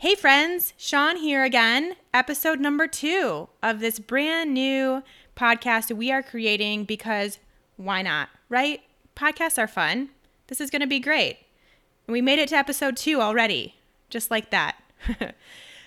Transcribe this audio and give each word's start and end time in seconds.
Hey, 0.00 0.14
friends, 0.14 0.74
Shawn 0.76 1.16
here 1.16 1.42
again, 1.42 1.96
episode 2.14 2.60
number 2.60 2.86
two 2.86 3.48
of 3.64 3.80
this 3.80 3.98
brand 3.98 4.54
new 4.54 5.02
podcast 5.34 5.90
we 5.90 6.12
are 6.12 6.22
creating 6.22 6.84
because 6.84 7.40
why 7.76 8.02
not, 8.02 8.28
right? 8.48 8.80
Podcasts 9.16 9.58
are 9.58 9.66
fun. 9.66 10.10
This 10.46 10.60
is 10.60 10.70
going 10.70 10.82
to 10.82 10.86
be 10.86 11.00
great. 11.00 11.38
And 12.06 12.12
we 12.12 12.22
made 12.22 12.38
it 12.38 12.50
to 12.50 12.56
episode 12.56 12.96
two 12.96 13.20
already, 13.20 13.74
just 14.08 14.30
like 14.30 14.50
that. 14.50 14.76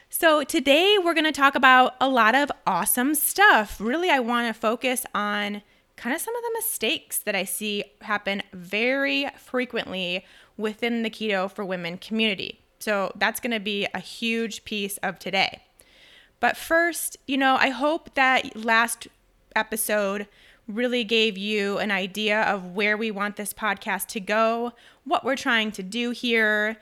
so, 0.10 0.44
today 0.44 0.98
we're 1.02 1.14
going 1.14 1.24
to 1.24 1.32
talk 1.32 1.56
about 1.56 1.96
a 2.02 2.10
lot 2.10 2.36
of 2.36 2.52
awesome 2.68 3.16
stuff. 3.16 3.80
Really, 3.80 4.10
I 4.10 4.20
want 4.20 4.54
to 4.54 4.60
focus 4.60 5.06
on 5.16 5.62
kind 5.96 6.14
of 6.14 6.22
some 6.22 6.36
of 6.36 6.44
the 6.44 6.52
mistakes 6.56 7.20
that 7.20 7.34
I 7.34 7.46
see 7.46 7.86
happen 8.02 8.44
very 8.52 9.28
frequently 9.38 10.26
within 10.58 11.04
the 11.04 11.10
keto 11.10 11.50
for 11.50 11.64
women 11.64 11.98
community. 11.98 12.62
So 12.82 13.12
that's 13.16 13.40
going 13.40 13.52
to 13.52 13.60
be 13.60 13.88
a 13.94 14.00
huge 14.00 14.66
piece 14.66 14.98
of 14.98 15.20
today. 15.20 15.62
But 16.40 16.58
first, 16.58 17.18
you 17.28 17.38
know, 17.38 17.56
I 17.60 17.70
hope 17.70 18.16
that 18.16 18.56
last 18.56 19.08
episode 19.56 20.28
really 20.68 21.04
gave 21.04 21.38
you 21.38 21.78
an 21.78 21.92
idea 21.92 22.42
of 22.42 22.66
where 22.66 22.98
we 22.98 23.12
want 23.12 23.36
this 23.36 23.54
podcast 23.54 24.08
to 24.08 24.20
go, 24.20 24.74
what 25.04 25.24
we're 25.24 25.36
trying 25.36 25.72
to 25.74 25.84
do 25.84 26.12
here, 26.12 26.78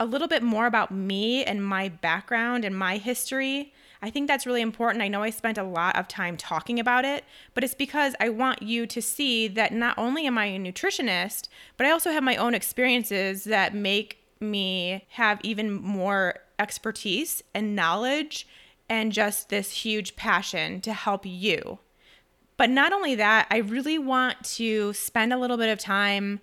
a 0.00 0.06
little 0.06 0.28
bit 0.28 0.42
more 0.42 0.66
about 0.66 0.90
me 0.90 1.44
and 1.44 1.64
my 1.64 1.88
background 1.88 2.64
and 2.64 2.76
my 2.76 2.96
history. 2.96 3.72
I 4.02 4.10
think 4.10 4.26
that's 4.28 4.46
really 4.46 4.60
important. 4.60 5.02
I 5.02 5.08
know 5.08 5.22
I 5.22 5.30
spent 5.30 5.56
a 5.56 5.62
lot 5.62 5.96
of 5.96 6.08
time 6.08 6.36
talking 6.36 6.78
about 6.78 7.04
it, 7.04 7.24
but 7.54 7.64
it's 7.64 7.74
because 7.74 8.14
I 8.20 8.28
want 8.28 8.62
you 8.62 8.86
to 8.86 9.00
see 9.00 9.48
that 9.48 9.72
not 9.72 9.96
only 9.96 10.26
am 10.26 10.36
I 10.36 10.46
a 10.46 10.58
nutritionist, 10.58 11.48
but 11.76 11.86
I 11.86 11.90
also 11.90 12.10
have 12.10 12.22
my 12.22 12.36
own 12.36 12.54
experiences 12.54 13.44
that 13.44 13.74
make 13.74 14.23
me 14.40 15.06
have 15.10 15.40
even 15.42 15.72
more 15.72 16.36
expertise 16.58 17.42
and 17.54 17.74
knowledge 17.74 18.46
and 18.88 19.12
just 19.12 19.48
this 19.48 19.70
huge 19.70 20.16
passion 20.16 20.80
to 20.82 20.92
help 20.92 21.24
you. 21.24 21.78
But 22.56 22.70
not 22.70 22.92
only 22.92 23.14
that, 23.16 23.46
I 23.50 23.58
really 23.58 23.98
want 23.98 24.42
to 24.56 24.92
spend 24.92 25.32
a 25.32 25.38
little 25.38 25.56
bit 25.56 25.70
of 25.70 25.78
time 25.78 26.40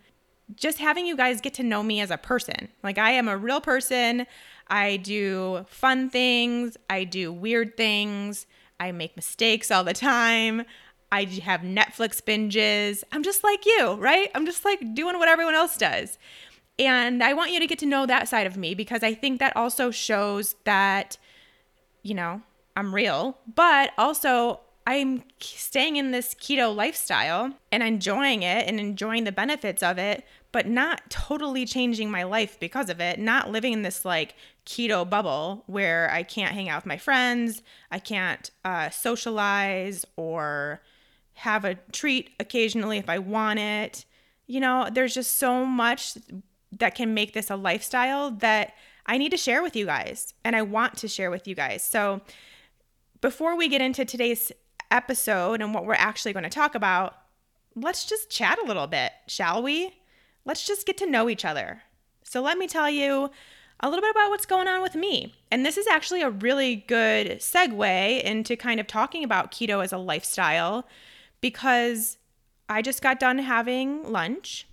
just 0.56 0.80
having 0.80 1.06
you 1.06 1.16
guys 1.16 1.40
get 1.40 1.54
to 1.56 1.64
know 1.64 1.82
me 1.82 2.02
as 2.02 2.12
a 2.12 2.18
person. 2.18 2.68
Like, 2.84 2.98
I 2.98 3.12
am 3.12 3.30
a 3.30 3.38
real 3.38 3.62
person. 3.62 4.28
I 4.72 4.98
do 4.98 5.66
fun 5.68 6.10
things, 6.10 6.78
I 6.90 7.04
do 7.04 7.32
weird 7.34 7.76
things, 7.76 8.48
I 8.80 8.94
make 8.94 9.18
mistakes 9.18 9.70
all 9.70 9.84
the 9.84 9.94
time. 9.94 10.64
I 11.12 11.26
have 11.44 11.60
Netflix 11.60 12.22
binges. 12.22 13.04
I'm 13.12 13.22
just 13.22 13.44
like 13.44 13.66
you, 13.66 13.96
right? 13.96 14.32
I'm 14.34 14.46
just 14.46 14.64
like 14.64 14.80
doing 14.96 15.20
what 15.20 15.28
everyone 15.28 15.56
else 15.56 15.76
does. 15.76 16.18
And 16.80 17.24
I 17.24 17.34
want 17.34 17.52
you 17.52 17.60
to 17.60 17.68
get 17.68 17.80
to 17.80 17.86
know 17.86 18.06
that 18.06 18.28
side 18.28 18.48
of 18.48 18.58
me 18.58 18.74
because 18.74 19.04
I 19.04 19.14
think 19.14 19.40
that 19.40 19.56
also 19.56 19.92
shows 19.92 20.56
that, 20.64 21.18
you 22.02 22.14
know, 22.14 22.42
I'm 22.76 22.96
real, 22.96 23.38
but 23.54 23.92
also 23.98 24.62
I'm 24.88 25.24
staying 25.40 25.98
in 25.98 26.12
this 26.12 26.34
keto 26.34 26.76
lifestyle 26.76 27.54
and 27.72 27.84
enjoying 27.84 28.44
it 28.44 28.68
and 28.68 28.80
enjoying 28.80 29.26
the 29.26 29.32
benefits 29.32 29.84
of 29.84 29.98
it, 29.98 30.26
but 30.52 30.68
not 30.68 31.10
totally 31.10 31.66
changing 31.66 32.10
my 32.10 32.24
life 32.24 32.60
because 32.60 32.90
of 32.90 33.00
it, 33.00 33.20
not 33.20 33.52
living 33.52 33.74
in 33.74 33.84
this 33.84 34.04
like 34.04 34.36
keto 34.66 35.08
bubble 35.08 35.64
where 35.68 36.10
I 36.12 36.24
can't 36.24 36.54
hang 36.54 36.68
out 36.68 36.80
with 36.80 36.88
my 36.88 36.98
friends, 36.98 37.62
I 37.92 38.00
can't 38.00 38.50
uh, 38.66 38.90
socialize 38.90 40.06
or 40.16 40.82
have 41.34 41.64
a 41.64 41.76
treat 41.92 42.32
occasionally 42.40 42.98
if 42.98 43.10
I 43.10 43.20
want 43.20 43.60
it. 43.60 44.06
You 44.48 44.60
know, 44.60 44.90
there's 44.92 45.14
just 45.14 45.38
so 45.38 45.66
much 45.66 46.18
that 46.72 46.96
can 46.96 47.14
make 47.14 47.34
this 47.34 47.50
a 47.50 47.56
lifestyle 47.56 48.32
that 48.32 48.74
I 49.06 49.18
need 49.18 49.32
to 49.32 49.38
share 49.38 49.62
with 49.62 49.76
you 49.76 49.86
guys 49.86 50.34
and 50.44 50.56
I 50.56 50.62
want 50.62 50.98
to 50.98 51.08
share 51.08 51.32
with 51.32 51.48
you 51.48 51.56
guys. 51.56 51.84
So, 51.84 52.22
before 53.20 53.56
we 53.56 53.68
get 53.68 53.82
into 53.82 54.04
today's 54.04 54.52
episode 54.90 55.62
and 55.62 55.74
what 55.74 55.86
we're 55.86 55.94
actually 55.94 56.34
going 56.34 56.44
to 56.44 56.50
talk 56.50 56.74
about, 56.74 57.16
let's 57.76 58.06
just 58.06 58.32
chat 58.32 58.58
a 58.64 58.66
little 58.66 58.88
bit, 58.88 59.12
shall 59.28 59.62
we? 59.62 59.94
Let's 60.44 60.66
just 60.66 60.88
get 60.88 60.98
to 60.98 61.06
know 61.06 61.30
each 61.30 61.46
other. 61.46 61.84
So, 62.24 62.42
let 62.42 62.58
me 62.58 62.68
tell 62.68 62.90
you 62.90 63.30
a 63.82 63.90
little 63.90 64.02
bit 64.02 64.12
about 64.12 64.30
what's 64.30 64.46
going 64.46 64.68
on 64.68 64.82
with 64.82 64.96
me. 64.96 65.34
And 65.52 65.66
this 65.66 65.78
is 65.78 65.88
actually 65.88 66.22
a 66.22 66.30
really 66.30 66.78
good 66.88 67.40
segue 67.40 68.22
into 68.22 68.56
kind 68.56 68.80
of 68.80 68.88
talking 68.88 69.24
about 69.24 69.52
keto 69.52 69.84
as 69.84 69.92
a 69.92 69.98
lifestyle 69.98 70.88
because 71.42 72.18
I 72.70 72.82
just 72.82 73.02
got 73.02 73.20
done 73.20 73.40
having 73.40 74.10
lunch 74.10 74.68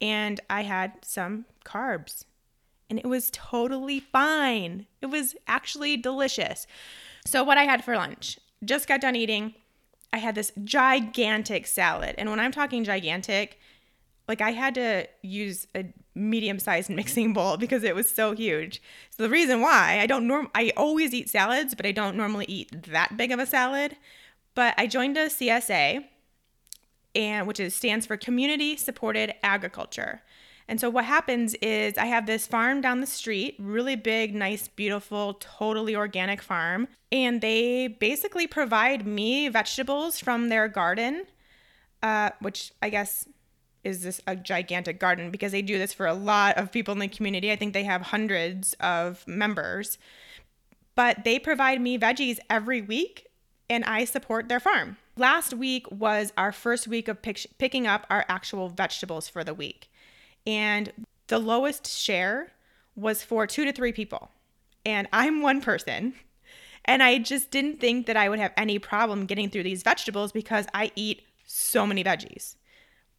and 0.00 0.40
I 0.48 0.62
had 0.62 0.92
some 1.02 1.44
carbs. 1.64 2.24
And 2.88 2.98
it 2.98 3.06
was 3.06 3.30
totally 3.32 4.00
fine. 4.00 4.86
It 5.00 5.06
was 5.06 5.36
actually 5.46 5.96
delicious. 5.96 6.66
So, 7.24 7.44
what 7.44 7.58
I 7.58 7.64
had 7.64 7.84
for 7.84 7.94
lunch, 7.94 8.38
just 8.64 8.88
got 8.88 9.00
done 9.00 9.14
eating. 9.14 9.54
I 10.12 10.18
had 10.18 10.34
this 10.34 10.52
gigantic 10.64 11.66
salad. 11.66 12.16
And 12.18 12.28
when 12.30 12.40
I'm 12.40 12.50
talking 12.50 12.82
gigantic, 12.82 13.60
like 14.26 14.40
I 14.40 14.50
had 14.50 14.74
to 14.74 15.06
use 15.22 15.66
a 15.74 15.86
medium 16.14 16.58
sized 16.58 16.90
mixing 17.00 17.32
bowl 17.32 17.56
because 17.56 17.84
it 17.84 17.94
was 17.94 18.10
so 18.10 18.32
huge. 18.32 18.82
So 19.10 19.22
the 19.22 19.28
reason 19.28 19.60
why 19.60 19.98
I 20.00 20.06
don't 20.06 20.26
norm 20.26 20.50
I 20.54 20.72
always 20.76 21.14
eat 21.14 21.28
salads, 21.28 21.74
but 21.74 21.86
I 21.86 21.92
don't 21.92 22.16
normally 22.16 22.46
eat 22.48 22.84
that 22.90 23.16
big 23.16 23.30
of 23.30 23.38
a 23.38 23.46
salad. 23.46 23.96
But 24.54 24.74
I 24.76 24.86
joined 24.86 25.16
a 25.16 25.26
CSA 25.26 26.04
and 27.14 27.46
which 27.46 27.60
is 27.60 27.74
stands 27.74 28.06
for 28.06 28.16
community 28.16 28.76
supported 28.76 29.34
agriculture. 29.42 30.22
And 30.68 30.80
so 30.80 30.88
what 30.88 31.04
happens 31.04 31.54
is 31.54 31.98
I 31.98 32.06
have 32.06 32.26
this 32.26 32.46
farm 32.46 32.80
down 32.80 33.00
the 33.00 33.06
street, 33.06 33.56
really 33.58 33.96
big, 33.96 34.34
nice, 34.34 34.68
beautiful, 34.68 35.34
totally 35.40 35.96
organic 35.96 36.40
farm, 36.40 36.86
and 37.10 37.40
they 37.40 37.88
basically 37.88 38.46
provide 38.46 39.04
me 39.04 39.48
vegetables 39.48 40.20
from 40.20 40.48
their 40.48 40.68
garden, 40.68 41.26
uh, 42.04 42.30
which 42.40 42.72
I 42.80 42.88
guess 42.88 43.26
is 43.82 44.02
this 44.02 44.20
a 44.26 44.36
gigantic 44.36 45.00
garden 45.00 45.30
because 45.30 45.52
they 45.52 45.62
do 45.62 45.78
this 45.78 45.92
for 45.92 46.06
a 46.06 46.14
lot 46.14 46.56
of 46.56 46.70
people 46.70 46.92
in 46.92 46.98
the 46.98 47.08
community. 47.08 47.50
I 47.50 47.56
think 47.56 47.72
they 47.72 47.84
have 47.84 48.02
hundreds 48.02 48.74
of 48.74 49.26
members. 49.26 49.98
But 50.94 51.24
they 51.24 51.38
provide 51.38 51.80
me 51.80 51.98
veggies 51.98 52.38
every 52.50 52.82
week 52.82 53.26
and 53.68 53.84
I 53.84 54.04
support 54.04 54.48
their 54.48 54.60
farm. 54.60 54.98
Last 55.20 55.52
week 55.52 55.84
was 55.90 56.32
our 56.38 56.50
first 56.50 56.88
week 56.88 57.06
of 57.06 57.20
pick- 57.20 57.46
picking 57.58 57.86
up 57.86 58.06
our 58.08 58.24
actual 58.30 58.70
vegetables 58.70 59.28
for 59.28 59.44
the 59.44 59.52
week. 59.52 59.90
And 60.46 60.94
the 61.26 61.38
lowest 61.38 61.86
share 61.86 62.52
was 62.96 63.22
for 63.22 63.46
two 63.46 63.66
to 63.66 63.72
three 63.72 63.92
people. 63.92 64.30
And 64.86 65.08
I'm 65.12 65.42
one 65.42 65.60
person. 65.60 66.14
And 66.86 67.02
I 67.02 67.18
just 67.18 67.50
didn't 67.50 67.80
think 67.80 68.06
that 68.06 68.16
I 68.16 68.30
would 68.30 68.38
have 68.38 68.54
any 68.56 68.78
problem 68.78 69.26
getting 69.26 69.50
through 69.50 69.64
these 69.64 69.82
vegetables 69.82 70.32
because 70.32 70.64
I 70.72 70.90
eat 70.96 71.20
so 71.44 71.86
many 71.86 72.02
veggies. 72.02 72.56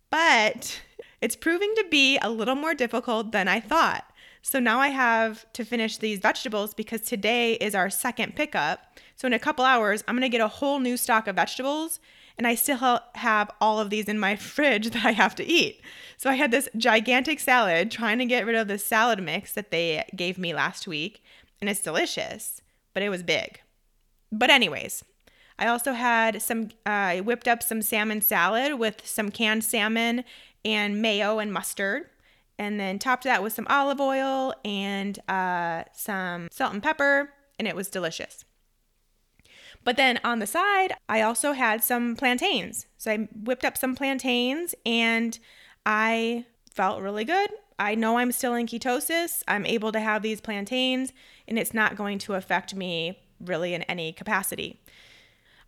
But 0.10 0.82
it's 1.22 1.36
proving 1.36 1.72
to 1.76 1.86
be 1.92 2.18
a 2.18 2.32
little 2.32 2.56
more 2.56 2.74
difficult 2.74 3.32
than 3.32 3.48
I 3.48 3.60
thought. 3.60 4.11
So 4.42 4.60
now 4.60 4.80
I 4.80 4.88
have 4.88 5.46
to 5.54 5.64
finish 5.64 5.98
these 5.98 6.20
vegetables 6.20 6.74
because 6.74 7.02
today 7.02 7.54
is 7.54 7.76
our 7.76 7.90
second 7.90 8.36
pickup. 8.36 9.00
So 9.16 9.28
in 9.28 9.34
a 9.34 9.40
couple 9.40 9.64
hours, 9.64 10.04
I'm 10.08 10.16
going 10.16 10.24
to 10.24 10.30
get 10.30 10.44
a 10.44 10.48
whole 10.48 10.80
new 10.80 10.98
stock 10.98 11.28
of 11.28 11.36
vegetables 11.36 12.00
and 12.38 12.48
I 12.48 12.56
still 12.56 13.00
have 13.16 13.52
all 13.62 13.80
of 13.80 13.92
these 13.92 14.08
in 14.08 14.18
my 14.18 14.36
fridge 14.38 14.90
that 14.92 15.06
I 15.06 15.12
have 15.12 15.36
to 15.36 15.46
eat. 15.46 15.82
So 16.18 16.30
I 16.30 16.36
had 16.36 16.52
this 16.52 16.70
gigantic 16.76 17.40
salad 17.40 17.92
trying 17.92 18.18
to 18.18 18.26
get 18.26 18.46
rid 18.46 18.56
of 18.56 18.68
the 18.68 18.80
salad 18.80 19.22
mix 19.22 19.54
that 19.54 19.70
they 19.70 20.04
gave 20.16 20.38
me 20.38 20.54
last 20.54 20.88
week 20.88 21.24
and 21.60 21.70
it's 21.70 21.82
delicious, 21.82 22.62
but 22.94 23.04
it 23.04 23.10
was 23.10 23.22
big. 23.22 23.62
But 24.32 24.50
anyways, 24.50 25.04
I 25.60 25.68
also 25.68 25.94
had 25.94 26.42
some 26.42 26.70
uh, 26.88 26.90
I 26.90 27.20
whipped 27.20 27.48
up 27.48 27.62
some 27.62 27.84
salmon 27.84 28.22
salad 28.22 28.80
with 28.80 29.06
some 29.06 29.30
canned 29.30 29.64
salmon 29.64 30.24
and 30.66 31.02
mayo 31.02 31.38
and 31.38 31.54
mustard 31.54 32.08
and 32.62 32.80
then 32.80 33.00
topped 33.00 33.24
that 33.24 33.42
with 33.42 33.54
some 33.54 33.66
olive 33.72 34.00
oil 34.00 34.54
and 34.64 35.18
uh, 35.28 35.84
some 35.94 36.48
salt 36.52 36.74
and 36.74 36.84
pepper, 36.84 37.32
and 37.58 37.68
it 37.68 37.76
was 37.76 37.90
delicious. 37.90 38.46
But 39.84 39.98
then 39.98 40.20
on 40.24 40.38
the 40.38 40.46
side, 40.46 40.94
I 41.10 41.22
also 41.22 41.54
had 41.54 41.84
some 41.84 42.16
plantains. 42.16 42.86
So 43.00 43.12
I 43.12 43.18
whipped 43.34 43.66
up 43.66 43.80
some 43.80 43.96
plantains 43.96 44.76
and 44.86 45.40
I 45.88 46.46
felt 46.72 47.02
really 47.02 47.26
good. 47.26 47.50
I 47.80 47.96
know 47.96 48.20
I'm 48.20 48.32
still 48.32 48.54
in 48.54 48.68
ketosis. 48.68 49.42
I'm 49.48 49.66
able 49.66 49.92
to 49.92 50.00
have 50.00 50.22
these 50.22 50.40
plantains, 50.40 51.14
and 51.48 51.58
it's 51.58 51.74
not 51.74 51.96
going 51.96 52.20
to 52.20 52.36
affect 52.36 52.76
me 52.76 53.18
really 53.44 53.74
in 53.74 53.82
any 53.84 54.14
capacity. 54.14 54.80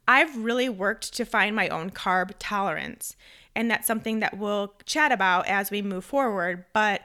I've 0.07 0.37
really 0.37 0.69
worked 0.69 1.15
to 1.15 1.25
find 1.25 1.55
my 1.55 1.69
own 1.69 1.89
carb 1.89 2.33
tolerance, 2.37 3.15
and 3.55 3.69
that's 3.69 3.87
something 3.87 4.19
that 4.19 4.37
we'll 4.37 4.73
chat 4.85 5.11
about 5.11 5.47
as 5.47 5.71
we 5.71 5.81
move 5.81 6.05
forward. 6.05 6.65
But 6.73 7.01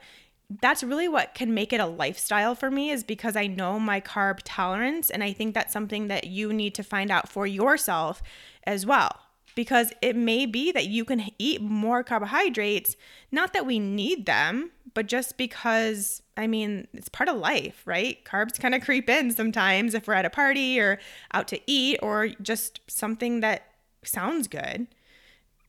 that's 0.60 0.82
really 0.82 1.08
what 1.08 1.34
can 1.34 1.52
make 1.52 1.72
it 1.72 1.80
a 1.80 1.86
lifestyle 1.86 2.54
for 2.54 2.70
me 2.70 2.90
is 2.90 3.04
because 3.04 3.36
I 3.36 3.46
know 3.46 3.78
my 3.78 4.00
carb 4.00 4.40
tolerance. 4.44 5.10
And 5.10 5.22
I 5.22 5.32
think 5.32 5.54
that's 5.54 5.72
something 5.72 6.08
that 6.08 6.26
you 6.26 6.52
need 6.52 6.74
to 6.76 6.82
find 6.82 7.10
out 7.10 7.28
for 7.28 7.46
yourself 7.46 8.22
as 8.64 8.86
well. 8.86 9.20
Because 9.54 9.92
it 10.00 10.14
may 10.14 10.46
be 10.46 10.70
that 10.72 10.86
you 10.86 11.04
can 11.04 11.30
eat 11.38 11.60
more 11.60 12.04
carbohydrates, 12.04 12.96
not 13.32 13.52
that 13.52 13.66
we 13.66 13.78
need 13.78 14.24
them, 14.24 14.70
but 14.94 15.06
just 15.06 15.36
because, 15.36 16.22
I 16.36 16.46
mean, 16.46 16.86
it's 16.94 17.08
part 17.08 17.28
of 17.28 17.36
life, 17.36 17.82
right? 17.84 18.24
Carbs 18.24 18.58
kind 18.58 18.74
of 18.74 18.82
creep 18.84 19.10
in 19.10 19.32
sometimes 19.32 19.94
if 19.94 20.06
we're 20.06 20.14
at 20.14 20.24
a 20.24 20.30
party 20.30 20.80
or 20.80 20.98
out 21.34 21.48
to 21.48 21.60
eat 21.66 21.98
or 22.02 22.28
just 22.40 22.80
something 22.86 23.40
that 23.40 23.64
sounds 24.04 24.48
good. 24.48 24.86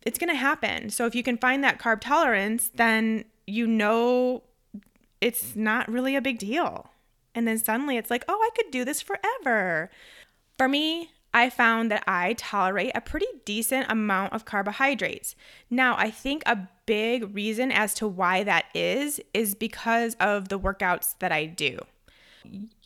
It's 0.04 0.18
going 0.18 0.30
to 0.30 0.36
happen. 0.36 0.90
So 0.90 1.06
if 1.06 1.16
you 1.16 1.24
can 1.24 1.38
find 1.38 1.64
that 1.64 1.80
carb 1.80 2.02
tolerance, 2.02 2.72
then 2.74 3.26
you 3.46 3.68
know 3.68 4.44
it's 5.22 5.56
not 5.56 5.90
really 5.90 6.16
a 6.16 6.22
big 6.22 6.40
deal. 6.40 6.92
And 7.36 7.48
then 7.48 7.58
suddenly 7.58 7.98
it's 7.98 8.10
like, 8.10 8.24
oh, 8.28 8.40
I 8.42 8.50
could 8.56 8.72
do 8.72 8.86
this 8.86 9.02
forever. 9.02 9.90
For 10.58 10.68
me, 10.68 11.12
I 11.34 11.50
found 11.50 11.92
that 11.92 12.04
I 12.08 12.34
tolerate 12.34 12.92
a 12.96 13.02
pretty 13.02 13.28
decent 13.46 13.92
amount 13.92 14.34
of 14.34 14.46
carbohydrates. 14.46 15.36
Now, 15.70 15.96
I 15.98 16.10
think 16.10 16.42
a 16.46 16.68
big 16.86 17.36
reason 17.36 17.72
as 17.72 17.94
to 17.96 18.08
why 18.08 18.44
that 18.44 18.66
is 18.74 19.22
is 19.34 19.54
because 19.54 20.16
of 20.16 20.50
the 20.50 20.60
workouts 20.60 21.16
that 21.20 21.32
I 21.32 21.46
do. 21.46 21.80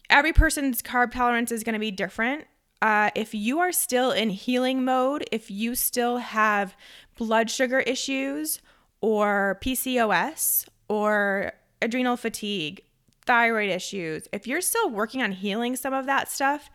Every 0.09 0.33
person's 0.33 0.81
carb 0.81 1.11
tolerance 1.11 1.51
is 1.51 1.63
going 1.63 1.73
to 1.73 1.79
be 1.79 1.91
different. 1.91 2.45
Uh, 2.81 3.11
if 3.15 3.33
you 3.33 3.59
are 3.59 3.71
still 3.71 4.11
in 4.11 4.29
healing 4.29 4.83
mode, 4.83 5.23
if 5.31 5.49
you 5.49 5.73
still 5.73 6.17
have 6.17 6.75
blood 7.15 7.49
sugar 7.49 7.79
issues 7.79 8.61
or 9.01 9.59
PCOS 9.61 10.65
or 10.87 11.53
adrenal 11.81 12.17
fatigue, 12.17 12.81
thyroid 13.25 13.69
issues, 13.69 14.27
if 14.31 14.47
you're 14.47 14.61
still 14.61 14.89
working 14.89 15.21
on 15.21 15.31
healing 15.31 15.75
some 15.75 15.93
of 15.93 16.05
that 16.05 16.29
stuff, 16.29 16.69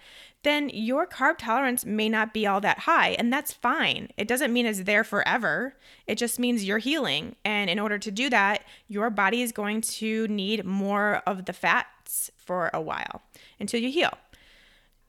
then 0.45 0.71
your 0.73 1.07
carb 1.07 1.37
tolerance 1.39 1.85
may 1.85 2.09
not 2.09 2.33
be 2.33 2.47
all 2.47 2.61
that 2.61 2.81
high, 2.81 3.11
and 3.11 3.33
that's 3.33 3.53
fine. 3.53 4.09
It 4.17 4.29
doesn't 4.29 4.53
mean 4.53 4.67
it's 4.67 4.85
there 4.85 5.03
forever. 5.03 5.75
It 6.07 6.17
just 6.17 6.39
means 6.39 6.65
you're 6.65 6.79
healing. 6.79 7.35
And 7.45 7.69
in 7.69 7.79
order 7.79 7.99
to 7.99 8.11
do 8.11 8.31
that, 8.31 8.63
your 8.87 9.11
body 9.11 9.43
is 9.43 9.51
going 9.51 9.81
to 9.81 10.29
need 10.29 10.65
more 10.65 11.23
of 11.27 11.47
the 11.47 11.53
fats 11.53 12.31
for 12.37 12.71
a 12.73 12.81
while 12.81 13.23
until 13.59 13.81
you 13.81 13.91
heal. 13.91 14.13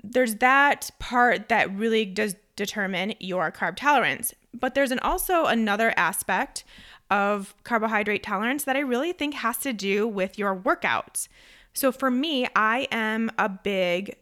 There's 0.04 0.36
that 0.36 0.90
part 0.98 1.50
that 1.50 1.74
really 1.76 2.06
does 2.06 2.36
determine 2.56 3.14
your 3.20 3.52
carb 3.52 3.76
tolerance. 3.76 4.34
But 4.54 4.76
there's 4.76 4.92
an 4.92 5.00
also 5.00 5.46
another 5.46 5.94
aspect 5.96 6.64
of 7.10 7.56
carbohydrate 7.64 8.24
tolerance 8.24 8.64
that 8.64 8.76
I 8.76 8.80
really 8.80 9.14
think 9.14 9.36
has 9.36 9.58
to 9.60 9.74
do 9.74 10.08
with 10.08 10.38
your 10.38 10.56
workouts. 10.56 11.28
So 11.74 11.92
for 11.92 12.12
me, 12.12 12.48
I 12.56 12.88
am 12.92 13.32
a 13.38 13.50
big 13.50 14.16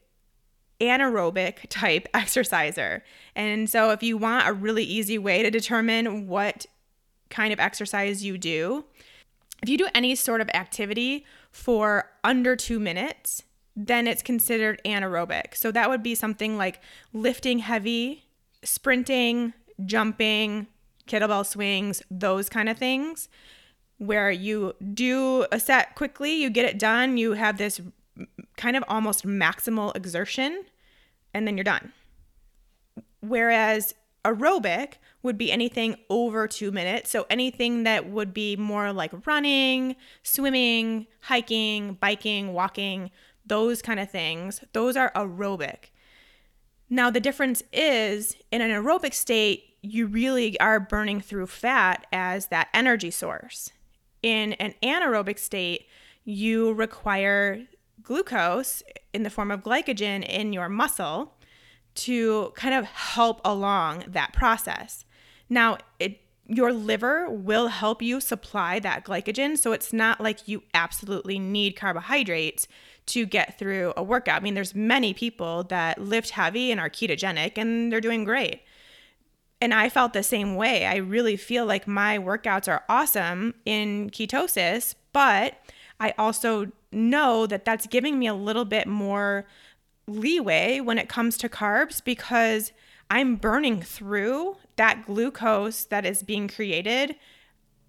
anaerobic 0.80 1.68
type 1.70 2.08
exerciser. 2.14 3.04
And 3.36 3.70
so 3.70 3.92
if 3.92 4.04
you 4.04 4.18
want 4.18 4.48
a 4.48 4.54
really 4.54 4.84
easy 4.84 5.18
way 5.18 5.44
to 5.44 5.50
determine 5.50 6.28
what 6.28 6.66
kind 7.30 7.52
of 7.52 7.60
exercise 7.60 8.24
you 8.24 8.38
do, 8.38 8.86
if 9.64 9.70
you 9.70 9.78
do 9.78 9.88
any 9.96 10.16
sort 10.16 10.40
of 10.40 10.50
activity 10.54 11.26
for 11.52 12.12
under 12.24 12.56
two 12.56 12.80
minutes, 12.80 13.44
then 13.76 14.08
it's 14.08 14.22
considered 14.22 14.82
anaerobic. 14.86 15.56
So 15.56 15.72
that 15.72 15.90
would 15.90 16.04
be 16.04 16.16
something 16.16 16.58
like 16.58 16.80
lifting 17.14 17.60
heavy, 17.60 18.26
sprinting, 18.64 19.54
jumping, 19.86 20.68
kettlebell 21.08 21.46
swings, 21.46 22.02
those 22.10 22.50
kind 22.50 22.70
of 22.70 22.78
things, 22.78 23.30
where 23.98 24.32
you 24.32 24.74
do 24.94 25.46
a 25.52 25.60
set 25.60 25.96
quickly, 25.96 26.34
you 26.36 26.50
get 26.50 26.66
it 26.66 26.78
done, 26.78 27.18
you 27.18 27.34
have 27.34 27.58
this 27.58 27.82
kind 28.56 28.76
of 28.76 28.84
almost 28.88 29.26
maximal 29.26 29.96
exertion, 29.96 30.66
and 31.34 31.48
then 31.48 31.58
you're 31.58 31.64
done. 31.64 31.94
Whereas 33.22 33.94
aerobic 34.26 34.94
would 35.24 35.38
be 35.38 35.52
anything 35.52 35.96
over 36.10 36.48
two 36.48 36.72
minutes. 36.72 37.10
So 37.10 37.26
anything 37.30 37.84
that 37.84 38.10
would 38.10 38.34
be 38.34 38.56
more 38.56 38.92
like 38.94 39.26
running, 39.26 39.96
swimming, 40.24 41.08
hiking, 41.22 41.94
biking, 41.94 42.54
walking, 42.54 43.12
those 43.46 43.82
kind 43.82 44.00
of 44.00 44.12
things, 44.12 44.64
those 44.74 44.98
are 44.98 45.12
aerobic. 45.16 45.92
Now, 46.90 47.10
the 47.10 47.20
difference 47.20 47.64
is 47.74 48.36
in 48.52 48.62
an 48.62 48.72
aerobic 48.72 49.14
state, 49.14 49.67
you 49.82 50.08
really 50.08 50.60
are 50.60 50.80
burning 50.80 51.22
through 51.22 51.48
fat 51.48 52.06
as 52.12 52.48
that 52.48 52.68
energy 52.74 53.12
source. 53.12 53.72
In 54.24 54.54
an 54.54 54.74
anaerobic 54.84 55.40
state, 55.40 55.86
you 56.24 56.74
require 56.74 57.66
glucose 58.02 58.84
in 59.14 59.24
the 59.24 59.30
form 59.30 59.52
of 59.52 59.64
glycogen 59.64 60.26
in 60.28 60.54
your 60.54 60.70
muscle 60.70 61.34
to 61.96 62.52
kind 62.56 62.74
of 62.74 62.86
help 62.86 63.42
along 63.44 64.04
that 64.08 64.34
process. 64.34 65.06
Now, 65.50 65.78
it 66.00 66.22
your 66.50 66.72
liver 66.72 67.30
will 67.30 67.68
help 67.68 68.02
you 68.02 68.22
supply 68.22 68.80
that 68.80 69.04
glycogen, 69.04 69.58
so 69.58 69.74
it's 69.74 69.92
not 69.92 70.22
like 70.22 70.48
you 70.48 70.64
absolutely 70.74 71.40
need 71.40 71.76
carbohydrates 71.76 72.70
to 73.08 73.26
get 73.26 73.60
through 73.60 73.94
a 73.98 74.04
workout. 74.04 74.42
I 74.42 74.44
mean, 74.44 74.54
there's 74.54 74.74
many 74.74 75.14
people 75.14 75.64
that 75.66 76.02
lift 76.02 76.32
heavy 76.32 76.72
and 76.72 76.80
are 76.80 76.90
ketogenic 76.90 77.58
and 77.58 77.92
they're 77.92 78.02
doing 78.02 78.24
great. 78.24 78.62
And 79.60 79.74
I 79.74 79.90
felt 79.90 80.14
the 80.14 80.24
same 80.24 80.56
way. 80.56 80.86
I 80.86 80.98
really 80.98 81.36
feel 81.36 81.66
like 81.66 81.88
my 81.88 82.18
workouts 82.20 82.68
are 82.68 82.84
awesome 82.88 83.56
in 83.66 84.12
ketosis, 84.12 84.96
but 85.14 85.56
I 86.00 86.14
also 86.18 86.72
know 86.92 87.48
that 87.48 87.66
that's 87.66 87.88
giving 87.88 88.20
me 88.20 88.28
a 88.28 88.34
little 88.34 88.66
bit 88.66 88.88
more 88.88 89.48
leeway 90.08 90.80
when 90.80 90.98
it 90.98 91.10
comes 91.10 91.38
to 91.38 91.50
carbs 91.50 92.04
because 92.04 92.72
I'm 93.10 93.36
burning 93.36 93.82
through 93.82 94.58
that 94.76 95.06
glucose 95.06 95.86
that 95.86 96.06
is 96.06 96.24
being 96.24 96.48
created 96.48 97.16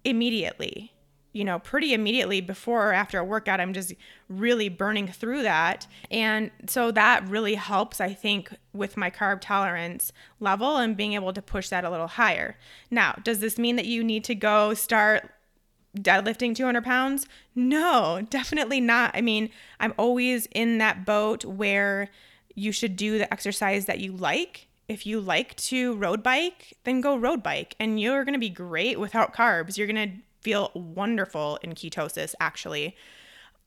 immediately 0.03 0.93
you 1.39 1.45
know, 1.45 1.57
pretty 1.57 1.93
immediately 1.93 2.41
before 2.41 2.89
or 2.89 2.93
after 2.93 3.17
a 3.17 3.23
workout, 3.23 3.61
I'm 3.61 3.71
just 3.71 3.93
really 4.27 4.67
burning 4.67 5.07
through 5.07 5.43
that. 5.43 5.87
And 6.11 6.51
so 6.67 6.91
that 6.91 7.25
really 7.29 7.55
helps, 7.55 8.01
I 8.01 8.13
think, 8.13 8.53
with 8.73 8.97
my 8.97 9.09
carb 9.09 9.39
tolerance 9.39 10.11
level 10.41 10.75
and 10.75 10.97
being 10.97 11.13
able 11.13 11.31
to 11.31 11.41
push 11.41 11.69
that 11.69 11.85
a 11.85 11.89
little 11.89 12.07
higher. 12.09 12.57
Now, 12.91 13.17
does 13.23 13.39
this 13.39 13.57
mean 13.57 13.77
that 13.77 13.85
you 13.85 14.03
need 14.03 14.25
to 14.25 14.35
go 14.35 14.73
start 14.73 15.31
deadlifting 15.97 16.53
200 16.53 16.83
pounds? 16.83 17.25
No, 17.55 18.27
definitely 18.29 18.81
not. 18.81 19.11
I 19.13 19.21
mean, 19.21 19.49
I'm 19.79 19.93
always 19.97 20.45
in 20.47 20.77
that 20.79 21.05
boat 21.05 21.45
where 21.45 22.09
you 22.53 22.73
should 22.73 22.97
do 22.97 23.17
the 23.17 23.31
exercise 23.31 23.85
that 23.85 23.99
you 23.99 24.11
like. 24.11 24.67
If 24.89 25.05
you 25.05 25.21
like 25.21 25.55
to 25.55 25.95
road 25.95 26.21
bike, 26.21 26.75
then 26.83 26.99
go 26.99 27.15
road 27.15 27.41
bike 27.41 27.75
and 27.79 27.97
you're 27.97 28.25
going 28.25 28.33
to 28.33 28.39
be 28.39 28.49
great 28.49 28.99
without 28.99 29.33
carbs. 29.33 29.77
You're 29.77 29.87
going 29.87 30.09
to 30.09 30.17
feel 30.41 30.71
wonderful 30.73 31.59
in 31.61 31.73
ketosis, 31.73 32.33
actually. 32.39 32.95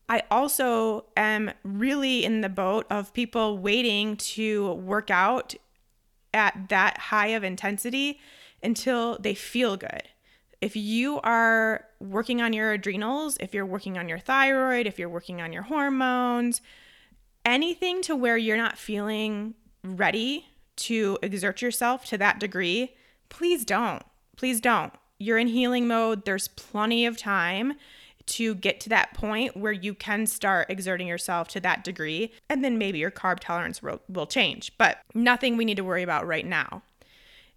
I 0.08 0.22
also 0.30 1.04
am 1.16 1.52
really 1.62 2.24
in 2.24 2.40
the 2.40 2.48
boat 2.48 2.86
of 2.90 3.14
people 3.14 3.58
waiting 3.58 4.16
to 4.16 4.74
work 4.74 5.10
out 5.10 5.54
at 6.34 6.68
that 6.68 6.98
high 6.98 7.28
of 7.28 7.44
intensity 7.44 8.20
until 8.62 9.18
they 9.18 9.34
feel 9.34 9.76
good. 9.76 10.02
If 10.60 10.76
you 10.76 11.20
are 11.20 11.86
working 11.98 12.40
on 12.40 12.52
your 12.52 12.72
adrenals, 12.72 13.36
if 13.40 13.52
you're 13.52 13.66
working 13.66 13.98
on 13.98 14.08
your 14.08 14.18
thyroid, 14.18 14.86
if 14.86 14.98
you're 14.98 15.08
working 15.08 15.40
on 15.40 15.52
your 15.52 15.62
hormones, 15.62 16.60
anything 17.44 18.02
to 18.02 18.14
where 18.14 18.36
you're 18.36 18.56
not 18.56 18.78
feeling 18.78 19.54
ready 19.82 20.46
to 20.76 21.18
exert 21.22 21.62
yourself 21.62 22.04
to 22.06 22.18
that 22.18 22.38
degree, 22.38 22.94
please 23.28 23.64
don't. 23.64 24.04
Please 24.36 24.60
don't 24.60 24.92
you're 25.22 25.38
in 25.38 25.48
healing 25.48 25.86
mode, 25.86 26.24
there's 26.24 26.48
plenty 26.48 27.06
of 27.06 27.16
time 27.16 27.74
to 28.24 28.54
get 28.54 28.80
to 28.80 28.88
that 28.88 29.14
point 29.14 29.56
where 29.56 29.72
you 29.72 29.94
can 29.94 30.26
start 30.26 30.70
exerting 30.70 31.06
yourself 31.06 31.48
to 31.48 31.60
that 31.60 31.84
degree. 31.84 32.32
And 32.48 32.64
then 32.64 32.78
maybe 32.78 32.98
your 32.98 33.10
carb 33.10 33.40
tolerance 33.40 33.82
will, 33.82 34.00
will 34.08 34.26
change, 34.26 34.72
but 34.78 34.98
nothing 35.14 35.56
we 35.56 35.64
need 35.64 35.76
to 35.76 35.84
worry 35.84 36.02
about 36.02 36.26
right 36.26 36.46
now. 36.46 36.82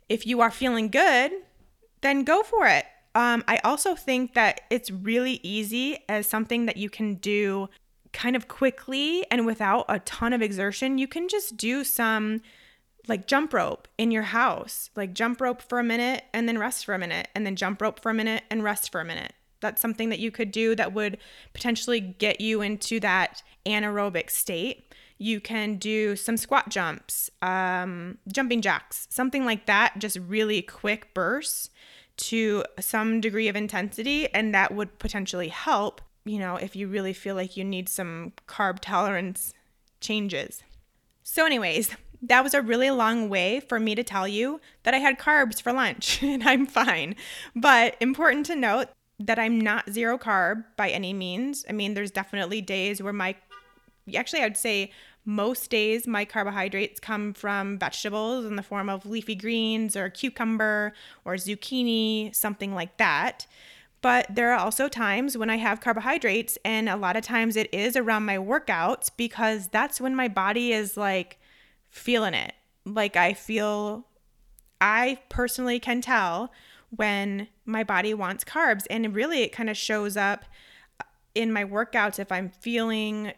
If 0.09 0.25
you 0.25 0.41
are 0.41 0.51
feeling 0.51 0.89
good, 0.89 1.31
then 2.01 2.23
go 2.23 2.43
for 2.43 2.67
it. 2.67 2.85
Um, 3.15 3.43
I 3.47 3.59
also 3.63 3.95
think 3.95 4.33
that 4.33 4.61
it's 4.69 4.91
really 4.91 5.39
easy 5.41 5.99
as 6.09 6.27
something 6.27 6.65
that 6.65 6.77
you 6.77 6.89
can 6.89 7.15
do 7.15 7.69
kind 8.11 8.35
of 8.35 8.47
quickly 8.47 9.25
and 9.31 9.45
without 9.45 9.85
a 9.89 9.99
ton 9.99 10.33
of 10.33 10.41
exertion. 10.41 10.97
You 10.97 11.07
can 11.07 11.27
just 11.27 11.57
do 11.57 11.83
some 11.83 12.41
like 13.07 13.27
jump 13.27 13.53
rope 13.53 13.87
in 13.97 14.11
your 14.11 14.23
house, 14.23 14.89
like 14.95 15.13
jump 15.13 15.41
rope 15.41 15.61
for 15.61 15.79
a 15.79 15.83
minute 15.83 16.23
and 16.33 16.47
then 16.47 16.57
rest 16.57 16.85
for 16.85 16.93
a 16.93 16.99
minute, 16.99 17.27
and 17.35 17.45
then 17.45 17.55
jump 17.55 17.81
rope 17.81 17.99
for 17.99 18.09
a 18.09 18.13
minute 18.13 18.43
and 18.49 18.63
rest 18.63 18.91
for 18.91 19.01
a 19.01 19.05
minute. 19.05 19.33
That's 19.61 19.81
something 19.81 20.09
that 20.09 20.19
you 20.19 20.31
could 20.31 20.51
do 20.51 20.75
that 20.75 20.93
would 20.93 21.17
potentially 21.53 21.99
get 21.99 22.41
you 22.41 22.61
into 22.61 22.99
that 22.99 23.41
anaerobic 23.65 24.29
state. 24.29 24.93
You 25.17 25.39
can 25.39 25.77
do 25.77 26.15
some 26.15 26.37
squat 26.37 26.69
jumps, 26.69 27.29
um, 27.41 28.17
jumping 28.27 28.61
jacks, 28.61 29.07
something 29.09 29.45
like 29.45 29.65
that, 29.65 29.93
just 29.97 30.17
really 30.27 30.61
quick 30.61 31.13
bursts 31.13 31.69
to 32.17 32.63
some 32.79 33.21
degree 33.21 33.47
of 33.47 33.55
intensity. 33.55 34.31
And 34.33 34.53
that 34.53 34.73
would 34.73 34.99
potentially 34.99 35.47
help, 35.47 36.01
you 36.25 36.37
know, 36.37 36.57
if 36.57 36.75
you 36.75 36.87
really 36.87 37.13
feel 37.13 37.35
like 37.35 37.57
you 37.57 37.63
need 37.63 37.87
some 37.89 38.33
carb 38.47 38.79
tolerance 38.81 39.53
changes. 40.01 40.63
So, 41.23 41.45
anyways, 41.45 41.95
that 42.21 42.43
was 42.43 42.53
a 42.53 42.61
really 42.61 42.89
long 42.89 43.29
way 43.29 43.59
for 43.59 43.79
me 43.79 43.95
to 43.95 44.03
tell 44.03 44.27
you 44.27 44.59
that 44.83 44.93
I 44.93 44.97
had 44.97 45.19
carbs 45.19 45.61
for 45.61 45.73
lunch 45.73 46.21
and 46.23 46.43
I'm 46.43 46.65
fine. 46.65 47.15
But 47.55 47.95
important 47.99 48.45
to 48.47 48.55
note 48.55 48.89
that 49.19 49.39
I'm 49.39 49.59
not 49.59 49.89
zero 49.89 50.17
carb 50.17 50.65
by 50.75 50.89
any 50.89 51.13
means. 51.13 51.65
I 51.69 51.71
mean, 51.71 51.93
there's 51.93 52.11
definitely 52.11 52.61
days 52.61 53.01
where 53.01 53.13
my, 53.13 53.35
actually, 54.13 54.41
I'd 54.41 54.57
say 54.57 54.91
most 55.23 55.71
days 55.71 56.05
my 56.05 56.23
carbohydrates 56.25 56.99
come 56.99 57.33
from 57.33 57.79
vegetables 57.79 58.45
in 58.45 58.55
the 58.55 58.63
form 58.63 58.89
of 58.89 59.05
leafy 59.05 59.35
greens 59.35 59.95
or 59.95 60.09
cucumber 60.09 60.93
or 61.23 61.35
zucchini, 61.35 62.33
something 62.35 62.75
like 62.75 62.97
that. 62.97 63.47
But 64.01 64.27
there 64.29 64.51
are 64.51 64.59
also 64.59 64.87
times 64.87 65.35
when 65.35 65.49
I 65.49 65.55
have 65.55 65.81
carbohydrates, 65.81 66.59
and 66.63 66.87
a 66.87 66.95
lot 66.95 67.15
of 67.15 67.23
times 67.23 67.55
it 67.55 67.73
is 67.73 67.95
around 67.95 68.25
my 68.25 68.37
workouts 68.37 69.09
because 69.17 69.67
that's 69.69 69.99
when 69.99 70.15
my 70.15 70.27
body 70.27 70.73
is 70.73 70.95
like 70.95 71.39
feeling 71.95 72.33
it. 72.33 72.53
Like 72.85 73.15
I 73.15 73.33
feel, 73.33 74.05
I 74.81 75.19
personally 75.29 75.79
can 75.79 76.01
tell 76.01 76.51
when 76.89 77.47
my 77.65 77.83
body 77.83 78.13
wants 78.13 78.43
carbs. 78.43 78.85
And 78.89 79.15
really, 79.15 79.41
it 79.41 79.51
kind 79.51 79.69
of 79.69 79.77
shows 79.77 80.17
up 80.17 80.45
in 81.33 81.51
my 81.51 81.63
workouts 81.63 82.19
if 82.19 82.31
I'm 82.31 82.49
feeling 82.49 83.33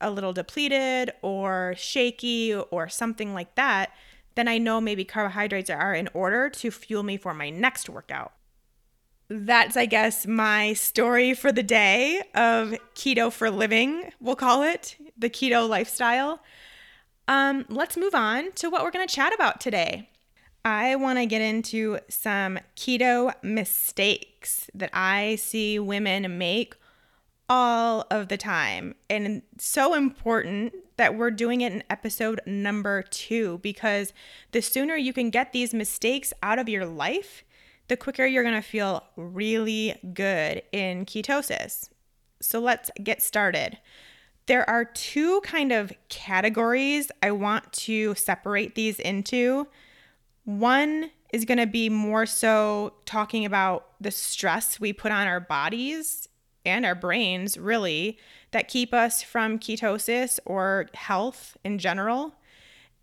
a 0.00 0.10
little 0.10 0.32
depleted 0.32 1.12
or 1.22 1.74
shaky 1.76 2.54
or 2.54 2.88
something 2.88 3.32
like 3.32 3.54
that. 3.54 3.90
Then 4.34 4.48
I 4.48 4.58
know 4.58 4.80
maybe 4.80 5.04
carbohydrates 5.04 5.70
are 5.70 5.94
in 5.94 6.08
order 6.12 6.50
to 6.50 6.70
fuel 6.70 7.02
me 7.02 7.16
for 7.16 7.32
my 7.32 7.50
next 7.50 7.88
workout. 7.88 8.32
That's, 9.28 9.76
I 9.76 9.86
guess, 9.86 10.26
my 10.26 10.74
story 10.74 11.32
for 11.32 11.50
the 11.50 11.62
day 11.62 12.22
of 12.34 12.74
keto 12.94 13.32
for 13.32 13.50
living, 13.50 14.12
we'll 14.20 14.36
call 14.36 14.62
it 14.62 14.96
the 15.16 15.30
keto 15.30 15.66
lifestyle. 15.66 16.42
Um, 17.26 17.64
let's 17.68 17.96
move 17.96 18.14
on 18.14 18.52
to 18.52 18.68
what 18.68 18.82
we're 18.82 18.90
going 18.90 19.06
to 19.06 19.14
chat 19.14 19.34
about 19.34 19.60
today. 19.60 20.10
I 20.64 20.96
want 20.96 21.18
to 21.18 21.26
get 21.26 21.42
into 21.42 21.98
some 22.08 22.58
keto 22.76 23.32
mistakes 23.42 24.70
that 24.74 24.90
I 24.92 25.36
see 25.36 25.78
women 25.78 26.38
make 26.38 26.74
all 27.48 28.06
of 28.10 28.28
the 28.28 28.36
time. 28.36 28.94
And 29.10 29.42
so 29.58 29.94
important 29.94 30.74
that 30.96 31.16
we're 31.16 31.30
doing 31.30 31.60
it 31.60 31.72
in 31.72 31.82
episode 31.90 32.40
number 32.46 33.02
two 33.02 33.58
because 33.58 34.12
the 34.52 34.62
sooner 34.62 34.96
you 34.96 35.12
can 35.12 35.30
get 35.30 35.52
these 35.52 35.74
mistakes 35.74 36.32
out 36.42 36.58
of 36.58 36.68
your 36.68 36.86
life, 36.86 37.44
the 37.88 37.96
quicker 37.96 38.24
you're 38.24 38.42
going 38.42 38.54
to 38.54 38.62
feel 38.62 39.04
really 39.16 39.94
good 40.14 40.62
in 40.72 41.04
ketosis. 41.04 41.90
So 42.40 42.60
let's 42.60 42.90
get 43.02 43.22
started. 43.22 43.78
There 44.46 44.68
are 44.68 44.84
two 44.84 45.40
kind 45.40 45.72
of 45.72 45.92
categories 46.08 47.10
I 47.22 47.30
want 47.30 47.72
to 47.72 48.14
separate 48.14 48.74
these 48.74 49.00
into. 49.00 49.66
One 50.44 51.10
is 51.32 51.44
going 51.44 51.58
to 51.58 51.66
be 51.66 51.88
more 51.88 52.26
so 52.26 52.92
talking 53.06 53.44
about 53.46 53.88
the 54.00 54.10
stress 54.10 54.78
we 54.78 54.92
put 54.92 55.12
on 55.12 55.26
our 55.26 55.40
bodies 55.40 56.28
and 56.66 56.84
our 56.84 56.94
brains, 56.94 57.58
really, 57.58 58.18
that 58.50 58.68
keep 58.68 58.94
us 58.94 59.22
from 59.22 59.58
ketosis 59.58 60.38
or 60.44 60.88
health 60.94 61.56
in 61.64 61.78
general. 61.78 62.34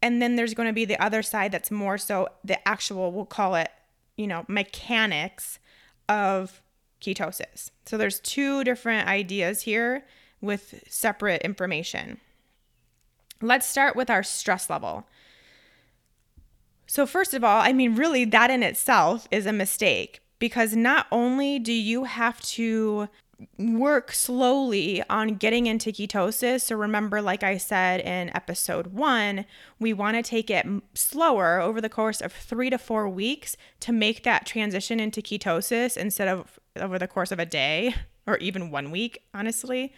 And 0.02 0.22
then 0.22 0.36
there's 0.36 0.54
going 0.54 0.68
to 0.68 0.74
be 0.74 0.86
the 0.86 1.02
other 1.04 1.22
side 1.22 1.52
that's 1.52 1.72
more 1.72 1.98
so 1.98 2.28
the 2.44 2.66
actual, 2.68 3.12
we'll 3.12 3.26
call 3.26 3.56
it, 3.56 3.70
you 4.16 4.28
know, 4.28 4.46
mechanics 4.48 5.60
of 6.08 6.62
ketosis. 7.02 7.72
So 7.86 7.98
there's 7.98 8.20
two 8.20 8.64
different 8.64 9.08
ideas 9.08 9.64
here 9.64 10.06
with 10.42 10.84
separate 10.88 11.42
information. 11.44 12.20
Let's 13.42 13.68
start 13.68 13.96
with 13.96 14.10
our 14.10 14.24
stress 14.24 14.70
level. 14.70 15.08
So, 16.88 17.06
first 17.06 17.34
of 17.34 17.44
all, 17.44 17.62
I 17.62 17.74
mean, 17.74 17.96
really, 17.96 18.26
that 18.26 18.52
in 18.52 18.64
itself 18.64 19.28
is 19.32 19.46
a 19.46 19.54
mistake 19.54 20.20
because 20.40 20.76
not 20.76 21.08
only 21.12 21.58
do 21.58 21.72
you 21.72 22.04
have 22.04 22.42
to 22.42 23.08
work 23.58 24.12
slowly 24.12 25.02
on 25.10 25.36
getting 25.36 25.66
into 25.66 25.92
ketosis. 25.92 26.62
So, 26.62 26.76
remember, 26.76 27.22
like 27.22 27.44
I 27.44 27.58
said 27.58 28.02
in 28.02 28.36
episode 28.36 28.88
one, 28.88 29.46
we 29.80 29.94
want 29.94 30.18
to 30.18 30.24
take 30.24 30.50
it 30.50 30.66
slower 30.94 31.60
over 31.60 31.82
the 31.82 31.90
course 31.90 32.22
of 32.22 32.32
three 32.32 32.70
to 32.70 32.78
four 32.78 33.08
weeks 33.10 33.56
to 33.82 33.92
make 33.92 34.24
that 34.24 34.46
transition 34.46 35.00
into 35.00 35.22
ketosis 35.22 35.98
instead 35.98 36.28
of 36.28 36.60
over 36.76 37.00
the 37.00 37.08
course 37.08 37.32
of 37.32 37.40
a 37.40 37.46
day 37.46 37.96
or 38.28 38.38
even 38.38 38.72
one 38.72 38.92
week, 38.92 39.24
honestly, 39.34 39.94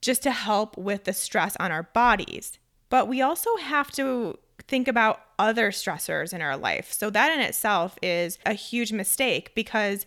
just 0.00 0.22
to 0.22 0.30
help 0.30 0.76
with 0.76 1.04
the 1.04 1.12
stress 1.12 1.56
on 1.58 1.72
our 1.72 1.84
bodies. 1.84 2.58
But 2.90 3.08
we 3.08 3.20
also 3.20 3.56
have 3.56 3.90
to 3.92 4.38
think 4.66 4.88
about 4.88 5.20
other 5.38 5.70
stressors 5.70 6.32
in 6.32 6.42
our 6.42 6.56
life. 6.56 6.92
So, 6.92 7.10
that 7.10 7.32
in 7.32 7.40
itself 7.40 7.98
is 8.02 8.38
a 8.44 8.54
huge 8.54 8.92
mistake 8.92 9.54
because 9.54 10.06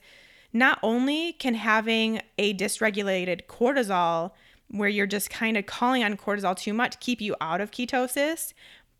not 0.53 0.79
only 0.83 1.33
can 1.33 1.55
having 1.55 2.21
a 2.37 2.53
dysregulated 2.53 3.45
cortisol, 3.47 4.31
where 4.67 4.89
you're 4.89 5.07
just 5.07 5.29
kind 5.29 5.57
of 5.57 5.65
calling 5.65 6.03
on 6.03 6.15
cortisol 6.15 6.55
too 6.55 6.73
much, 6.73 6.99
keep 6.99 7.19
you 7.21 7.35
out 7.41 7.59
of 7.59 7.71
ketosis, 7.71 8.53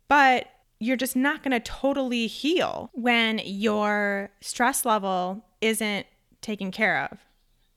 but 0.08 0.48
you're 0.78 0.96
just 0.96 1.16
not 1.16 1.42
going 1.42 1.52
to 1.52 1.60
totally 1.60 2.26
heal 2.26 2.90
when 2.92 3.40
your 3.44 4.30
stress 4.40 4.84
level 4.84 5.44
isn't 5.60 6.06
taken 6.40 6.70
care 6.70 7.08
of. 7.10 7.18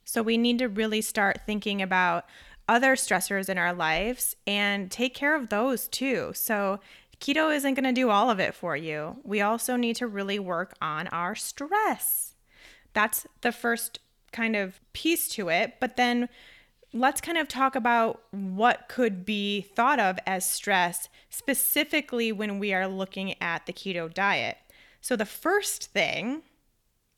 So, 0.06 0.22
we 0.22 0.38
need 0.38 0.60
to 0.60 0.70
really 0.70 1.02
start 1.02 1.42
thinking 1.46 1.82
about 1.82 2.26
other 2.68 2.96
stressors 2.96 3.50
in 3.50 3.58
our 3.58 3.74
lives 3.74 4.36
and 4.48 4.90
take 4.90 5.14
care 5.14 5.36
of 5.36 5.50
those 5.50 5.88
too. 5.88 6.32
So, 6.34 6.80
keto 7.20 7.56
isn't 7.56 7.76
going 7.76 7.86
to 7.86 7.94
do 7.94 8.10
all 8.10 8.30
of 8.30 8.40
it 8.40 8.54
for 8.54 8.76
you. 8.76 9.18
We 9.24 9.42
also 9.42 9.76
need 9.76 9.96
to 9.98 10.08
really 10.08 10.40
work 10.40 10.74
on 10.82 11.08
our 11.08 11.36
stress. 11.36 12.36
That's 12.94 13.26
the 13.42 13.52
first 13.52 14.00
kind 14.32 14.56
of 14.56 14.80
piece 14.94 15.30
to 15.30 15.50
it. 15.50 15.76
But 15.80 15.96
then 15.96 16.28
let's 16.94 17.22
kind 17.22 17.38
of 17.38 17.48
talk 17.48 17.76
about 17.76 18.22
what 18.32 18.88
could 18.90 19.26
be 19.26 19.62
thought 19.62 20.00
of 20.00 20.18
as 20.26 20.50
stress, 20.50 21.10
specifically 21.30 22.32
when 22.32 22.60
we 22.60 22.74
are 22.74 22.88
looking 22.88 23.42
at 23.42 23.66
the 23.66 23.74
keto 23.74 24.14
diet. 24.14 24.58
So, 25.02 25.16
the 25.16 25.26
first 25.26 25.92
thing 25.92 26.42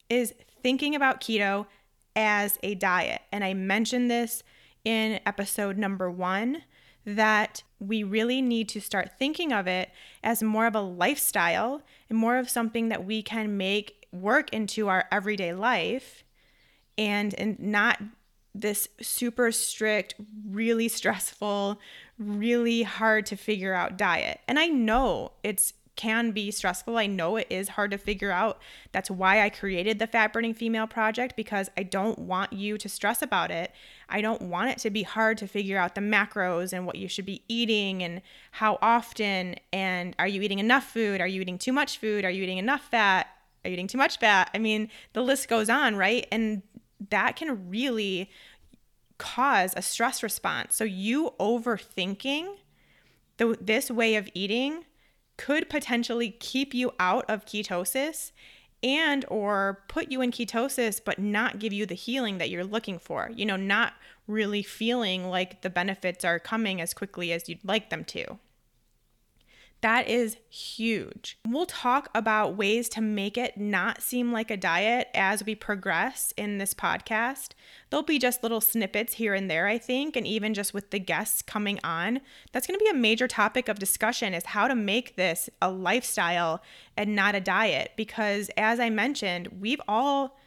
is 0.10 0.34
thinking 0.62 0.96
about 0.96 1.22
keto 1.22 1.68
as 2.16 2.58
a 2.63 2.75
diet. 2.75 3.22
And 3.32 3.44
I 3.44 3.54
mentioned 3.54 4.10
this 4.10 4.44
in 4.84 5.19
episode 5.25 5.77
number 5.77 6.10
one 6.10 6.63
that 7.05 7.63
we 7.79 8.03
really 8.03 8.41
need 8.41 8.67
to 8.67 8.81
start 8.81 9.12
thinking 9.17 9.53
of 9.53 9.65
it 9.65 9.89
as 10.24 10.43
more 10.43 10.67
of 10.67 10.75
a 10.75 10.81
lifestyle 10.81 11.81
and 12.10 12.17
more 12.17 12.38
of 12.38 12.50
something 12.50 12.89
that 12.89 13.05
we 13.05 13.22
can 13.22 13.55
make 13.55 14.05
work 14.12 14.51
into 14.53 14.89
our 14.89 15.05
everyday 15.12 15.53
life 15.53 16.24
and 16.98 17.34
and 17.36 17.60
not 17.60 18.01
this 18.53 18.89
super 19.01 19.51
strict, 19.51 20.15
really 20.50 20.88
stressful, 20.88 21.79
really 22.17 22.84
hard 22.84 23.25
to 23.27 23.36
figure 23.36 23.74
out 23.74 23.98
diet. 23.98 24.39
And 24.48 24.60
I 24.60 24.67
know 24.67 25.31
it's 25.43 25.74
can 25.98 26.32
be 26.32 26.50
stressful. 26.51 26.98
I 26.98 27.08
know 27.08 27.36
it 27.36 27.48
is 27.50 27.70
hard 27.70 27.92
to 27.92 27.98
figure 27.98 28.32
out. 28.32 28.62
That's 28.94 29.12
why 29.12 29.42
I 29.42 29.50
created 29.50 30.00
the 30.00 30.08
Fat 30.08 30.32
Burning 30.32 30.54
Female 30.54 30.88
Project 30.88 31.36
because 31.36 31.70
I 31.75 31.84
don't 31.84 32.20
want 32.20 32.54
you 32.54 32.77
to 32.77 32.88
stress 32.88 33.22
about 33.22 33.51
it. 33.51 33.74
I 34.08 34.22
don't 34.22 34.44
want 34.44 34.72
it 34.72 34.77
to 34.80 34.89
be 34.89 35.04
hard 35.04 35.38
to 35.39 35.48
figure 35.48 35.77
out 35.77 35.96
the 35.96 36.01
macros 36.01 36.72
and 36.72 36.86
what 36.86 36.96
you 36.96 37.10
should 37.10 37.25
be 37.25 37.44
eating 37.50 38.01
and 38.01 38.22
how 38.51 38.77
often 38.82 39.56
and 39.74 40.16
are 40.18 40.27
you 40.27 40.42
eating 40.42 40.60
enough 40.60 40.86
food? 40.86 41.20
Are 41.20 41.27
you 41.27 41.42
eating 41.42 41.58
too 41.58 41.74
much 41.74 41.98
food? 41.98 42.24
Are 42.24 42.32
you 42.32 42.44
eating 42.44 42.60
enough 42.60 42.84
fat? 42.89 43.27
Are 43.66 43.70
you 43.70 43.74
eating 43.74 43.88
too 43.88 43.98
much 43.98 44.20
fat? 44.20 44.50
I 44.54 44.60
mean, 44.60 44.89
the 45.12 45.22
list 45.22 45.50
goes 45.50 45.70
on, 45.70 45.98
right? 45.98 46.25
And 46.32 46.62
that 47.10 47.36
can 47.36 47.70
really 47.70 48.32
cause 49.18 49.74
a 49.75 49.82
stress 49.82 50.24
response. 50.24 50.75
So 50.75 50.84
you 50.84 51.34
overthinking 51.39 52.56
the, 53.38 53.58
this 53.60 53.89
way 53.89 54.16
of 54.16 54.30
eating 54.34 54.86
could 55.38 55.70
potentially 55.70 56.32
keep 56.39 56.74
you 56.74 56.91
out 57.00 57.25
of 57.29 57.46
ketosis 57.46 58.32
and 58.84 59.25
or 59.29 59.84
put 59.88 60.12
you 60.12 60.22
in 60.22 60.32
ketosis 60.32 61.00
but 61.03 61.17
not 61.17 61.60
give 61.60 61.74
you 61.74 61.86
the 61.86 61.96
healing 61.96 62.38
that 62.38 62.50
you're 62.50 62.63
looking 62.63 63.00
for 63.00 63.32
you 63.34 63.46
know 63.46 63.56
not 63.56 63.94
really 64.27 64.62
feeling 64.62 65.29
like 65.29 65.62
the 65.62 65.70
benefits 65.70 66.24
are 66.24 66.39
coming 66.39 66.79
as 66.82 66.94
quickly 66.94 67.32
as 67.32 67.48
you'd 67.50 67.63
like 67.63 67.89
them 67.89 68.03
to 68.03 68.38
That 69.81 70.07
is 70.07 70.38
huge. 70.50 71.38
We'll 71.48 71.67
talk 71.67 72.10
about 72.15 72.57
ways 72.57 72.89
to 72.89 73.01
make 73.01 73.38
it 73.38 73.57
not 73.57 74.01
seem 74.01 74.31
like 74.31 74.50
a 74.50 74.57
diet 74.57 75.07
as 75.13 75.46
we 75.46 75.53
progress 75.53 76.34
in 76.36 76.57
this 76.57 76.74
podcast. 76.74 77.50
There'll 77.89 78.03
be 78.03 78.17
just 78.17 78.41
little 78.41 78.60
snippets 78.60 79.13
here 79.13 79.36
and 79.36 79.50
there, 79.51 79.67
I 79.67 79.77
think, 79.77 80.15
and 80.15 80.25
even 80.25 80.55
just 80.55 80.74
with 80.74 80.89
the 80.89 81.00
guests 81.00 81.43
coming 81.43 81.79
on. 81.84 82.22
That's 82.51 82.65
going 82.65 82.79
to 82.79 82.84
be 82.84 82.89
a 82.89 82.96
major 82.96 83.27
topic 83.27 83.69
of 83.69 83.77
discussion 83.77 84.34
is 84.34 84.46
how 84.46 84.67
to 84.67 84.75
make 84.75 85.15
this 85.15 85.48
a 85.62 85.69
lifestyle 85.69 86.63
and 86.96 87.15
not 87.15 87.36
a 87.36 87.39
diet 87.39 87.91
because 87.96 88.50
as 88.57 88.79
I 88.79 88.89
mentioned, 88.89 89.50
we've 89.60 89.81
all 89.88 90.38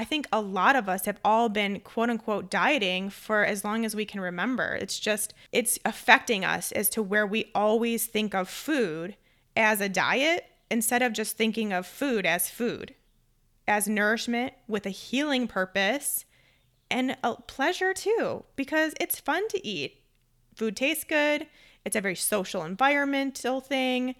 I 0.00 0.04
think 0.04 0.26
a 0.32 0.40
lot 0.40 0.76
of 0.76 0.88
us 0.88 1.04
have 1.04 1.20
all 1.22 1.50
been 1.50 1.80
quote 1.80 2.08
unquote 2.08 2.50
dieting 2.50 3.10
for 3.10 3.44
as 3.44 3.66
long 3.66 3.84
as 3.84 3.94
we 3.94 4.06
can 4.06 4.22
remember. 4.22 4.78
It's 4.80 4.98
just, 4.98 5.34
it's 5.52 5.78
affecting 5.84 6.42
us 6.42 6.72
as 6.72 6.88
to 6.90 7.02
where 7.02 7.26
we 7.26 7.50
always 7.54 8.06
think 8.06 8.34
of 8.34 8.48
food 8.48 9.14
as 9.54 9.82
a 9.82 9.90
diet 9.90 10.46
instead 10.70 11.02
of 11.02 11.12
just 11.12 11.36
thinking 11.36 11.74
of 11.74 11.86
food 11.86 12.24
as 12.24 12.48
food, 12.48 12.94
as 13.68 13.88
nourishment 13.88 14.54
with 14.66 14.86
a 14.86 14.90
healing 14.90 15.46
purpose 15.46 16.24
and 16.90 17.18
a 17.22 17.34
pleasure 17.34 17.92
too, 17.92 18.44
because 18.56 18.94
it's 18.98 19.20
fun 19.20 19.48
to 19.48 19.66
eat. 19.66 20.00
Food 20.54 20.76
tastes 20.76 21.04
good, 21.04 21.46
it's 21.84 21.94
a 21.94 22.00
very 22.00 22.16
social 22.16 22.64
environmental 22.64 23.60
thing. 23.60 24.14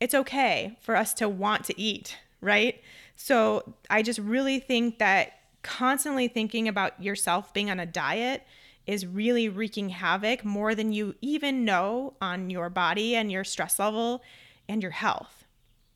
It's 0.00 0.14
okay 0.14 0.76
for 0.80 0.96
us 0.96 1.14
to 1.14 1.28
want 1.28 1.66
to 1.66 1.80
eat, 1.80 2.18
right? 2.40 2.82
So 3.22 3.74
I 3.90 4.00
just 4.00 4.18
really 4.18 4.60
think 4.60 4.98
that 4.98 5.32
constantly 5.62 6.26
thinking 6.26 6.66
about 6.66 7.02
yourself 7.02 7.52
being 7.52 7.70
on 7.70 7.78
a 7.78 7.84
diet 7.84 8.44
is 8.86 9.06
really 9.06 9.46
wreaking 9.46 9.90
havoc 9.90 10.42
more 10.42 10.74
than 10.74 10.90
you 10.90 11.14
even 11.20 11.66
know 11.66 12.14
on 12.22 12.48
your 12.48 12.70
body 12.70 13.14
and 13.14 13.30
your 13.30 13.44
stress 13.44 13.78
level 13.78 14.22
and 14.70 14.80
your 14.80 14.92
health. 14.92 15.44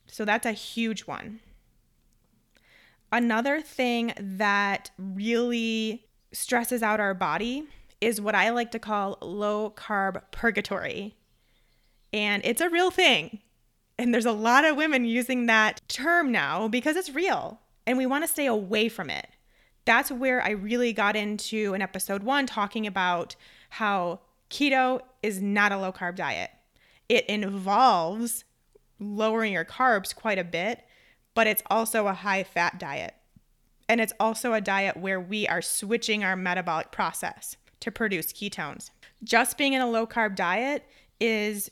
So 0.06 0.26
that's 0.26 0.44
a 0.44 0.52
huge 0.52 1.06
one. 1.06 1.40
Another 3.10 3.62
thing 3.62 4.12
that 4.18 4.90
really 4.98 6.04
stresses 6.30 6.82
out 6.82 7.00
our 7.00 7.14
body 7.14 7.64
is 8.02 8.20
what 8.20 8.34
I 8.34 8.50
like 8.50 8.70
to 8.72 8.78
call 8.78 9.16
low 9.22 9.70
carb 9.70 10.20
purgatory. 10.30 11.16
And 12.12 12.44
it's 12.44 12.60
a 12.60 12.68
real 12.68 12.90
thing. 12.90 13.40
And 13.98 14.12
there's 14.12 14.26
a 14.26 14.32
lot 14.32 14.64
of 14.64 14.76
women 14.76 15.04
using 15.04 15.46
that 15.46 15.80
term 15.88 16.32
now 16.32 16.68
because 16.68 16.96
it's 16.96 17.10
real 17.10 17.60
and 17.86 17.98
we 17.98 18.06
want 18.06 18.24
to 18.24 18.30
stay 18.30 18.46
away 18.46 18.88
from 18.88 19.10
it. 19.10 19.28
That's 19.84 20.10
where 20.10 20.42
I 20.42 20.50
really 20.50 20.92
got 20.92 21.16
into 21.16 21.74
in 21.74 21.82
episode 21.82 22.22
one 22.22 22.46
talking 22.46 22.86
about 22.86 23.36
how 23.70 24.20
keto 24.50 25.00
is 25.22 25.40
not 25.40 25.72
a 25.72 25.78
low 25.78 25.92
carb 25.92 26.16
diet. 26.16 26.50
It 27.08 27.26
involves 27.26 28.44
lowering 28.98 29.52
your 29.52 29.64
carbs 29.64 30.14
quite 30.14 30.38
a 30.38 30.44
bit, 30.44 30.84
but 31.34 31.46
it's 31.46 31.62
also 31.70 32.06
a 32.06 32.14
high 32.14 32.44
fat 32.44 32.78
diet. 32.78 33.14
And 33.88 34.00
it's 34.00 34.14
also 34.18 34.54
a 34.54 34.60
diet 34.60 34.96
where 34.96 35.20
we 35.20 35.46
are 35.46 35.60
switching 35.60 36.24
our 36.24 36.36
metabolic 36.36 36.90
process 36.90 37.56
to 37.80 37.90
produce 37.90 38.32
ketones. 38.32 38.90
Just 39.22 39.58
being 39.58 39.74
in 39.74 39.82
a 39.82 39.90
low 39.90 40.06
carb 40.06 40.36
diet 40.36 40.84
is 41.20 41.70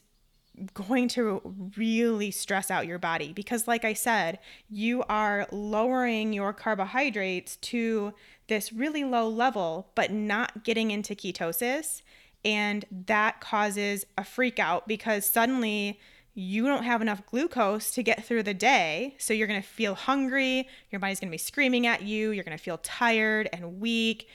going 0.75 1.09
to 1.09 1.41
really 1.77 2.31
stress 2.31 2.71
out 2.71 2.87
your 2.87 2.99
body 2.99 3.33
because, 3.33 3.67
like 3.67 3.85
I 3.85 3.95
said, 3.95 4.39
you 4.69 5.03
are 5.05 5.47
lowering 5.51 6.33
your 6.33 6.53
carbohydrates 6.53 7.57
to 7.57 8.13
this 8.49 8.73
really 8.73 9.05
low 9.05 9.29
level, 9.29 9.89
but 9.95 10.11
not 10.11 10.65
getting 10.65 10.91
into 10.91 11.15
ketosis. 11.15 12.03
And 12.45 12.85
that 13.07 13.41
causes 13.41 14.05
a 14.19 14.25
freak 14.25 14.59
out 14.59 14.87
because 14.87 15.25
suddenly 15.25 15.99
you 16.35 16.67
don't 16.67 16.85
have 16.85 17.03
enough 17.03 17.25
glucose 17.27 17.91
to 17.93 18.03
get 18.03 18.25
through 18.25 18.43
the 18.43 18.55
day. 18.55 19.15
So 19.19 19.35
you're 19.35 19.47
going 19.47 19.61
to 19.61 19.67
feel 19.67 19.95
hungry. 19.95 20.69
Your 20.91 20.99
body's 20.99 21.21
going 21.21 21.29
to 21.29 21.33
be 21.33 21.39
screaming 21.39 21.87
at 21.87 22.03
you. 22.03 22.31
You're 22.31 22.45
going 22.45 22.57
to 22.57 22.63
feel 22.63 22.79
tired 22.79 23.49
and 23.53 23.81
weak, 23.81 24.29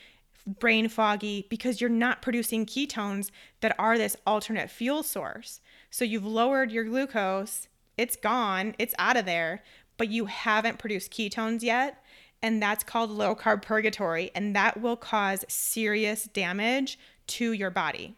brain 0.48 0.88
foggy 0.88 1.46
because 1.50 1.82
you're 1.82 1.90
not 1.90 2.22
producing 2.22 2.66
ketones 2.66 3.30
that 3.62 3.76
are 3.78 3.98
this 3.98 4.16
alternate 4.26 4.70
fuel 4.70 5.04
source. 5.04 5.60
So 5.90 6.06
you've 6.06 6.26
lowered 6.26 6.72
your 6.72 6.86
glucose, 6.86 7.68
it's 7.98 8.16
gone, 8.16 8.76
it's 8.80 8.96
out 8.98 9.18
of 9.18 9.26
there, 9.26 9.64
but 9.98 10.10
you 10.10 10.26
haven't 10.26 10.80
produced 10.80 11.12
ketones 11.12 11.64
yet. 11.64 12.04
And 12.42 12.62
that's 12.62 12.84
called 12.84 13.10
low 13.10 13.36
carb 13.36 13.64
purgatory. 13.64 14.32
And 14.36 14.56
that 14.56 14.80
will 14.80 14.96
cause 14.96 15.44
serious 15.48 16.26
damage 16.26 17.00
to 17.28 17.52
your 17.52 17.72
body. 17.72 18.16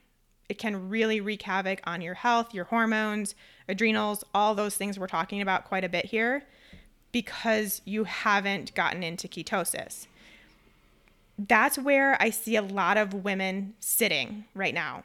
It 0.50 0.58
can 0.58 0.90
really 0.90 1.22
wreak 1.22 1.44
havoc 1.44 1.80
on 1.86 2.02
your 2.02 2.16
health, 2.16 2.54
your 2.54 2.66
hormones, 2.66 3.36
adrenals, 3.68 4.24
all 4.34 4.56
those 4.56 4.76
things 4.76 5.00
we're 5.00 5.08
talking 5.08 5.42
about 5.42 5.66
quite 5.66 5.84
a 5.84 5.90
bit 5.90 6.06
here 6.06 6.44
because 7.12 7.82
you 7.86 8.04
haven't 8.04 8.74
gotten 8.76 9.04
into 9.04 9.28
ketosis. 9.28 10.08
That's 11.48 11.78
where 11.78 12.22
I 12.22 12.32
see 12.32 12.58
a 12.58 12.62
lot 12.62 12.98
of 12.98 13.14
women 13.14 13.74
sitting 13.80 14.44
right 14.54 14.74
now. 14.74 15.04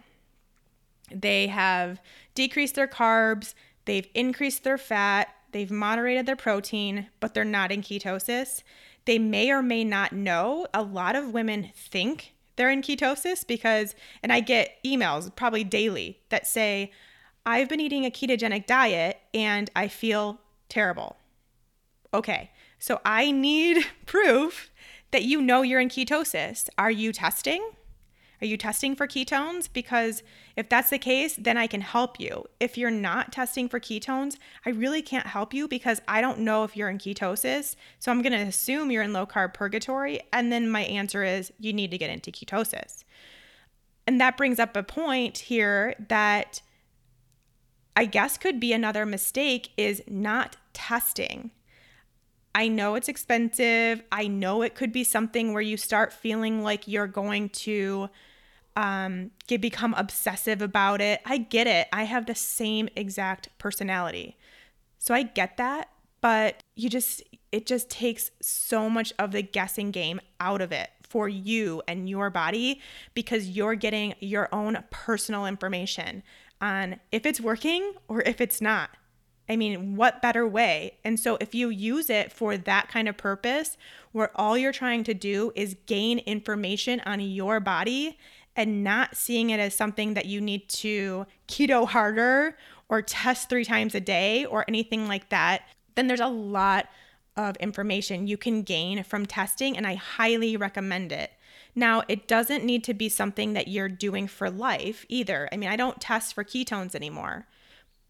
They 1.13 1.47
have 1.47 2.01
decreased 2.35 2.75
their 2.75 2.89
carbs, 2.89 3.55
they've 3.85 4.09
increased 4.15 4.65
their 4.65 4.79
fat, 4.79 5.29
they've 5.53 5.71
moderated 5.71 6.27
their 6.27 6.35
protein, 6.35 7.07
but 7.21 7.35
they're 7.35 7.45
not 7.45 7.71
in 7.71 7.83
ketosis. 7.83 8.65
They 9.05 9.19
may 9.19 9.51
or 9.51 9.63
may 9.63 9.85
not 9.85 10.13
know. 10.13 10.67
A 10.75 10.83
lot 10.83 11.15
of 11.15 11.33
women 11.33 11.71
think 11.77 12.35
they're 12.57 12.71
in 12.71 12.83
ketosis 12.83 13.47
because, 13.47 13.95
and 14.23 14.33
I 14.33 14.41
get 14.41 14.79
emails 14.85 15.35
probably 15.37 15.63
daily 15.63 16.19
that 16.31 16.49
say, 16.49 16.91
I've 17.47 17.69
been 17.69 17.81
eating 17.81 18.07
a 18.07 18.11
ketogenic 18.11 18.67
diet 18.67 19.21
and 19.33 19.71
I 19.77 19.87
feel 19.87 20.41
terrible. 20.69 21.17
Okay, 22.13 22.51
so 22.79 23.01
I 23.05 23.31
need 23.31 23.85
proof 24.07 24.71
that 25.15 25.23
you 25.23 25.41
know 25.41 25.63
you're 25.63 25.79
in 25.79 25.89
ketosis. 25.89 26.69
Are 26.77 26.91
you 26.91 27.13
testing? 27.13 27.71
Are 28.43 28.47
you 28.47 28.57
testing 28.57 28.97
for 28.97 29.07
ketones? 29.07 29.69
Because 29.73 30.25
if 30.57 30.69
that's 30.69 30.91
the 30.91 30.99
case, 30.99 31.37
then 31.37 31.57
I 31.57 31.69
can 31.69 31.83
help 31.83 32.19
you. 32.19 32.47
If 32.59 32.77
you're 32.77 32.91
not 32.91 33.31
testing 33.31 33.69
for 33.69 33.79
ketones, 33.79 34.39
I 34.67 34.71
really 34.71 35.03
can't 35.03 35.29
help 35.29 35.55
you 35.55 35.69
because 35.69 36.03
I 36.09 36.21
don't 36.21 36.41
know 36.41 36.65
if 36.65 36.77
you're 36.77 36.91
in 36.91 36.99
ketosis. 36.99 37.77
So 38.01 38.11
I'm 38.11 38.23
going 38.23 38.33
to 38.33 38.39
assume 38.39 38.91
you're 38.91 39.05
in 39.05 39.13
low 39.13 39.25
carb 39.25 39.55
purgatory. 39.55 40.21
And 40.33 40.51
then 40.51 40.69
my 40.69 40.83
answer 40.83 41.23
is 41.23 41.53
you 41.61 41.73
need 41.73 41.93
to 41.93 41.99
get 41.99 42.11
into 42.11 42.33
ketosis. 42.33 43.05
And 44.09 44.21
that 44.21 44.37
brings 44.37 44.59
up 44.59 44.77
a 44.77 44.83
point 44.83 45.39
here 45.39 45.95
that 46.09 46.61
I 47.95 48.05
guess 48.05 48.37
could 48.37 48.59
be 48.59 48.73
another 48.73 49.07
mistake 49.07 49.71
is 49.77 50.03
not 50.09 50.57
testing. 50.73 51.53
I 52.55 52.69
know 52.69 52.95
it's 52.95 53.09
expensive. 53.09 54.03
I 54.13 54.29
know 54.29 54.63
it 54.63 54.75
could 54.75 54.93
be 54.93 55.05
something 55.05 55.53
where 55.53 55.63
you 55.63 55.77
start 55.77 56.13
feeling 56.13 56.63
like 56.63 56.87
you're 56.87 57.09
going 57.09 57.49
to 57.51 58.09
um, 58.77 59.31
get 59.47 59.61
become 59.61 59.95
obsessive 59.95 60.63
about 60.63 61.01
it. 61.01 61.21
I 61.25 61.39
get 61.39 61.67
it. 61.67 61.89
I 61.93 62.05
have 62.05 62.27
the 62.27 62.35
same 62.35 62.89
exact 62.97 63.49
personality. 63.59 64.37
So 64.99 65.15
I 65.15 65.23
get 65.23 65.57
that, 65.57 65.91
but 66.21 66.63
you 66.77 66.89
just 66.89 67.23
it 67.53 67.67
just 67.67 67.89
takes 67.89 68.31
so 68.41 68.89
much 68.91 69.13
of 69.19 69.33
the 69.33 69.43
guessing 69.43 69.91
game 69.91 70.21
out 70.41 70.61
of 70.61 70.73
it 70.73 70.91
for 71.03 71.29
you 71.29 71.83
and 71.87 72.09
your 72.09 72.31
body 72.31 72.81
because 73.15 73.49
you're 73.49 73.77
getting 73.77 74.15
your 74.19 74.49
own 74.53 74.83
personal 74.91 75.47
information 75.47 76.23
on 76.61 76.99
if 77.13 77.25
it's 77.27 77.41
working 77.41 77.93
or 78.09 78.23
if 78.23 78.41
it's 78.41 78.61
not. 78.61 78.91
I 79.49 79.57
mean, 79.57 79.97
what 79.97 80.23
better 80.23 80.47
way? 80.47 80.97
And 81.05 81.21
so, 81.21 81.37
if 81.41 81.55
you 81.55 81.69
use 81.69 82.09
it 82.09 82.33
for 82.33 82.57
that 82.57 82.89
kind 82.89 83.09
of 83.09 83.17
purpose, 83.17 83.77
where 84.13 84.31
all 84.35 84.57
you're 84.57 84.73
trying 84.73 85.05
to 85.05 85.15
do 85.15 85.53
is 85.55 85.77
gain 85.87 86.19
information 86.21 87.01
on 87.05 87.21
your 87.21 87.61
body 87.61 88.19
and 88.57 88.85
not 88.85 89.17
seeing 89.17 89.51
it 89.51 89.61
as 89.61 89.75
something 89.75 90.15
that 90.15 90.27
you 90.27 90.41
need 90.41 90.69
to 90.69 91.27
keto 91.49 91.87
harder 91.87 92.57
or 92.89 93.03
test 93.03 93.49
three 93.49 93.65
times 93.65 93.95
a 93.95 94.01
day 94.01 94.45
or 94.45 94.65
anything 94.69 95.09
like 95.09 95.29
that, 95.31 95.63
then 95.95 96.07
there's 96.07 96.21
a 96.21 96.29
lot 96.29 96.87
of 97.37 97.57
information 97.57 98.27
you 98.27 98.37
can 98.37 98.63
gain 98.63 99.03
from 99.03 99.27
testing, 99.27 99.77
and 99.77 99.87
I 99.87 99.95
highly 99.95 100.57
recommend 100.57 101.11
it. 101.11 101.33
Now, 101.75 102.05
it 102.09 102.29
doesn't 102.29 102.65
need 102.65 102.85
to 102.85 102.95
be 102.95 103.09
something 103.09 103.55
that 103.55 103.69
you're 103.69 103.89
doing 103.89 104.29
for 104.29 104.49
life 104.49 105.05
either. 105.09 105.49
I 105.51 105.57
mean, 105.57 105.69
I 105.69 105.77
don't 105.77 106.01
test 106.01 106.35
for 106.35 106.45
ketones 106.45 106.95
anymore, 106.95 107.47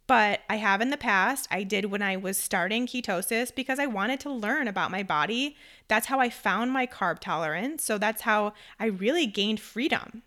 but 0.07 0.41
I 0.49 0.57
have 0.57 0.81
in 0.81 0.91
the 0.91 0.97
past. 0.97 1.49
I 1.51 1.63
did 1.63 1.87
when 1.87 2.03
I 2.03 2.17
was 2.17 2.37
starting 2.37 2.87
ketosis 2.87 3.55
because 3.55 3.79
I 3.79 3.87
wanted 3.87 4.21
to 4.21 4.31
learn 4.31 4.69
about 4.69 4.91
my 4.91 5.03
body. 5.03 5.57
That's 5.89 6.07
how 6.07 6.21
I 6.21 6.31
found 6.31 6.73
my 6.73 6.87
carb 6.87 7.21
tolerance. 7.21 7.85
So 7.85 7.99
that's 7.99 8.23
how 8.23 8.53
I 8.79 8.87
really 8.87 9.27
gained 9.27 9.61
freedom. 9.61 10.23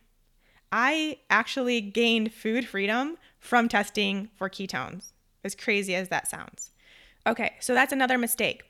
I 0.71 1.19
actually 1.29 1.79
gained 1.79 2.33
food 2.33 2.67
freedom 2.67 3.17
from 3.39 3.69
testing 3.69 4.29
for 4.35 4.49
ketones, 4.49 5.13
as 5.43 5.55
crazy 5.55 5.95
as 5.95 6.09
that 6.09 6.27
sounds. 6.27 6.71
Okay, 7.25 7.55
so 7.59 7.73
that's 7.73 7.93
another 7.93 8.17
mistake 8.17 8.63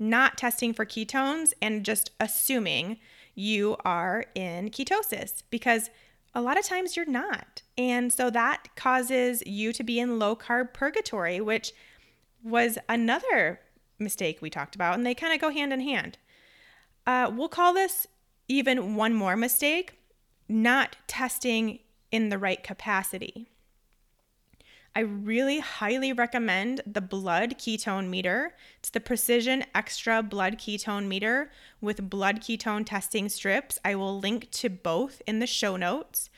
not 0.00 0.38
testing 0.38 0.72
for 0.72 0.86
ketones 0.86 1.52
and 1.60 1.84
just 1.84 2.10
assuming 2.18 2.98
you 3.34 3.76
are 3.84 4.24
in 4.34 4.70
ketosis 4.70 5.42
because 5.50 5.90
a 6.34 6.40
lot 6.40 6.58
of 6.58 6.64
times 6.64 6.96
you're 6.96 7.06
not. 7.06 7.62
And 7.76 8.12
so 8.12 8.30
that 8.30 8.68
causes 8.76 9.42
you 9.46 9.72
to 9.72 9.82
be 9.82 9.98
in 9.98 10.18
low 10.18 10.36
carb 10.36 10.72
purgatory, 10.72 11.40
which 11.40 11.72
was 12.42 12.78
another 12.88 13.60
mistake 13.98 14.40
we 14.40 14.50
talked 14.50 14.74
about, 14.74 14.94
and 14.94 15.04
they 15.04 15.14
kind 15.14 15.34
of 15.34 15.40
go 15.40 15.50
hand 15.50 15.72
in 15.72 15.80
hand. 15.80 16.18
Uh, 17.06 17.30
we'll 17.34 17.48
call 17.48 17.74
this 17.74 18.06
even 18.48 18.94
one 18.96 19.14
more 19.14 19.36
mistake 19.36 19.96
not 20.48 20.96
testing 21.06 21.78
in 22.10 22.28
the 22.28 22.38
right 22.38 22.62
capacity. 22.62 23.48
I 24.94 25.00
really 25.00 25.60
highly 25.60 26.12
recommend 26.12 26.80
the 26.84 27.00
blood 27.00 27.58
ketone 27.58 28.08
meter. 28.08 28.56
It's 28.80 28.90
the 28.90 28.98
Precision 28.98 29.64
Xtra 29.72 30.28
Blood 30.28 30.58
Ketone 30.58 31.06
Meter 31.06 31.52
with 31.80 32.10
blood 32.10 32.40
ketone 32.40 32.84
testing 32.84 33.28
strips. 33.28 33.78
I 33.84 33.94
will 33.94 34.18
link 34.18 34.50
to 34.52 34.68
both 34.68 35.22
in 35.28 35.38
the 35.38 35.46
show 35.46 35.76
notes. 35.76 36.28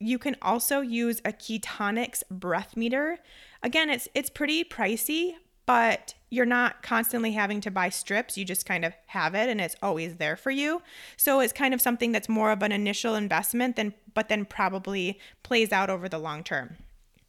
You 0.00 0.18
can 0.18 0.36
also 0.42 0.80
use 0.80 1.20
a 1.24 1.32
Ketonix 1.32 2.24
breath 2.28 2.76
meter. 2.76 3.20
Again, 3.62 3.88
it's 3.90 4.08
it's 4.12 4.28
pretty 4.28 4.64
pricey, 4.64 5.34
but 5.64 6.14
you're 6.30 6.46
not 6.46 6.82
constantly 6.82 7.30
having 7.30 7.60
to 7.60 7.70
buy 7.70 7.90
strips. 7.90 8.36
You 8.36 8.44
just 8.44 8.66
kind 8.66 8.84
of 8.84 8.92
have 9.06 9.36
it 9.36 9.48
and 9.48 9.60
it's 9.60 9.76
always 9.80 10.16
there 10.16 10.36
for 10.36 10.50
you. 10.50 10.82
So 11.16 11.38
it's 11.38 11.52
kind 11.52 11.72
of 11.72 11.80
something 11.80 12.10
that's 12.10 12.28
more 12.28 12.50
of 12.50 12.60
an 12.62 12.72
initial 12.72 13.14
investment 13.14 13.76
than 13.76 13.94
but 14.14 14.28
then 14.28 14.44
probably 14.44 15.20
plays 15.44 15.70
out 15.70 15.90
over 15.90 16.08
the 16.08 16.18
long 16.18 16.42
term. 16.42 16.76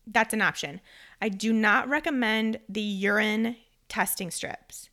That's 0.08 0.34
an 0.34 0.41
option. 0.41 0.82
I 1.22 1.30
do 1.30 1.52
not 1.54 1.89
recommend 1.89 2.60
the 2.70 2.82
urine 2.82 3.56
testing 3.89 4.32
strips. 4.32 4.89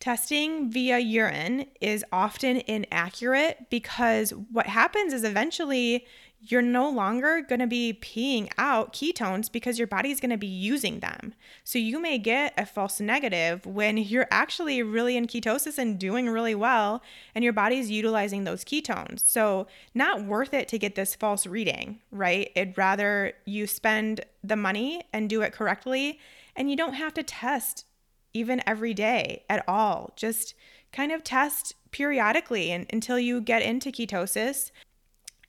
Testing 0.00 0.70
via 0.70 0.98
urine 0.98 1.66
is 1.80 2.04
often 2.12 2.58
inaccurate 2.66 3.66
because 3.70 4.30
what 4.30 4.66
happens 4.66 5.12
is 5.12 5.24
eventually 5.24 6.06
you're 6.46 6.62
no 6.62 6.90
longer 6.90 7.40
going 7.40 7.60
to 7.60 7.66
be 7.66 7.98
peeing 8.00 8.50
out 8.58 8.92
ketones 8.92 9.50
because 9.50 9.78
your 9.78 9.86
body 9.86 10.10
is 10.10 10.20
going 10.20 10.30
to 10.30 10.36
be 10.36 10.46
using 10.46 11.00
them. 11.00 11.34
So 11.64 11.78
you 11.78 11.98
may 11.98 12.18
get 12.18 12.52
a 12.58 12.66
false 12.66 13.00
negative 13.00 13.64
when 13.64 13.96
you're 13.96 14.26
actually 14.30 14.82
really 14.82 15.16
in 15.16 15.26
ketosis 15.26 15.78
and 15.78 15.98
doing 15.98 16.28
really 16.28 16.54
well 16.54 17.02
and 17.34 17.42
your 17.42 17.54
body's 17.54 17.90
utilizing 17.90 18.44
those 18.44 18.64
ketones. 18.64 19.20
So 19.20 19.66
not 19.94 20.24
worth 20.24 20.52
it 20.52 20.68
to 20.68 20.78
get 20.78 20.96
this 20.96 21.14
false 21.14 21.46
reading, 21.46 22.00
right? 22.10 22.50
It'd 22.54 22.76
rather 22.76 23.32
you 23.46 23.66
spend 23.66 24.20
the 24.42 24.56
money 24.56 25.02
and 25.12 25.30
do 25.30 25.40
it 25.40 25.52
correctly 25.52 26.18
and 26.54 26.70
you 26.70 26.76
don't 26.76 26.94
have 26.94 27.14
to 27.14 27.22
test 27.22 27.86
even 28.34 28.62
every 28.66 28.92
day 28.92 29.44
at 29.48 29.64
all. 29.66 30.12
Just 30.16 30.54
kind 30.92 31.10
of 31.10 31.24
test 31.24 31.74
periodically 31.90 32.70
and, 32.70 32.86
until 32.92 33.18
you 33.18 33.40
get 33.40 33.62
into 33.62 33.90
ketosis 33.90 34.70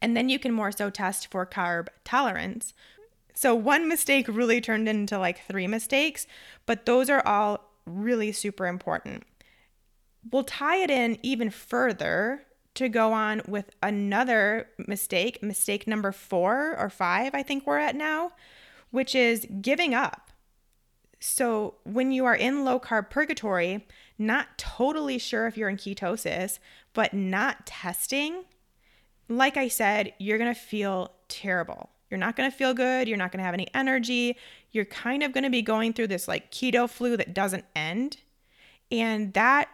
and 0.05 0.15
then 0.15 0.29
you 0.29 0.37
can 0.37 0.51
more 0.51 0.71
so 0.71 0.91
test 0.91 1.31
for 1.31 1.47
carb 1.47 1.87
tolerance. 2.03 2.75
So 3.33 3.55
one 3.55 3.87
mistake 3.87 4.27
really 4.27 4.61
turned 4.61 4.87
into 4.87 5.17
like 5.17 5.47
three 5.47 5.65
mistakes, 5.65 6.27
but 6.67 6.85
those 6.85 7.09
are 7.09 7.25
all 7.25 7.71
really 7.87 8.31
super 8.31 8.67
important. 8.67 9.23
We'll 10.31 10.43
tie 10.43 10.77
it 10.77 10.91
in 10.91 11.17
even 11.23 11.49
further 11.49 12.43
to 12.75 12.87
go 12.87 13.13
on 13.13 13.41
with 13.47 13.71
another 13.81 14.69
mistake, 14.77 15.41
mistake 15.41 15.87
number 15.87 16.11
four 16.11 16.77
or 16.77 16.91
five, 16.91 17.33
I 17.33 17.41
think 17.41 17.65
we're 17.65 17.79
at 17.79 17.95
now, 17.95 18.31
which 18.91 19.15
is 19.15 19.47
giving 19.59 19.95
up. 19.95 20.29
So, 21.19 21.75
when 21.83 22.11
you 22.11 22.25
are 22.25 22.35
in 22.35 22.63
low 22.63 22.79
carb 22.79 23.09
purgatory, 23.09 23.87
not 24.19 24.59
totally 24.59 25.17
sure 25.17 25.47
if 25.47 25.57
you're 25.57 25.69
in 25.69 25.77
ketosis, 25.77 26.59
but 26.93 27.11
not 27.11 27.65
testing 27.65 28.43
like 29.29 29.57
I 29.57 29.67
said, 29.67 30.13
you're 30.19 30.37
going 30.37 30.53
to 30.53 30.59
feel 30.59 31.11
terrible. 31.27 31.89
You're 32.09 32.19
not 32.19 32.35
going 32.35 32.49
to 32.49 32.55
feel 32.55 32.73
good. 32.73 33.07
You're 33.07 33.17
not 33.17 33.31
going 33.31 33.39
to 33.39 33.45
have 33.45 33.53
any 33.53 33.67
energy. 33.73 34.37
You're 34.71 34.85
kind 34.85 35.23
of 35.23 35.33
going 35.33 35.43
to 35.43 35.49
be 35.49 35.61
going 35.61 35.93
through 35.93 36.07
this 36.07 36.27
like 36.27 36.51
keto 36.51 36.89
flu 36.89 37.17
that 37.17 37.33
doesn't 37.33 37.65
end. 37.75 38.17
And 38.91 39.33
that 39.33 39.69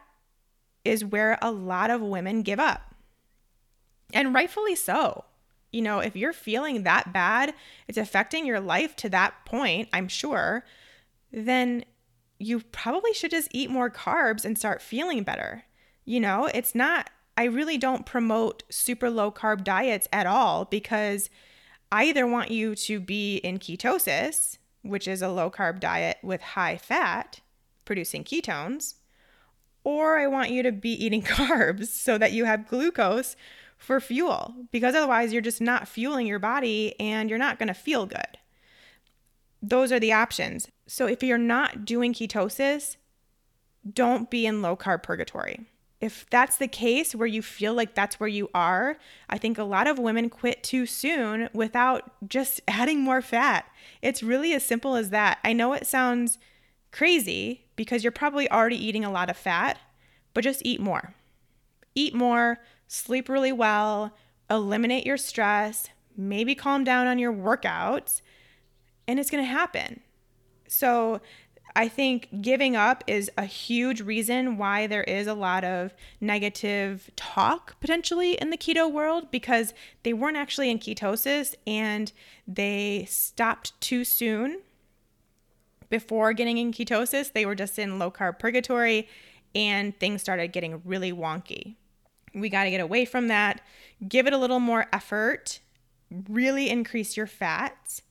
is 0.86 1.04
where 1.04 1.38
a 1.42 1.52
lot 1.52 1.90
of 1.92 2.02
women 2.02 2.42
give 2.42 2.60
up. 2.60 2.96
And 4.14 4.34
rightfully 4.34 4.76
so. 4.76 5.26
You 5.72 5.82
know, 5.82 6.00
if 6.00 6.16
you're 6.16 6.34
feeling 6.34 6.84
that 6.84 7.14
bad, 7.14 7.54
it's 7.88 7.98
affecting 7.98 8.46
your 8.46 8.60
life 8.60 8.96
to 8.98 9.10
that 9.10 9.46
point, 9.46 9.88
I'm 9.94 10.10
sure, 10.10 10.66
then 11.32 11.86
you 12.40 12.60
probably 12.60 13.14
should 13.14 13.32
just 13.32 13.48
eat 13.52 13.70
more 13.70 13.90
carbs 13.90 14.44
and 14.44 14.58
start 14.58 14.82
feeling 14.82 15.24
better. 15.24 15.64
You 16.04 16.20
know, 16.20 16.50
it's 16.54 16.76
not 16.76 17.10
I 17.38 17.46
really 17.46 17.78
don't 17.78 18.06
promote 18.06 18.64
super 18.70 19.10
low 19.10 19.32
carb 19.32 19.64
diets 19.64 20.08
at 20.12 20.28
all 20.28 20.66
because 20.66 21.30
I 21.92 22.06
either 22.06 22.28
want 22.28 22.52
you 22.52 22.76
to 22.76 23.00
be 23.00 23.38
in 23.38 23.58
ketosis, 23.58 24.58
which 24.82 25.08
is 25.08 25.22
a 25.22 25.30
low 25.30 25.50
carb 25.50 25.80
diet 25.80 26.18
with 26.22 26.42
high 26.42 26.78
fat, 26.78 27.42
producing 27.86 28.24
ketones, 28.24 28.96
or 29.84 30.20
I 30.20 30.28
want 30.28 30.52
you 30.52 30.64
to 30.64 30.72
be 30.72 30.92
eating 30.92 31.22
carbs 31.24 31.88
so 31.88 32.18
that 32.18 32.34
you 32.34 32.46
have 32.46 32.68
glucose 32.68 33.36
for 33.78 34.00
fuel 34.00 34.54
because 34.72 34.94
otherwise 34.94 35.34
you're 35.34 35.42
just 35.42 35.62
not 35.62 35.88
fueling 35.88 36.28
your 36.28 36.40
body 36.40 36.94
and 37.00 37.30
you're 37.30 37.40
not 37.40 37.58
going 37.58 37.68
to 37.68 37.74
feel 37.74 38.06
good. 38.06 38.38
Those 39.62 39.92
are 39.92 40.00
the 40.00 40.14
options. 40.14 40.68
So 40.88 41.08
if 41.08 41.24
you're 41.24 41.38
not 41.38 41.86
doing 41.86 42.14
ketosis, 42.14 42.98
don't 43.92 44.30
be 44.30 44.46
in 44.46 44.62
low 44.62 44.76
carb 44.76 45.04
purgatory 45.04 45.66
if 46.02 46.26
that's 46.32 46.58
the 46.58 46.68
case 46.68 47.14
where 47.14 47.28
you 47.28 47.44
feel 47.44 47.76
like 47.76 47.94
that's 47.94 48.20
where 48.20 48.28
you 48.28 48.50
are, 48.56 48.98
I 49.30 49.38
think 49.38 49.58
a 49.58 49.64
lot 49.64 49.88
of 49.88 50.00
women 50.00 50.30
quit 50.30 50.64
too 50.64 50.88
soon 50.88 51.48
without 51.54 52.12
just 52.28 52.60
adding 52.68 53.02
more 53.02 53.22
fat. 53.22 53.66
It's 54.02 54.24
really 54.24 54.54
as 54.54 54.66
simple 54.66 54.96
as 54.96 55.12
that. 55.12 55.38
I 55.44 55.54
know 55.54 55.74
it 55.74 55.86
sounds 55.86 56.40
crazy 56.92 57.66
because 57.76 58.04
you're 58.04 58.12
probably 58.12 58.50
already 58.50 58.84
eating 58.84 59.06
a 59.06 59.12
lot 59.12 59.30
of 59.30 59.38
fat, 59.38 59.78
but 60.34 60.44
just 60.44 60.64
eat 60.66 60.82
more. 60.82 61.14
Eat 61.94 62.16
more, 62.16 62.60
sleep 62.88 63.30
really 63.30 63.52
well, 63.52 64.16
eliminate 64.50 65.06
your 65.06 65.18
stress, 65.18 65.90
maybe 66.18 66.56
calm 66.56 66.84
down 66.84 67.08
on 67.08 67.20
your 67.20 67.34
workouts, 67.34 68.22
and 69.08 69.20
it's 69.20 69.30
going 69.30 69.44
to 69.44 69.50
happen. 69.50 70.02
So 70.68 71.22
I 71.76 71.88
think 71.88 72.42
giving 72.42 72.76
up 72.76 73.04
is 73.08 73.32
a 73.38 73.46
huge 73.46 74.02
reason 74.02 74.58
why 74.58 74.88
there 74.88 75.04
is 75.04 75.28
a 75.28 75.34
lot 75.34 75.64
of 75.64 75.94
negative 76.20 77.10
talk 77.16 77.80
potentially 77.80 78.34
in 78.34 78.50
the 78.50 78.58
keto 78.58 78.92
world 78.92 79.32
because 79.32 79.74
they 80.04 80.14
weren't 80.14 80.38
actually 80.38 80.70
in 80.70 80.80
ketosis 80.80 81.56
and 81.66 82.12
they 82.48 83.06
stopped 83.10 83.80
too 83.80 84.04
soon 84.04 84.62
before 85.90 86.34
getting 86.34 86.58
in 86.58 86.74
ketosis. 86.74 87.32
They 87.32 87.46
were 87.46 87.56
just 87.56 87.80
in 87.80 88.00
low 88.00 88.12
carb 88.12 88.40
purgatory 88.40 89.08
and 89.56 89.98
things 89.98 90.22
started 90.22 90.52
getting 90.52 90.82
really 90.84 91.14
wonky. 91.14 91.76
We 92.34 92.50
got 92.50 92.66
to 92.66 92.72
get 92.72 92.82
away 92.82 93.06
from 93.06 93.28
that, 93.28 93.62
give 94.08 94.28
it 94.28 94.34
a 94.34 94.38
little 94.38 94.62
more 94.62 94.88
effort, 94.92 95.60
really 96.30 96.70
increase 96.70 97.16
your 97.16 97.28
fats 97.28 98.02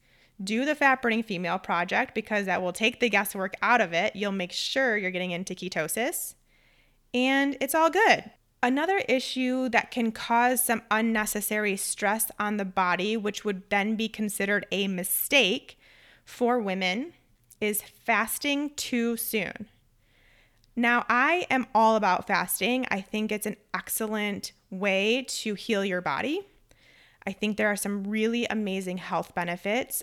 do 0.43 0.65
the 0.65 0.75
fat 0.75 1.03
burning 1.03 1.23
female 1.23 1.59
project 1.59 2.15
because 2.15 2.47
that 2.47 2.63
will 2.63 2.73
take 2.73 3.01
the 3.01 3.11
guesswork 3.11 3.55
out 3.63 3.81
of 3.81 3.93
it. 3.93 4.17
You'll 4.17 4.33
make 4.33 4.53
sure 4.53 4.97
you're 4.97 5.11
getting 5.11 5.33
into 5.33 5.55
ketosis, 5.55 6.35
and 7.13 7.57
it's 7.61 7.75
all 7.75 7.91
good. 7.91 8.31
Another 8.63 8.99
issue 9.09 9.71
that 9.71 9.91
can 9.91 10.13
cause 10.13 10.63
some 10.63 10.83
unnecessary 10.91 11.77
stress 11.77 12.31
on 12.39 12.59
the 12.59 12.65
body, 12.65 13.17
which 13.17 13.45
would 13.45 13.69
then 13.71 13.97
be 13.97 14.09
considered 14.09 14.67
a 14.71 14.87
mistake 14.87 15.79
for 16.25 16.59
women, 16.59 17.15
is 17.61 17.83
fasting 17.83 18.71
too 18.77 19.17
soon. 19.17 19.67
Now, 20.77 21.05
I 21.09 21.47
am 21.51 21.67
all 21.75 21.97
about 21.97 22.27
fasting. 22.27 22.87
I 22.91 23.01
think 23.01 23.33
it's 23.33 23.47
an 23.47 23.57
excellent 23.75 24.53
way 24.71 25.25
to 25.29 25.55
heal 25.55 25.85
your 25.85 26.01
body. 26.01 26.47
I 27.27 27.33
think 27.33 27.57
there 27.57 27.69
are 27.69 27.77
some 27.77 28.05
really 28.05 28.47
amazing 28.47 28.99
health 28.99 29.35
benefits 29.35 30.03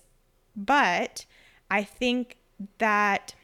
but 0.58 1.26
I 1.72 1.84
think 1.84 2.38
that 2.80 3.36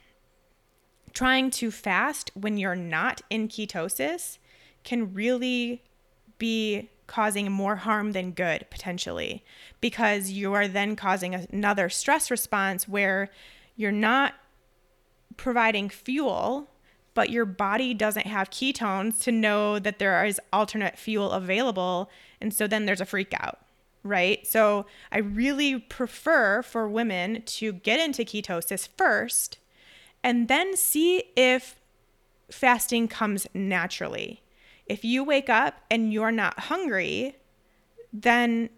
trying 1.13 1.51
to 1.51 1.69
fast 1.69 2.31
when 2.33 2.57
you're 2.57 2.75
not 2.75 3.21
in 3.29 3.47
ketosis 3.47 4.39
can 4.83 5.13
really 5.13 5.83
be 6.39 6.89
causing 7.05 7.51
more 7.51 7.75
harm 7.75 8.13
than 8.13 8.31
good 8.31 8.65
potentially 8.71 9.43
because 9.79 10.31
you 10.31 10.53
are 10.53 10.67
then 10.67 10.95
causing 10.95 11.35
another 11.35 11.87
stress 11.89 12.31
response 12.31 12.87
where 12.87 13.29
you're 13.75 13.91
not 13.91 14.33
providing 15.37 15.89
fuel 15.89 16.67
but 17.13 17.29
your 17.29 17.45
body 17.45 17.93
doesn't 17.93 18.27
have 18.27 18.49
ketones 18.49 19.21
to 19.21 19.31
know 19.31 19.79
that 19.79 19.99
there 19.99 20.25
is 20.25 20.41
alternate 20.51 20.97
fuel 20.97 21.31
available. 21.31 22.09
And 22.41 22.53
so 22.53 22.67
then 22.67 22.85
there's 22.85 23.01
a 23.01 23.05
freak 23.05 23.33
out 23.39 23.59
right? 24.03 24.45
So 24.45 24.85
I 25.11 25.19
really 25.19 25.79
prefer 25.79 26.61
for 26.61 26.87
women 26.87 27.41
to 27.43 27.73
get 27.73 27.99
into 27.99 28.23
ketosis 28.23 28.87
first 28.97 29.57
and 30.23 30.47
then 30.47 30.75
see 30.75 31.23
if 31.35 31.75
fasting 32.51 33.07
comes 33.07 33.47
naturally. 33.53 34.41
If 34.85 35.05
you 35.05 35.23
wake 35.23 35.49
up 35.49 35.81
and 35.89 36.11
you're 36.13 36.31
not 36.31 36.59
hungry, 36.61 37.37
then 38.11 38.69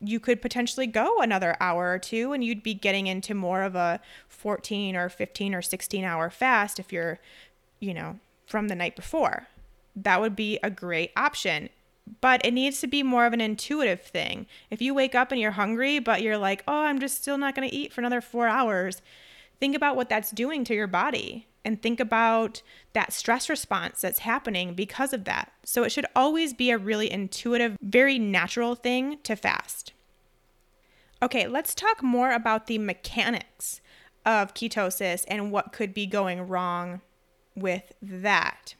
you 0.00 0.20
could 0.20 0.42
potentially 0.42 0.86
go 0.86 1.20
another 1.20 1.56
hour 1.60 1.92
or 1.92 1.98
two 1.98 2.32
and 2.32 2.44
you'd 2.44 2.62
be 2.62 2.74
getting 2.74 3.06
into 3.06 3.34
more 3.34 3.62
of 3.62 3.74
a 3.74 4.00
14 4.28 4.96
or 4.96 5.08
15 5.08 5.54
or 5.54 5.62
16 5.62 6.04
hour 6.04 6.30
fast 6.30 6.78
if 6.78 6.92
you're, 6.92 7.18
you 7.80 7.94
know, 7.94 8.18
from 8.46 8.68
the 8.68 8.74
night 8.74 8.96
before. 8.96 9.48
That 9.96 10.20
would 10.20 10.36
be 10.36 10.58
a 10.62 10.70
great 10.70 11.12
option. 11.16 11.68
But 12.20 12.44
it 12.44 12.52
needs 12.52 12.80
to 12.80 12.86
be 12.86 13.02
more 13.02 13.26
of 13.26 13.32
an 13.32 13.40
intuitive 13.40 14.02
thing. 14.02 14.46
If 14.70 14.82
you 14.82 14.94
wake 14.94 15.14
up 15.14 15.32
and 15.32 15.40
you're 15.40 15.52
hungry, 15.52 15.98
but 15.98 16.22
you're 16.22 16.38
like, 16.38 16.62
oh, 16.68 16.82
I'm 16.82 17.00
just 17.00 17.20
still 17.20 17.38
not 17.38 17.54
going 17.54 17.68
to 17.68 17.74
eat 17.74 17.92
for 17.92 18.00
another 18.00 18.20
four 18.20 18.46
hours, 18.46 19.00
think 19.60 19.74
about 19.74 19.96
what 19.96 20.08
that's 20.08 20.30
doing 20.30 20.64
to 20.64 20.74
your 20.74 20.86
body 20.86 21.46
and 21.64 21.80
think 21.80 21.98
about 21.98 22.60
that 22.92 23.12
stress 23.12 23.48
response 23.48 24.02
that's 24.02 24.20
happening 24.20 24.74
because 24.74 25.12
of 25.12 25.24
that. 25.24 25.52
So 25.64 25.82
it 25.82 25.92
should 25.92 26.06
always 26.14 26.52
be 26.52 26.70
a 26.70 26.78
really 26.78 27.10
intuitive, 27.10 27.78
very 27.80 28.18
natural 28.18 28.74
thing 28.74 29.18
to 29.22 29.34
fast. 29.34 29.92
Okay, 31.22 31.46
let's 31.46 31.74
talk 31.74 32.02
more 32.02 32.32
about 32.32 32.66
the 32.66 32.76
mechanics 32.76 33.80
of 34.26 34.52
ketosis 34.52 35.24
and 35.28 35.50
what 35.50 35.72
could 35.72 35.94
be 35.94 36.06
going 36.06 36.46
wrong 36.46 37.00
with 37.56 37.92
that. 38.02 38.74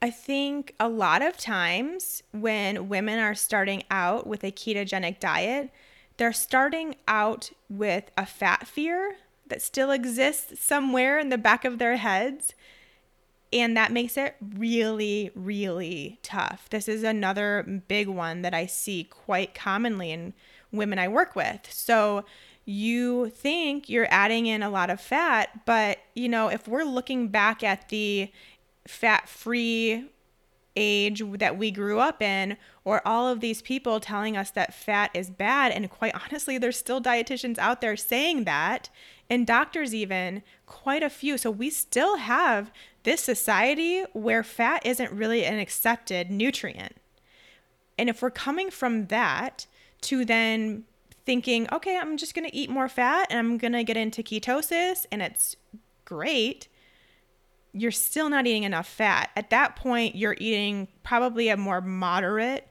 I 0.00 0.10
think 0.10 0.74
a 0.78 0.88
lot 0.88 1.22
of 1.22 1.36
times 1.36 2.22
when 2.32 2.88
women 2.88 3.18
are 3.18 3.34
starting 3.34 3.82
out 3.90 4.26
with 4.26 4.44
a 4.44 4.52
ketogenic 4.52 5.18
diet, 5.18 5.70
they're 6.16 6.32
starting 6.32 6.96
out 7.06 7.50
with 7.68 8.10
a 8.16 8.26
fat 8.26 8.66
fear 8.66 9.16
that 9.48 9.62
still 9.62 9.90
exists 9.90 10.60
somewhere 10.64 11.18
in 11.18 11.30
the 11.30 11.38
back 11.38 11.64
of 11.64 11.78
their 11.78 11.96
heads. 11.96 12.54
And 13.52 13.76
that 13.76 13.92
makes 13.92 14.16
it 14.16 14.36
really, 14.56 15.30
really 15.34 16.18
tough. 16.22 16.68
This 16.70 16.86
is 16.86 17.02
another 17.02 17.82
big 17.88 18.06
one 18.06 18.42
that 18.42 18.52
I 18.52 18.66
see 18.66 19.04
quite 19.04 19.54
commonly 19.54 20.12
in 20.12 20.34
women 20.70 20.98
I 20.98 21.08
work 21.08 21.34
with. 21.34 21.66
So 21.72 22.24
you 22.66 23.30
think 23.30 23.88
you're 23.88 24.06
adding 24.10 24.46
in 24.46 24.62
a 24.62 24.68
lot 24.68 24.90
of 24.90 25.00
fat, 25.00 25.64
but 25.64 25.98
you 26.14 26.28
know, 26.28 26.48
if 26.48 26.68
we're 26.68 26.84
looking 26.84 27.28
back 27.28 27.64
at 27.64 27.88
the 27.88 28.30
fat 28.88 29.28
free 29.28 30.08
age 30.76 31.22
that 31.38 31.58
we 31.58 31.70
grew 31.70 31.98
up 31.98 32.22
in, 32.22 32.56
or 32.84 33.06
all 33.06 33.28
of 33.28 33.40
these 33.40 33.60
people 33.60 34.00
telling 34.00 34.36
us 34.36 34.50
that 34.50 34.72
fat 34.72 35.10
is 35.12 35.28
bad. 35.28 35.72
And 35.72 35.90
quite 35.90 36.14
honestly, 36.14 36.56
there's 36.56 36.78
still 36.78 37.00
dietitians 37.00 37.58
out 37.58 37.80
there 37.80 37.96
saying 37.96 38.44
that, 38.44 38.88
and 39.28 39.46
doctors, 39.46 39.94
even 39.94 40.42
quite 40.66 41.02
a 41.02 41.10
few. 41.10 41.36
So 41.36 41.50
we 41.50 41.68
still 41.68 42.16
have 42.16 42.70
this 43.02 43.20
society 43.20 44.04
where 44.12 44.42
fat 44.42 44.86
isn't 44.86 45.12
really 45.12 45.44
an 45.44 45.58
accepted 45.58 46.30
nutrient. 46.30 46.96
And 47.98 48.08
if 48.08 48.22
we're 48.22 48.30
coming 48.30 48.70
from 48.70 49.06
that 49.06 49.66
to 50.02 50.24
then 50.24 50.84
thinking, 51.26 51.66
okay, 51.72 51.98
I'm 51.98 52.16
just 52.16 52.34
going 52.34 52.48
to 52.48 52.56
eat 52.56 52.70
more 52.70 52.88
fat 52.88 53.26
and 53.28 53.38
I'm 53.38 53.58
going 53.58 53.72
to 53.72 53.84
get 53.84 53.96
into 53.96 54.22
ketosis 54.22 55.04
and 55.10 55.20
it's 55.20 55.56
great 56.04 56.68
you're 57.72 57.90
still 57.90 58.28
not 58.28 58.46
eating 58.46 58.64
enough 58.64 58.88
fat. 58.88 59.30
At 59.36 59.50
that 59.50 59.76
point, 59.76 60.14
you're 60.14 60.36
eating 60.38 60.88
probably 61.02 61.48
a 61.48 61.56
more 61.56 61.80
moderate 61.80 62.68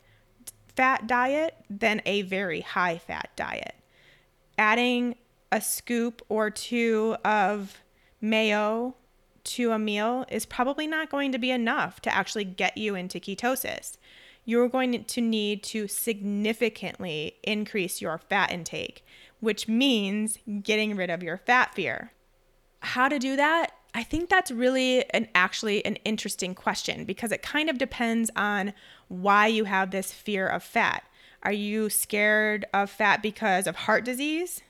fat 0.75 1.07
diet 1.07 1.55
than 1.69 2.01
a 2.05 2.21
very 2.23 2.62
high 2.62 2.97
fat 2.97 3.29
diet. 3.36 3.75
Adding 4.57 5.15
a 5.51 5.62
scoop 5.62 6.21
or 6.29 6.49
two 6.49 7.15
of 7.23 7.77
mayo 8.21 8.95
to 9.43 9.71
a 9.71 9.79
meal 9.79 10.25
is 10.29 10.45
probably 10.45 10.88
not 10.88 11.10
going 11.10 11.31
to 11.31 11.38
be 11.38 11.51
enough 11.51 12.01
to 12.01 12.13
actually 12.13 12.43
get 12.43 12.77
you 12.77 12.95
into 12.95 13.19
ketosis. 13.19 13.97
You're 14.45 14.69
going 14.69 15.03
to 15.03 15.21
need 15.21 15.63
to 15.63 15.88
significantly 15.88 17.36
increase 17.43 18.01
your 18.01 18.17
fat 18.17 18.51
intake, 18.51 19.05
which 19.39 19.67
means 19.67 20.39
getting 20.62 20.95
rid 20.95 21.10
of 21.10 21.23
your 21.23 21.38
fat 21.38 21.73
fear. 21.73 22.12
How 22.81 23.07
to 23.07 23.19
do 23.19 23.36
that? 23.36 23.71
I 23.97 24.03
think 24.03 24.29
that's 24.29 24.51
really 24.51 25.10
an 25.10 25.27
actually 25.33 25.83
an 25.83 25.95
interesting 26.05 26.53
question 26.53 27.03
because 27.03 27.31
it 27.31 27.41
kind 27.41 27.67
of 27.67 27.79
depends 27.79 28.29
on 28.36 28.73
why 29.07 29.47
you 29.47 29.63
have 29.63 29.89
this 29.89 30.13
fear 30.13 30.47
of 30.47 30.62
fat. 30.62 31.03
Are 31.41 31.51
you 31.51 31.89
scared 31.89 32.67
of 32.75 32.91
fat 32.91 33.23
because 33.23 33.65
of 33.65 33.75
heart 33.75 34.05
disease? 34.05 34.62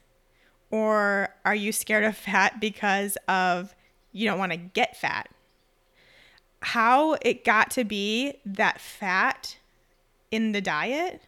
Or 0.71 1.27
are 1.43 1.53
you 1.53 1.73
scared 1.73 2.05
of 2.05 2.15
fat 2.15 2.61
because 2.61 3.17
of 3.27 3.75
you 4.13 4.25
don't 4.25 4.39
want 4.39 4.53
to 4.53 4.57
get 4.57 4.95
fat? 4.95 5.27
How 6.61 7.17
it 7.21 7.43
got 7.43 7.69
to 7.71 7.83
be 7.83 8.35
that 8.45 8.79
fat 8.79 9.57
in 10.31 10.53
the 10.53 10.61
diet 10.61 11.21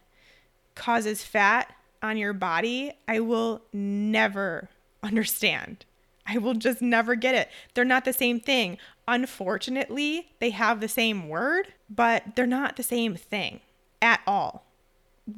causes 0.74 1.22
fat 1.22 1.74
on 2.02 2.16
your 2.16 2.32
body, 2.32 2.94
I 3.06 3.20
will 3.20 3.60
never 3.74 4.70
understand. 5.02 5.84
I 6.26 6.38
will 6.38 6.54
just 6.54 6.80
never 6.80 7.14
get 7.14 7.34
it. 7.34 7.48
They're 7.74 7.84
not 7.84 8.04
the 8.04 8.12
same 8.12 8.40
thing. 8.40 8.78
Unfortunately, 9.08 10.32
they 10.38 10.50
have 10.50 10.80
the 10.80 10.88
same 10.88 11.28
word, 11.28 11.68
but 11.88 12.36
they're 12.36 12.46
not 12.46 12.76
the 12.76 12.82
same 12.82 13.16
thing 13.16 13.60
at 14.00 14.20
all. 14.26 14.66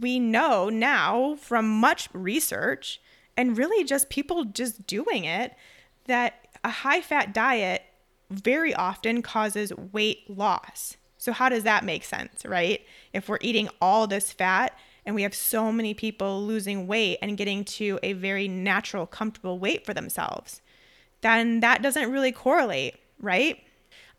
We 0.01 0.19
know 0.19 0.69
now 0.69 1.37
from 1.37 1.69
much 1.69 2.09
research 2.13 3.01
and 3.37 3.57
really 3.57 3.85
just 3.85 4.11
people 4.11 4.45
just 4.45 4.87
doing 4.87 5.25
it 5.25 5.55
that 6.07 6.47
a 6.65 6.71
high 6.71 7.01
fat 7.01 7.33
diet 7.33 7.83
very 8.31 8.75
often 8.75 9.23
causes 9.23 9.73
weight 9.93 10.29
loss. 10.29 10.97
So, 11.19 11.33
how 11.33 11.49
does 11.49 11.63
that 11.65 11.85
make 11.85 12.05
sense, 12.05 12.45
right? 12.45 12.85
If 13.13 13.29
we're 13.29 13.39
eating 13.41 13.69
all 13.81 14.07
this 14.07 14.33
fat 14.33 14.77
and 15.07 15.15
we 15.15 15.23
have 15.23 15.35
so 15.35 15.71
many 15.71 15.95
people 15.95 16.43
losing 16.43 16.87
weight 16.87 17.19
and 17.23 17.37
getting 17.37 17.65
to 17.65 17.99
a 18.03 18.15
very 18.15 18.49
natural, 18.49 19.07
comfortable 19.07 19.59
weight 19.59 19.85
for 19.87 19.95
themselves 19.95 20.62
then 21.23 21.61
that 21.61 21.83
doesn't 21.83 22.11
really 22.11 22.33
correlate, 22.33 22.97
right? 23.21 23.59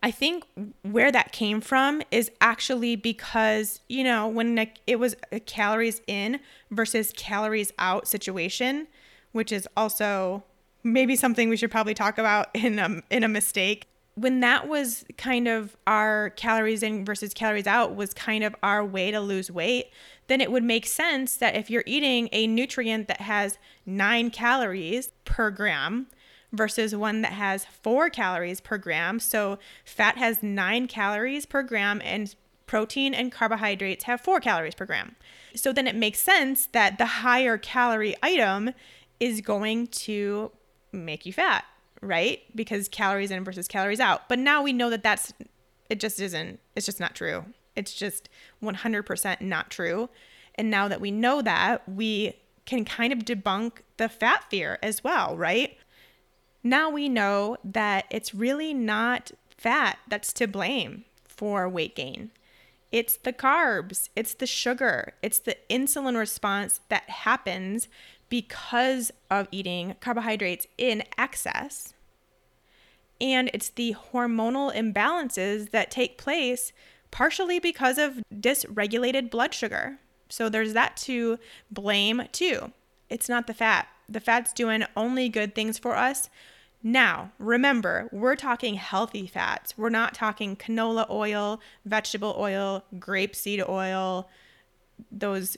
I 0.04 0.12
think 0.12 0.44
where 0.82 1.14
that 1.14 1.32
came 1.32 1.62
from 1.62 2.02
is 2.12 2.30
actually 2.42 2.98
because, 2.98 3.80
you 3.88 4.04
know, 4.04 4.28
when 4.28 4.68
it 4.86 4.98
was 4.98 5.16
a 5.32 5.40
calories 5.40 6.02
in 6.08 6.42
versus 6.72 7.14
calories 7.16 7.72
out 7.80 8.06
situation, 8.06 8.88
which 9.32 9.54
is 9.54 9.66
also 9.78 10.44
maybe 10.84 11.16
something 11.16 11.48
we 11.48 11.56
should 11.56 11.72
probably 11.72 11.94
talk 11.94 12.18
about 12.18 12.50
in 12.54 12.80
a, 12.80 13.02
in 13.10 13.24
a 13.24 13.30
mistake. 13.30 13.88
When 14.16 14.42
that 14.42 14.68
was 14.68 15.06
kind 15.18 15.48
of 15.48 15.76
our 15.88 16.32
calories 16.32 16.84
in 16.84 17.06
versus 17.06 17.34
calories 17.34 17.66
out 17.66 17.96
was 17.96 18.14
kind 18.14 18.44
of 18.44 18.54
our 18.62 18.86
way 18.86 19.10
to 19.10 19.22
lose 19.22 19.50
weight, 19.50 19.86
then 20.28 20.42
it 20.42 20.52
would 20.52 20.64
make 20.64 20.86
sense 20.86 21.38
that 21.38 21.56
if 21.56 21.70
you're 21.70 21.84
eating 21.86 22.28
a 22.32 22.46
nutrient 22.46 23.08
that 23.08 23.22
has 23.22 23.58
nine 23.86 24.30
calories 24.30 25.14
per 25.24 25.50
gram, 25.50 26.08
versus 26.54 26.96
one 26.96 27.22
that 27.24 27.34
has 27.34 27.66
four 27.66 28.10
calories 28.10 28.62
per 28.62 28.78
gram. 28.78 29.20
So 29.20 29.60
fat 29.84 30.18
has 30.18 30.42
nine 30.42 30.88
calories 30.88 31.46
per 31.46 31.64
gram, 31.64 32.02
and 32.06 32.34
protein 32.68 33.14
and 33.14 33.32
carbohydrates 33.32 34.06
have 34.06 34.22
four 34.22 34.40
calories 34.40 34.76
per 34.76 34.86
gram. 34.86 35.16
So 35.56 35.74
then 35.74 35.88
it 35.88 35.96
makes 35.96 36.20
sense 36.20 36.68
that 36.68 36.98
the 36.98 37.06
higher 37.06 37.58
calorie 37.58 38.16
item 38.24 38.72
is 39.20 39.42
going 39.42 39.88
to 39.88 40.52
make 40.92 41.26
you 41.26 41.34
fat, 41.34 41.66
right? 42.02 42.42
Because 42.56 42.88
calories 42.88 43.32
in 43.32 43.44
versus 43.44 43.68
calories 43.68 44.00
out. 44.00 44.30
But 44.30 44.40
now 44.40 44.62
we 44.62 44.74
know 44.74 44.90
that 44.90 45.04
that's, 45.04 45.34
it 45.90 46.00
just 46.00 46.20
isn't, 46.22 46.60
it's 46.76 46.86
just 46.86 47.00
not 47.00 47.16
true. 47.16 47.46
It's 47.76 47.94
just 47.94 48.30
100% 48.62 49.42
not 49.42 49.70
true. 49.70 50.10
And 50.56 50.70
now 50.70 50.88
that 50.88 51.02
we 51.02 51.10
know 51.12 51.42
that, 51.42 51.88
we 51.90 52.36
can 52.66 52.86
kind 52.86 53.12
of 53.12 53.20
debunk 53.20 53.80
the 53.98 54.08
fat 54.08 54.46
fear 54.50 54.78
as 54.82 55.04
well, 55.04 55.36
right? 55.36 55.78
Now 56.64 56.90
we 56.90 57.10
know 57.10 57.58
that 57.64 58.06
it's 58.10 58.34
really 58.34 58.74
not 58.74 59.32
fat 59.50 60.00
that's 60.08 60.34
to 60.34 60.48
blame 60.48 61.06
for 61.28 61.68
weight 61.68 61.96
gain. 61.96 62.32
It's 62.92 63.18
the 63.18 63.34
carbs, 63.34 64.10
it's 64.16 64.36
the 64.36 64.48
sugar, 64.48 65.14
it's 65.22 65.40
the 65.40 65.58
insulin 65.70 66.18
response 66.18 66.80
that 66.90 67.10
happens 67.10 67.88
because 68.30 69.12
of 69.30 69.48
eating 69.52 69.96
carbohydrates 70.00 70.68
in 70.78 71.04
excess. 71.18 71.94
And 73.20 73.50
it's 73.54 73.70
the 73.70 73.96
hormonal 74.12 74.74
imbalances 74.74 75.72
that 75.72 75.92
take 75.92 76.18
place 76.18 76.72
partially 77.12 77.60
because 77.60 77.98
of 77.98 78.22
dysregulated 78.34 79.30
blood 79.30 79.54
sugar. 79.54 80.00
So 80.30 80.50
there's 80.50 80.74
that 80.74 80.98
to 80.98 81.38
blame 81.70 82.24
too. 82.32 82.72
It's 83.10 83.30
not 83.30 83.48
the 83.48 83.54
fat. 83.54 83.88
The 84.10 84.20
fat's 84.20 84.54
doing 84.54 84.84
only 84.96 85.30
good 85.30 85.54
things 85.54 85.78
for 85.78 85.96
us 85.96 86.30
now, 86.84 87.32
remember, 87.40 88.10
we're 88.12 88.36
talking 88.36 88.76
healthy 88.76 89.26
fats. 89.26 89.78
We're 89.78 89.90
not 89.90 90.14
talking 90.14 90.58
canola 90.58 91.10
oil, 91.10 91.62
vegetable 91.86 92.36
oil, 92.38 92.84
grapeseed 92.98 93.68
oil, 93.68 94.30
those 95.10 95.58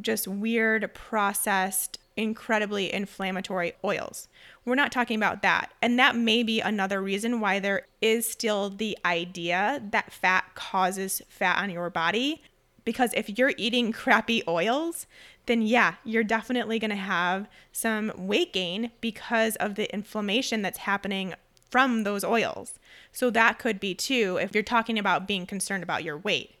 just 0.00 0.28
weird 0.28 0.94
processed, 0.94 1.98
incredibly 2.16 2.92
inflammatory 2.92 3.72
oils. 3.84 4.28
We're 4.64 4.76
not 4.76 4.92
talking 4.92 5.16
about 5.16 5.42
that. 5.42 5.72
And 5.82 5.98
that 5.98 6.14
may 6.14 6.42
be 6.44 6.60
another 6.60 7.02
reason 7.02 7.40
why 7.40 7.58
there 7.58 7.82
is 8.00 8.26
still 8.26 8.70
the 8.70 8.96
idea 9.04 9.82
that 9.90 10.12
fat 10.12 10.54
causes 10.54 11.20
fat 11.28 11.60
on 11.60 11.70
your 11.70 11.90
body 11.90 12.42
Because 12.84 13.12
if 13.14 13.38
you're 13.38 13.52
eating 13.56 13.92
crappy 13.92 14.42
oils, 14.48 15.06
then 15.46 15.62
yeah, 15.62 15.94
you're 16.04 16.24
definitely 16.24 16.78
going 16.78 16.90
to 16.90 16.96
have 16.96 17.48
some 17.72 18.12
weight 18.16 18.52
gain 18.52 18.90
because 19.00 19.56
of 19.56 19.74
the 19.74 19.92
inflammation 19.92 20.62
that's 20.62 20.78
happening 20.78 21.34
from 21.70 22.04
those 22.04 22.24
oils. 22.24 22.78
So 23.12 23.30
that 23.30 23.58
could 23.58 23.80
be 23.80 23.94
too 23.94 24.38
if 24.40 24.54
you're 24.54 24.62
talking 24.62 24.98
about 24.98 25.26
being 25.26 25.46
concerned 25.46 25.82
about 25.82 26.04
your 26.04 26.18
weight. 26.18 26.54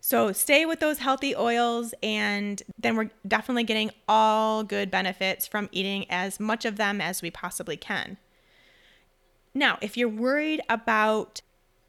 So 0.00 0.32
stay 0.32 0.64
with 0.64 0.78
those 0.78 0.98
healthy 0.98 1.34
oils, 1.34 1.92
and 2.02 2.62
then 2.78 2.94
we're 2.96 3.10
definitely 3.26 3.64
getting 3.64 3.90
all 4.08 4.62
good 4.62 4.90
benefits 4.90 5.46
from 5.46 5.68
eating 5.72 6.06
as 6.08 6.38
much 6.38 6.64
of 6.64 6.76
them 6.76 7.00
as 7.00 7.20
we 7.20 7.30
possibly 7.30 7.76
can. 7.76 8.16
Now, 9.54 9.78
if 9.80 9.96
you're 9.96 10.08
worried 10.08 10.60
about 10.68 11.40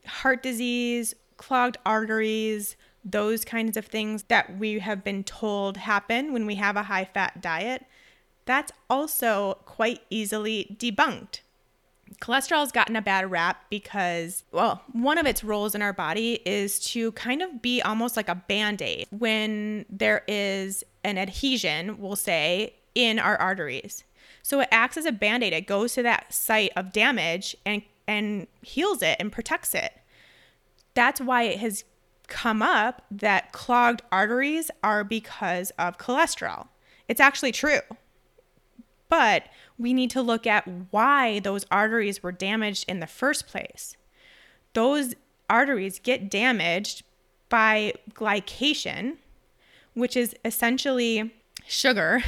heart 0.08 0.42
disease, 0.42 1.14
clogged 1.38 1.78
arteries, 1.86 2.76
those 3.04 3.46
kinds 3.46 3.78
of 3.78 3.86
things 3.86 4.24
that 4.24 4.58
we 4.58 4.80
have 4.80 5.04
been 5.04 5.24
told 5.24 5.78
happen 5.78 6.34
when 6.34 6.46
we 6.46 6.56
have 6.56 6.76
a 6.76 6.84
high 6.84 7.06
fat 7.06 7.42
diet, 7.42 7.86
that's 8.46 8.72
also 8.90 9.60
quite 9.66 10.02
easily 10.10 10.76
debunked. 10.80 11.42
Cholesterol 12.20 12.62
has 12.62 12.72
gotten 12.72 12.96
a 12.96 13.02
bad 13.02 13.30
rap 13.30 13.66
because, 13.70 14.44
well, 14.52 14.82
one 14.92 15.18
of 15.18 15.28
its 15.28 15.44
roles 15.44 15.76
in 15.76 15.82
our 15.82 15.94
body 15.94 16.42
is 16.46 16.80
to 16.92 17.12
kind 17.12 17.42
of 17.42 17.62
be 17.62 17.82
almost 17.82 18.18
like 18.18 18.28
a 18.28 18.36
band 18.36 18.82
aid 18.82 19.08
when 19.12 19.86
there 19.90 20.24
is 20.28 20.84
an 21.04 21.18
adhesion, 21.18 22.00
we'll 22.00 22.16
say, 22.16 22.74
in 22.96 23.20
our 23.20 23.38
arteries. 23.38 24.04
So 24.42 24.60
it 24.60 24.70
acts 24.72 24.98
as 24.98 25.06
a 25.06 25.12
band 25.12 25.44
aid. 25.44 25.54
It 25.54 25.68
goes 25.68 25.94
to 25.94 26.04
that 26.04 26.34
site 26.34 26.72
of 26.76 26.92
damage 26.92 27.56
and, 27.66 27.84
and 28.08 28.48
heals 28.62 29.04
it 29.04 29.18
and 29.20 29.32
protects 29.32 29.76
it. 29.76 29.94
That's 30.96 31.22
why 31.22 31.44
it 31.44 31.60
has 31.60 31.84
come 32.30 32.62
up 32.62 33.04
that 33.12 33.52
clogged 33.52 34.02
arteries 34.12 34.72
are 34.84 35.04
because 35.04 35.72
of 35.72 35.98
cholesterol. 35.98 36.68
It's 37.08 37.20
actually 37.20 37.52
true. 37.52 37.82
But 39.10 39.46
we 39.78 39.94
need 39.94 40.12
to 40.12 40.22
look 40.22 40.46
at 40.46 40.68
why 40.92 41.40
those 41.40 41.66
arteries 41.72 42.22
were 42.22 42.32
damaged 42.32 42.86
in 42.88 43.00
the 43.00 43.08
first 43.08 43.48
place. 43.48 43.98
Those 44.74 45.16
arteries 45.50 46.00
get 46.00 46.30
damaged 46.30 47.04
by 47.50 47.94
glycation, 48.14 49.18
which 49.96 50.16
is 50.16 50.36
essentially 50.46 51.34
sugar. 51.66 52.22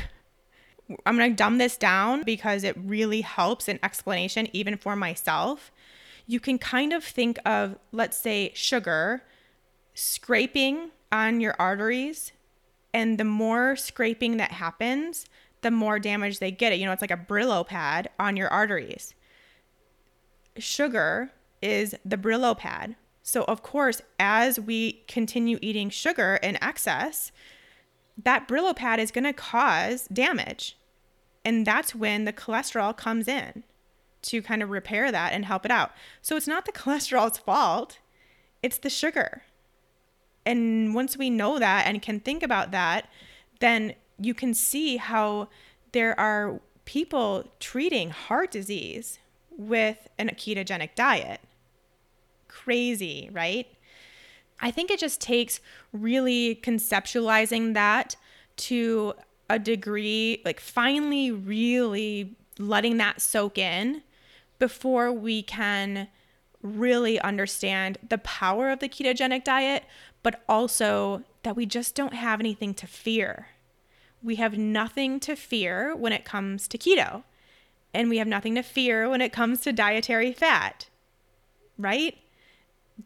I'm 1.06 1.18
going 1.18 1.30
to 1.30 1.36
dumb 1.36 1.60
this 1.60 1.78
down 1.78 2.24
because 2.24 2.64
it 2.64 2.76
really 2.78 3.22
helps 3.22 3.70
in 3.70 3.80
explanation, 3.84 4.48
even 4.52 4.76
for 4.76 4.96
myself. 4.96 5.72
You 6.26 6.40
can 6.40 6.58
kind 6.58 6.92
of 6.92 7.04
think 7.04 7.38
of, 7.46 7.78
let's 7.92 8.18
say, 8.18 8.52
sugar 8.56 9.22
scraping 9.94 10.92
on 11.12 11.42
your 11.42 11.56
arteries. 11.60 12.32
And 12.94 13.18
the 13.18 13.24
more 13.24 13.76
scraping 13.76 14.38
that 14.38 14.52
happens, 14.52 15.26
the 15.62 15.72
more 15.72 16.00
damage 16.00 16.40
they 16.40 16.52
get 16.52 16.74
it. 16.74 16.80
You 16.80 16.86
know, 16.86 16.92
it's 16.92 17.02
like 17.02 17.12
a 17.12 17.18
Brillo 17.18 17.66
pad 17.66 18.10
on 18.20 18.36
your 18.36 18.50
arteries. 18.50 19.14
Sugar 20.58 21.32
is 21.62 21.96
the 22.04 22.18
Brillo 22.18 22.58
pad. 22.58 22.96
So, 23.24 23.44
of 23.44 23.62
course, 23.62 24.02
as 24.20 24.60
we 24.60 25.04
continue 25.08 25.60
eating 25.62 25.90
sugar 25.90 26.40
in 26.42 26.62
excess, 26.62 27.32
that 28.22 28.48
Brillo 28.48 28.76
pad 28.76 29.00
is 29.00 29.12
going 29.12 29.24
to 29.26 29.34
cause 29.34 30.08
damage. 30.12 30.78
And 31.46 31.66
that's 31.66 31.96
when 31.96 32.26
the 32.26 32.34
cholesterol 32.34 32.96
comes 32.96 33.28
in 33.28 33.64
to 34.24 34.42
kind 34.42 34.62
of 34.62 34.70
repair 34.70 35.12
that 35.12 35.34
and 35.34 35.46
help 35.46 35.66
it 35.66 35.72
out. 35.72 35.92
So, 36.22 36.36
it's 36.36 36.48
not 36.48 36.66
the 36.66 36.72
cholesterol's 36.72 37.38
fault, 37.38 38.00
it's 38.64 38.80
the 38.80 38.90
sugar. 38.90 39.44
And 40.46 40.96
once 40.96 41.18
we 41.18 41.30
know 41.30 41.60
that 41.60 41.86
and 41.86 42.02
can 42.02 42.20
think 42.20 42.44
about 42.44 42.72
that, 42.72 43.08
then 43.60 43.96
you 44.20 44.34
can 44.34 44.54
see 44.54 44.98
how 44.98 45.50
there 45.92 46.20
are 46.20 46.60
people 46.86 47.52
treating 47.60 48.10
heart 48.10 48.52
disease 48.52 49.20
with 49.58 50.08
a 50.18 50.26
ketogenic 50.26 50.96
diet. 50.96 51.42
Crazy, 52.48 53.30
right? 53.32 53.68
I 54.60 54.72
think 54.72 54.92
it 54.92 55.00
just 55.00 55.20
takes 55.22 55.60
really 55.92 56.60
conceptualizing 56.62 57.74
that 57.74 58.16
to 58.58 59.14
a 59.50 59.60
degree, 59.60 60.42
like 60.46 60.60
finally 60.60 61.32
really 61.32 62.36
letting 62.58 62.98
that 62.98 63.22
soak 63.22 63.58
in 63.58 64.04
before 64.60 65.12
we 65.12 65.42
can 65.42 66.08
really 66.62 67.20
understand 67.20 67.98
the 68.08 68.18
power 68.20 68.70
of 68.70 68.80
the 68.80 68.90
ketogenic 68.90 69.44
diet, 69.44 69.84
but 70.24 70.44
also 70.48 71.24
that 71.44 71.56
we 71.56 71.66
just 71.66 71.96
don't 71.96 72.14
have 72.14 72.40
anything 72.40 72.74
to 72.76 72.88
fear 72.88 73.48
we 74.24 74.36
have 74.36 74.58
nothing 74.58 75.20
to 75.22 75.36
fear 75.36 75.96
when 75.96 76.14
it 76.14 76.26
comes 76.26 76.68
to 76.68 76.78
keto, 76.78 77.24
and 77.94 78.10
we 78.10 78.18
have 78.18 78.28
nothing 78.28 78.56
to 78.56 78.62
fear 78.62 79.10
when 79.10 79.22
it 79.22 79.34
comes 79.34 79.62
to 79.62 79.74
dietary 79.74 80.32
fat, 80.32 80.88
right? 81.78 82.18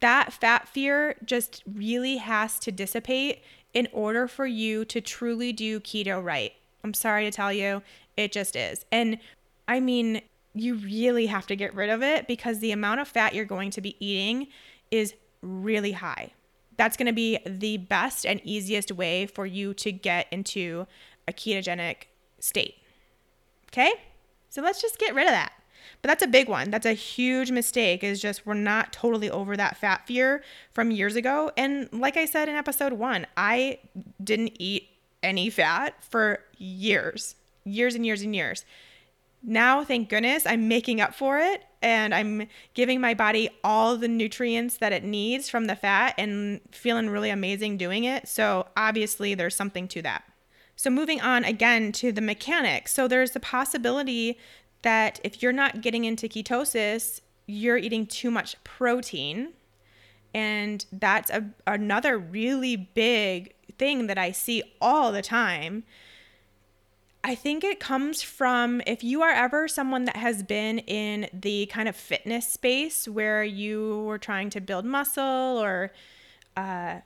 That 0.01 0.33
fat 0.33 0.67
fear 0.67 1.15
just 1.23 1.63
really 1.71 2.17
has 2.17 2.59
to 2.59 2.71
dissipate 2.71 3.43
in 3.73 3.87
order 3.91 4.27
for 4.27 4.45
you 4.45 4.85
to 4.85 5.01
truly 5.01 5.53
do 5.53 5.79
keto 5.79 6.23
right. 6.23 6.53
I'm 6.83 6.93
sorry 6.93 7.23
to 7.25 7.31
tell 7.31 7.51
you, 7.51 7.81
it 8.17 8.31
just 8.31 8.55
is. 8.55 8.85
And 8.91 9.19
I 9.67 9.79
mean, 9.79 10.21
you 10.55 10.75
really 10.75 11.27
have 11.27 11.45
to 11.47 11.55
get 11.55 11.75
rid 11.75 11.89
of 11.89 12.01
it 12.01 12.27
because 12.27 12.59
the 12.59 12.71
amount 12.71 13.01
of 13.01 13.07
fat 13.07 13.35
you're 13.35 13.45
going 13.45 13.69
to 13.71 13.81
be 13.81 13.95
eating 13.99 14.47
is 14.89 15.13
really 15.41 15.91
high 15.91 16.31
that's 16.77 16.97
going 16.97 17.07
to 17.07 17.13
be 17.13 17.39
the 17.45 17.77
best 17.77 18.25
and 18.25 18.41
easiest 18.43 18.91
way 18.91 19.25
for 19.25 19.45
you 19.45 19.73
to 19.75 19.91
get 19.91 20.27
into 20.31 20.87
a 21.27 21.33
ketogenic 21.33 22.03
state. 22.39 22.75
Okay? 23.69 23.91
So 24.49 24.61
let's 24.61 24.81
just 24.81 24.99
get 24.99 25.15
rid 25.15 25.27
of 25.27 25.31
that. 25.31 25.53
But 26.01 26.09
that's 26.09 26.23
a 26.23 26.27
big 26.27 26.49
one. 26.49 26.71
That's 26.71 26.85
a 26.85 26.93
huge 26.93 27.51
mistake 27.51 28.03
is 28.03 28.21
just 28.21 28.45
we're 28.45 28.55
not 28.55 28.91
totally 28.91 29.29
over 29.29 29.55
that 29.55 29.77
fat 29.77 30.07
fear 30.07 30.43
from 30.71 30.91
years 30.91 31.15
ago. 31.15 31.51
And 31.57 31.89
like 31.91 32.17
I 32.17 32.25
said 32.25 32.49
in 32.49 32.55
episode 32.55 32.93
1, 32.93 33.27
I 33.37 33.79
didn't 34.23 34.55
eat 34.59 34.89
any 35.21 35.49
fat 35.49 36.03
for 36.03 36.39
years. 36.57 37.35
Years 37.65 37.95
and 37.95 38.05
years 38.05 38.21
and 38.21 38.35
years. 38.35 38.65
Now, 39.47 39.83
thank 39.83 40.09
goodness, 40.09 40.47
I'm 40.47 40.67
making 40.67 40.99
up 40.99 41.13
for 41.13 41.37
it 41.37 41.63
and 41.83 42.15
I'm 42.15 42.47
giving 42.73 42.99
my 42.99 43.13
body 43.13 43.49
all 43.63 43.95
the 43.95 44.07
nutrients 44.07 44.77
that 44.77 44.91
it 44.91 45.03
needs 45.03 45.49
from 45.49 45.65
the 45.65 45.75
fat 45.75 46.15
and 46.17 46.61
feeling 46.71 47.11
really 47.11 47.29
amazing 47.29 47.77
doing 47.77 48.05
it. 48.05 48.27
So, 48.27 48.67
obviously, 48.75 49.35
there's 49.35 49.55
something 49.55 49.87
to 49.89 50.01
that. 50.01 50.23
So, 50.75 50.89
moving 50.89 51.21
on 51.21 51.43
again 51.43 51.91
to 51.93 52.11
the 52.11 52.21
mechanics. 52.21 52.91
So, 52.91 53.07
there's 53.07 53.31
the 53.31 53.39
possibility 53.39 54.39
that 54.81 55.19
if 55.23 55.43
you're 55.43 55.53
not 55.53 55.81
getting 55.81 56.05
into 56.05 56.27
ketosis, 56.27 57.21
you're 57.45 57.77
eating 57.77 58.07
too 58.07 58.31
much 58.31 58.55
protein. 58.63 59.53
And 60.33 60.83
that's 60.91 61.29
a, 61.29 61.45
another 61.67 62.17
really 62.17 62.75
big 62.75 63.53
thing 63.77 64.07
that 64.07 64.17
I 64.17 64.31
see 64.31 64.63
all 64.81 65.11
the 65.11 65.21
time 65.21 65.83
I 67.27 67.33
think 67.33 67.63
it 67.63 67.79
comes 67.79 68.21
from 68.21 68.83
if 68.85 69.03
you 69.03 69.23
are 69.23 69.31
ever 69.31 69.67
someone 69.67 70.05
that 70.05 70.15
has 70.15 70.43
been 70.43 70.77
in 70.77 71.27
the 71.33 71.65
kind 71.65 71.89
of 71.89 71.95
fitness 71.95 72.47
space 72.47 73.07
where 73.07 73.43
you 73.43 74.03
were 74.05 74.19
trying 74.19 74.51
to 74.51 74.61
build 74.61 74.85
muscle 74.85 75.23
or 75.23 75.91
uh, 76.55 76.99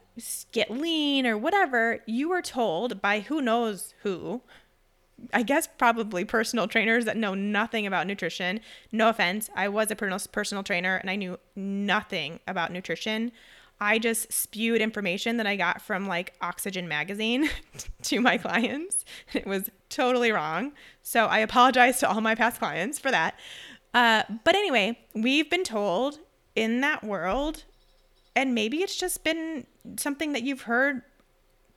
get 0.52 0.70
lean 0.72 1.26
or 1.26 1.38
whatever, 1.38 2.04
you 2.06 2.28
were 2.28 2.42
told 2.42 3.02
by 3.02 3.22
who 3.22 3.42
knows 3.42 3.94
who, 4.04 4.42
I 5.34 5.42
guess 5.42 5.68
probably 5.68 6.26
personal 6.26 6.68
trainers 6.68 7.06
that 7.06 7.16
know 7.16 7.34
nothing 7.34 7.88
about 7.88 8.06
nutrition. 8.06 8.60
No 8.92 9.08
offense, 9.08 9.50
I 9.56 9.70
was 9.70 9.90
a 9.90 9.96
personal 9.96 10.64
trainer 10.64 10.98
and 10.98 11.10
I 11.10 11.16
knew 11.16 11.40
nothing 11.56 12.42
about 12.46 12.74
nutrition. 12.74 13.32
I 13.82 13.98
just 13.98 14.32
spewed 14.34 14.82
information 14.82 15.38
that 15.38 15.48
I 15.48 15.56
got 15.56 15.82
from 15.82 16.08
like 16.08 16.34
Oxygen 16.42 16.88
magazine 16.88 17.50
to 18.04 18.20
my 18.20 18.38
clients. 18.38 19.06
It 19.34 19.46
was 19.46 19.70
totally 19.90 20.32
wrong. 20.32 20.74
So 21.02 21.26
I 21.26 21.40
apologize 21.40 22.00
to 22.00 22.10
all 22.10 22.20
my 22.20 22.36
past 22.36 22.60
clients 22.60 23.00
for 23.00 23.12
that. 23.12 23.36
Uh, 23.94 24.24
but 24.44 24.56
anyway, 24.56 25.00
we've 25.14 25.50
been 25.50 25.64
told 25.64 26.20
in 26.56 26.82
that 26.82 27.04
world, 27.04 27.64
and 28.36 28.54
maybe 28.54 28.78
it's 28.78 28.96
just 28.96 29.24
been 29.24 29.66
something 29.98 30.34
that 30.34 30.44
you've 30.44 30.64
heard 30.64 31.02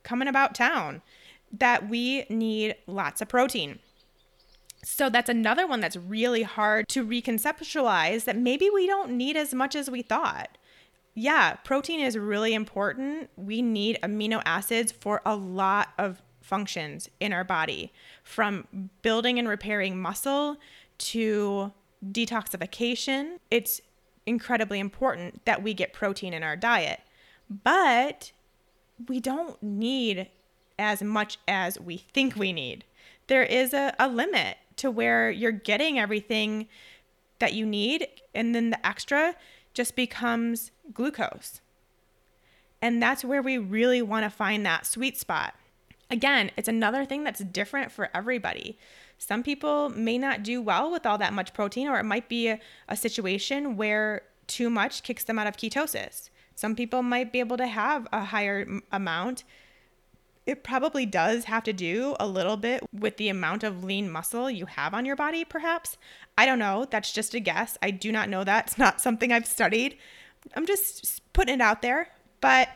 coming 0.02 0.28
about 0.28 0.54
town, 0.54 1.02
that 1.52 1.88
we 1.88 2.24
need 2.28 2.74
lots 2.86 3.20
of 3.20 3.28
protein. 3.28 3.78
So 4.84 5.08
that's 5.08 5.28
another 5.28 5.66
one 5.66 5.80
that's 5.80 5.96
really 5.96 6.42
hard 6.42 6.88
to 6.88 7.06
reconceptualize 7.06 8.24
that 8.24 8.36
maybe 8.36 8.68
we 8.68 8.86
don't 8.86 9.12
need 9.12 9.36
as 9.36 9.54
much 9.54 9.76
as 9.76 9.90
we 9.90 10.02
thought 10.02 10.58
yeah, 11.14 11.54
protein 11.56 12.00
is 12.00 12.16
really 12.16 12.54
important. 12.54 13.30
We 13.36 13.60
need 13.62 13.98
amino 14.02 14.42
acids 14.44 14.92
for 14.92 15.20
a 15.26 15.36
lot 15.36 15.90
of 15.98 16.22
functions 16.40 17.08
in 17.20 17.32
our 17.32 17.44
body, 17.44 17.92
from 18.24 18.90
building 19.02 19.38
and 19.38 19.48
repairing 19.48 20.00
muscle 20.00 20.56
to 20.98 21.72
detoxification. 22.04 23.38
It's 23.50 23.80
incredibly 24.26 24.80
important 24.80 25.44
that 25.44 25.62
we 25.62 25.74
get 25.74 25.92
protein 25.92 26.32
in 26.32 26.42
our 26.42 26.56
diet. 26.56 27.00
But 27.50 28.32
we 29.08 29.20
don't 29.20 29.62
need 29.62 30.28
as 30.78 31.02
much 31.02 31.38
as 31.46 31.78
we 31.78 31.98
think 31.98 32.36
we 32.36 32.52
need. 32.52 32.84
There 33.26 33.42
is 33.42 33.74
a, 33.74 33.94
a 33.98 34.08
limit 34.08 34.56
to 34.76 34.90
where 34.90 35.30
you're 35.30 35.52
getting 35.52 35.98
everything 35.98 36.68
that 37.38 37.52
you 37.52 37.66
need, 37.66 38.08
and 38.34 38.54
then 38.54 38.70
the 38.70 38.86
extra 38.86 39.34
just 39.74 39.96
becomes 39.96 40.70
glucose. 40.92 41.60
And 42.80 43.02
that's 43.02 43.24
where 43.24 43.42
we 43.42 43.58
really 43.58 44.02
want 44.02 44.24
to 44.24 44.30
find 44.30 44.66
that 44.66 44.86
sweet 44.86 45.16
spot. 45.16 45.54
Again, 46.10 46.50
it's 46.56 46.68
another 46.68 47.04
thing 47.04 47.24
that's 47.24 47.40
different 47.40 47.92
for 47.92 48.10
everybody. 48.12 48.76
Some 49.18 49.42
people 49.42 49.88
may 49.88 50.18
not 50.18 50.42
do 50.42 50.60
well 50.60 50.90
with 50.90 51.06
all 51.06 51.16
that 51.18 51.32
much 51.32 51.54
protein, 51.54 51.88
or 51.88 51.98
it 51.98 52.04
might 52.04 52.28
be 52.28 52.48
a, 52.48 52.58
a 52.88 52.96
situation 52.96 53.76
where 53.76 54.22
too 54.48 54.68
much 54.68 55.04
kicks 55.04 55.24
them 55.24 55.38
out 55.38 55.46
of 55.46 55.56
ketosis. 55.56 56.28
Some 56.54 56.74
people 56.74 57.02
might 57.02 57.32
be 57.32 57.40
able 57.40 57.56
to 57.56 57.66
have 57.66 58.06
a 58.12 58.24
higher 58.24 58.80
amount. 58.90 59.44
It 60.44 60.64
probably 60.64 61.06
does 61.06 61.44
have 61.44 61.62
to 61.64 61.72
do 61.72 62.16
a 62.18 62.26
little 62.26 62.56
bit 62.56 62.82
with 62.92 63.16
the 63.16 63.28
amount 63.28 63.62
of 63.62 63.84
lean 63.84 64.10
muscle 64.10 64.50
you 64.50 64.66
have 64.66 64.92
on 64.92 65.04
your 65.04 65.16
body, 65.16 65.44
perhaps. 65.44 65.96
I 66.36 66.44
don't 66.44 66.58
know. 66.58 66.86
That's 66.90 67.12
just 67.12 67.32
a 67.32 67.40
guess. 67.40 67.78
I 67.80 67.92
do 67.92 68.10
not 68.10 68.28
know 68.28 68.42
that. 68.42 68.66
It's 68.66 68.78
not 68.78 69.00
something 69.00 69.32
I've 69.32 69.46
studied. 69.46 69.96
I'm 70.54 70.66
just 70.66 71.22
putting 71.32 71.56
it 71.56 71.60
out 71.60 71.82
there. 71.82 72.08
But 72.40 72.68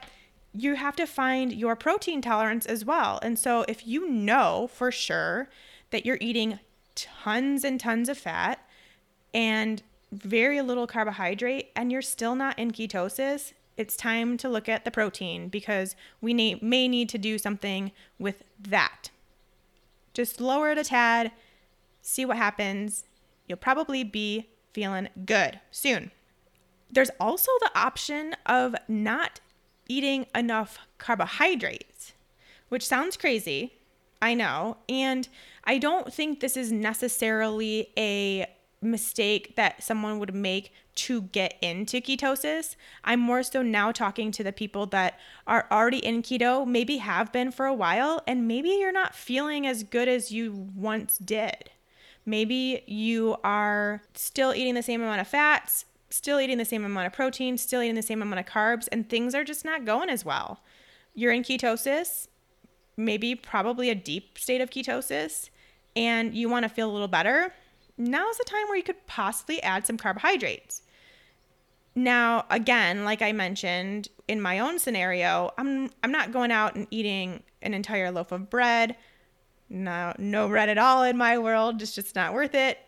you 0.52 0.74
have 0.74 0.96
to 0.96 1.06
find 1.06 1.52
your 1.52 1.76
protein 1.76 2.22
tolerance 2.22 2.66
as 2.66 2.84
well. 2.84 3.18
And 3.22 3.38
so 3.38 3.64
if 3.68 3.86
you 3.86 4.08
know 4.08 4.68
for 4.72 4.90
sure 4.90 5.48
that 5.90 6.06
you're 6.06 6.18
eating 6.20 6.58
tons 6.94 7.64
and 7.64 7.78
tons 7.78 8.08
of 8.08 8.16
fat 8.16 8.58
and 9.34 9.82
very 10.12 10.62
little 10.62 10.86
carbohydrate 10.86 11.70
and 11.76 11.92
you're 11.92 12.02
still 12.02 12.34
not 12.34 12.58
in 12.58 12.70
ketosis, 12.70 13.52
it's 13.76 13.96
time 13.96 14.38
to 14.38 14.48
look 14.48 14.68
at 14.68 14.84
the 14.84 14.90
protein 14.90 15.48
because 15.48 15.94
we 16.22 16.32
may, 16.32 16.88
need 16.88 17.08
to 17.10 17.18
do 17.18 17.36
something 17.36 17.92
with 18.18 18.42
that. 18.58 19.10
Just 20.14 20.40
lower 20.40 20.70
it 20.70 20.78
a 20.78 20.84
tad, 20.84 21.32
see 22.00 22.24
what 22.24 22.38
happens. 22.38 23.04
You'll 23.46 23.58
probably 23.58 24.02
be 24.02 24.48
feeling 24.72 25.08
good 25.26 25.60
soon. 25.70 26.10
There's 26.90 27.10
also 27.20 27.50
the 27.60 27.70
option 27.74 28.34
of 28.46 28.74
not 28.88 29.40
eating 29.88 30.26
enough 30.34 30.78
carbohydrates, 30.98 32.12
which 32.68 32.86
sounds 32.86 33.16
crazy. 33.16 33.74
I 34.20 34.34
know. 34.34 34.78
And 34.88 35.28
I 35.64 35.78
don't 35.78 36.12
think 36.12 36.40
this 36.40 36.56
is 36.56 36.72
necessarily 36.72 37.90
a 37.96 38.46
mistake 38.82 39.56
that 39.56 39.82
someone 39.82 40.18
would 40.18 40.34
make 40.34 40.72
to 40.94 41.22
get 41.22 41.56
into 41.60 42.00
ketosis. 42.00 42.76
I'm 43.04 43.20
more 43.20 43.42
so 43.42 43.62
now 43.62 43.92
talking 43.92 44.30
to 44.32 44.44
the 44.44 44.52
people 44.52 44.86
that 44.86 45.18
are 45.46 45.66
already 45.70 45.98
in 45.98 46.22
keto, 46.22 46.66
maybe 46.66 46.98
have 46.98 47.32
been 47.32 47.50
for 47.50 47.66
a 47.66 47.74
while, 47.74 48.22
and 48.26 48.48
maybe 48.48 48.70
you're 48.70 48.92
not 48.92 49.14
feeling 49.14 49.66
as 49.66 49.82
good 49.82 50.08
as 50.08 50.30
you 50.30 50.70
once 50.74 51.18
did. 51.18 51.70
Maybe 52.24 52.82
you 52.86 53.36
are 53.44 54.02
still 54.14 54.54
eating 54.54 54.74
the 54.74 54.82
same 54.82 55.02
amount 55.02 55.20
of 55.20 55.28
fats, 55.28 55.84
still 56.16 56.40
eating 56.40 56.58
the 56.58 56.64
same 56.64 56.84
amount 56.84 57.06
of 57.06 57.12
protein, 57.12 57.58
still 57.58 57.82
eating 57.82 57.94
the 57.94 58.02
same 58.02 58.22
amount 58.22 58.40
of 58.40 58.46
carbs, 58.46 58.88
and 58.90 59.08
things 59.08 59.34
are 59.34 59.44
just 59.44 59.64
not 59.64 59.84
going 59.84 60.08
as 60.08 60.24
well. 60.24 60.60
You're 61.14 61.32
in 61.32 61.42
ketosis, 61.42 62.28
maybe 62.96 63.34
probably 63.34 63.90
a 63.90 63.94
deep 63.94 64.38
state 64.38 64.60
of 64.60 64.70
ketosis, 64.70 65.50
and 65.94 66.34
you 66.34 66.48
want 66.48 66.64
to 66.64 66.68
feel 66.68 66.90
a 66.90 66.92
little 66.92 67.08
better. 67.08 67.52
Now's 67.98 68.38
the 68.38 68.44
time 68.44 68.66
where 68.68 68.76
you 68.76 68.82
could 68.82 69.06
possibly 69.06 69.62
add 69.62 69.86
some 69.86 69.96
carbohydrates. 69.96 70.82
Now, 71.94 72.44
again, 72.50 73.04
like 73.04 73.22
I 73.22 73.32
mentioned 73.32 74.08
in 74.28 74.40
my 74.40 74.58
own 74.58 74.78
scenario, 74.78 75.52
I'm 75.56 75.90
I'm 76.02 76.12
not 76.12 76.30
going 76.30 76.52
out 76.52 76.74
and 76.74 76.86
eating 76.90 77.42
an 77.62 77.72
entire 77.72 78.10
loaf 78.10 78.32
of 78.32 78.50
bread. 78.50 78.96
No, 79.70 80.14
no 80.18 80.46
bread 80.48 80.68
at 80.68 80.78
all 80.78 81.02
in 81.02 81.16
my 81.16 81.38
world. 81.38 81.80
It's 81.80 81.94
just 81.94 82.14
not 82.14 82.34
worth 82.34 82.54
it. 82.54 82.78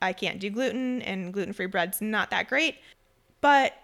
I 0.00 0.12
can't 0.12 0.38
do 0.38 0.50
gluten, 0.50 1.02
and 1.02 1.32
gluten 1.32 1.52
free 1.52 1.66
bread's 1.66 2.00
not 2.00 2.30
that 2.30 2.48
great. 2.48 2.76
But 3.40 3.74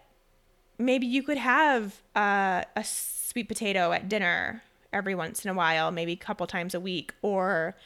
maybe 0.79 1.07
you 1.07 1.23
could 1.23 1.39
have 1.39 2.03
uh, 2.17 2.63
a 2.77 2.85
sweet 2.85 3.49
potato 3.49 3.93
at 3.93 4.09
dinner 4.09 4.63
every 4.93 5.15
once 5.15 5.45
in 5.45 5.51
a 5.51 5.55
while, 5.55 5.91
maybe 5.91 6.13
a 6.13 6.17
couple 6.17 6.47
times 6.47 6.75
a 6.75 6.81
week, 6.81 7.13
or 7.23 7.77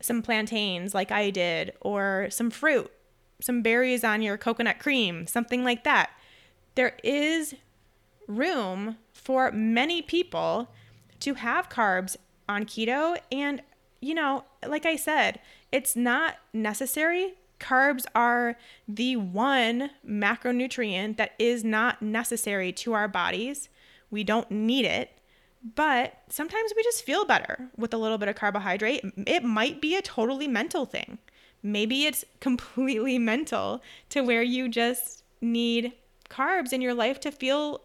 some 0.00 0.22
plantains 0.22 0.94
like 0.94 1.12
I 1.12 1.30
did, 1.30 1.72
or 1.80 2.28
some 2.30 2.50
fruit, 2.50 2.90
some 3.40 3.62
berries 3.62 4.04
on 4.04 4.22
your 4.22 4.36
coconut 4.36 4.78
cream, 4.78 5.26
something 5.26 5.64
like 5.64 5.84
that. 5.84 6.10
There 6.74 6.96
is 7.02 7.54
room 8.26 8.96
for 9.12 9.50
many 9.52 10.02
people 10.02 10.68
to 11.20 11.34
have 11.34 11.68
carbs 11.68 12.16
on 12.48 12.64
keto. 12.64 13.18
And, 13.30 13.62
you 14.00 14.14
know, 14.14 14.44
like 14.66 14.86
I 14.86 14.96
said, 14.96 15.40
it's 15.70 15.94
not 15.94 16.36
necessary, 16.52 17.34
carbs 17.62 18.04
are 18.14 18.56
the 18.86 19.16
one 19.16 19.90
macronutrient 20.06 21.16
that 21.16 21.32
is 21.38 21.64
not 21.64 22.02
necessary 22.02 22.72
to 22.72 22.92
our 22.92 23.08
bodies. 23.08 23.68
We 24.10 24.24
don't 24.24 24.50
need 24.50 24.84
it. 24.84 25.10
But 25.74 26.18
sometimes 26.28 26.72
we 26.76 26.82
just 26.82 27.04
feel 27.04 27.24
better 27.24 27.68
with 27.76 27.94
a 27.94 27.98
little 27.98 28.18
bit 28.18 28.28
of 28.28 28.34
carbohydrate. 28.34 29.04
It 29.26 29.44
might 29.44 29.80
be 29.80 29.94
a 29.94 30.02
totally 30.02 30.48
mental 30.48 30.84
thing. 30.86 31.18
Maybe 31.62 32.04
it's 32.04 32.24
completely 32.40 33.18
mental 33.18 33.80
to 34.10 34.22
where 34.22 34.42
you 34.42 34.68
just 34.68 35.22
need 35.40 35.92
carbs 36.28 36.72
in 36.72 36.80
your 36.80 36.94
life 36.94 37.20
to 37.20 37.30
feel 37.30 37.80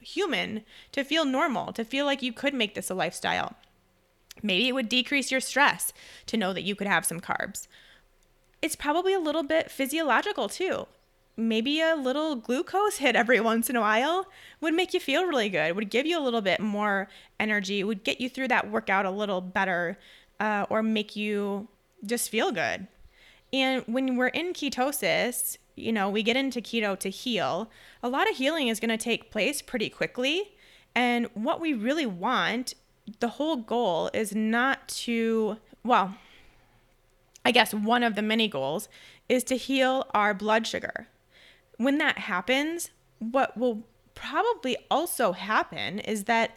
human, 0.00 0.62
to 0.92 1.04
feel 1.04 1.24
normal, 1.24 1.72
to 1.72 1.84
feel 1.84 2.04
like 2.04 2.22
you 2.22 2.32
could 2.32 2.52
make 2.52 2.74
this 2.74 2.90
a 2.90 2.94
lifestyle. 2.94 3.54
Maybe 4.42 4.68
it 4.68 4.72
would 4.72 4.88
decrease 4.88 5.30
your 5.30 5.40
stress 5.40 5.92
to 6.26 6.36
know 6.36 6.52
that 6.52 6.62
you 6.62 6.74
could 6.74 6.86
have 6.86 7.06
some 7.06 7.20
carbs 7.20 7.66
it's 8.62 8.76
probably 8.76 9.12
a 9.12 9.20
little 9.20 9.42
bit 9.42 9.70
physiological 9.70 10.48
too. 10.48 10.86
Maybe 11.36 11.80
a 11.80 11.96
little 11.96 12.36
glucose 12.36 12.96
hit 12.96 13.16
every 13.16 13.40
once 13.52 13.68
in 13.68 13.76
a 13.76 13.80
while 13.80 14.26
would 14.60 14.74
make 14.74 14.94
you 14.94 15.00
feel 15.00 15.24
really 15.26 15.48
good, 15.48 15.74
would 15.76 15.90
give 15.90 16.06
you 16.06 16.18
a 16.18 16.22
little 16.22 16.40
bit 16.40 16.60
more 16.60 17.08
energy, 17.40 17.82
would 17.82 18.04
get 18.04 18.20
you 18.20 18.28
through 18.28 18.48
that 18.48 18.70
workout 18.70 19.04
a 19.04 19.10
little 19.10 19.40
better, 19.40 19.98
uh, 20.40 20.66
or 20.70 20.82
make 20.82 21.16
you 21.16 21.68
just 22.06 22.30
feel 22.30 22.52
good. 22.52 22.86
And 23.52 23.84
when 23.86 24.16
we're 24.16 24.28
in 24.28 24.52
ketosis, 24.52 25.58
you 25.76 25.92
know, 25.92 26.08
we 26.08 26.22
get 26.22 26.36
into 26.36 26.60
keto 26.60 26.98
to 26.98 27.08
heal. 27.08 27.70
A 28.02 28.08
lot 28.08 28.30
of 28.30 28.36
healing 28.36 28.68
is 28.68 28.80
going 28.80 28.90
to 28.90 28.96
take 28.96 29.30
place 29.30 29.60
pretty 29.62 29.88
quickly. 29.88 30.52
And 30.94 31.28
what 31.34 31.60
we 31.60 31.72
really 31.74 32.06
want, 32.06 32.74
the 33.20 33.28
whole 33.28 33.56
goal 33.56 34.10
is 34.12 34.34
not 34.34 34.88
to, 34.88 35.58
well, 35.84 36.14
I 37.44 37.50
guess 37.50 37.74
one 37.74 38.02
of 38.02 38.14
the 38.14 38.22
many 38.22 38.48
goals 38.48 38.88
is 39.28 39.44
to 39.44 39.56
heal 39.56 40.06
our 40.14 40.34
blood 40.34 40.66
sugar. 40.66 41.08
When 41.76 41.98
that 41.98 42.18
happens, 42.18 42.90
what 43.18 43.56
will 43.56 43.82
probably 44.14 44.76
also 44.90 45.32
happen 45.32 45.98
is 46.00 46.24
that 46.24 46.52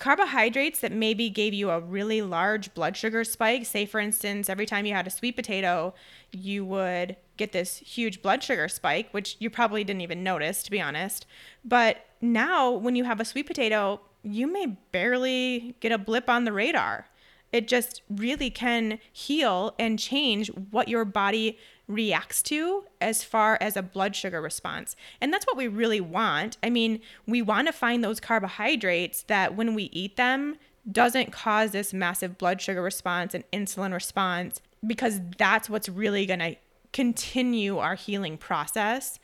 carbohydrates 0.00 0.80
that 0.80 0.92
maybe 0.92 1.28
gave 1.28 1.52
you 1.52 1.68
a 1.68 1.78
really 1.78 2.22
large 2.22 2.72
blood 2.72 2.96
sugar 2.96 3.22
spike, 3.22 3.66
say 3.66 3.84
for 3.84 4.00
instance, 4.00 4.48
every 4.48 4.64
time 4.64 4.86
you 4.86 4.94
had 4.94 5.06
a 5.06 5.10
sweet 5.10 5.36
potato, 5.36 5.92
you 6.32 6.64
would 6.64 7.16
get 7.36 7.52
this 7.52 7.76
huge 7.78 8.22
blood 8.22 8.42
sugar 8.42 8.66
spike, 8.66 9.08
which 9.12 9.36
you 9.40 9.50
probably 9.50 9.84
didn't 9.84 10.00
even 10.00 10.22
notice, 10.22 10.62
to 10.62 10.70
be 10.70 10.80
honest. 10.80 11.26
But 11.62 11.98
now, 12.22 12.70
when 12.70 12.96
you 12.96 13.04
have 13.04 13.20
a 13.20 13.26
sweet 13.26 13.46
potato, 13.46 14.00
you 14.22 14.50
may 14.50 14.78
barely 14.90 15.76
get 15.80 15.92
a 15.92 15.98
blip 15.98 16.30
on 16.30 16.44
the 16.44 16.52
radar. 16.52 17.06
It 17.52 17.68
just 17.68 18.02
really 18.08 18.50
can 18.50 18.98
heal 19.12 19.74
and 19.78 19.98
change 19.98 20.48
what 20.48 20.88
your 20.88 21.04
body 21.04 21.58
reacts 21.88 22.42
to 22.44 22.84
as 23.00 23.24
far 23.24 23.58
as 23.60 23.76
a 23.76 23.82
blood 23.82 24.14
sugar 24.14 24.40
response. 24.40 24.94
And 25.20 25.32
that's 25.32 25.46
what 25.46 25.56
we 25.56 25.66
really 25.66 26.00
want. 26.00 26.56
I 26.62 26.70
mean, 26.70 27.00
we 27.26 27.42
want 27.42 27.66
to 27.66 27.72
find 27.72 28.04
those 28.04 28.20
carbohydrates 28.20 29.22
that 29.24 29.56
when 29.56 29.74
we 29.74 29.84
eat 29.84 30.16
them 30.16 30.56
doesn't 30.90 31.32
cause 31.32 31.72
this 31.72 31.92
massive 31.92 32.38
blood 32.38 32.60
sugar 32.60 32.82
response 32.82 33.34
and 33.34 33.44
insulin 33.52 33.92
response 33.92 34.60
because 34.86 35.20
that's 35.36 35.68
what's 35.68 35.88
really 35.88 36.26
going 36.26 36.40
to 36.40 36.56
continue 36.92 37.78
our 37.78 37.94
healing 37.94 38.36
process 38.38 39.18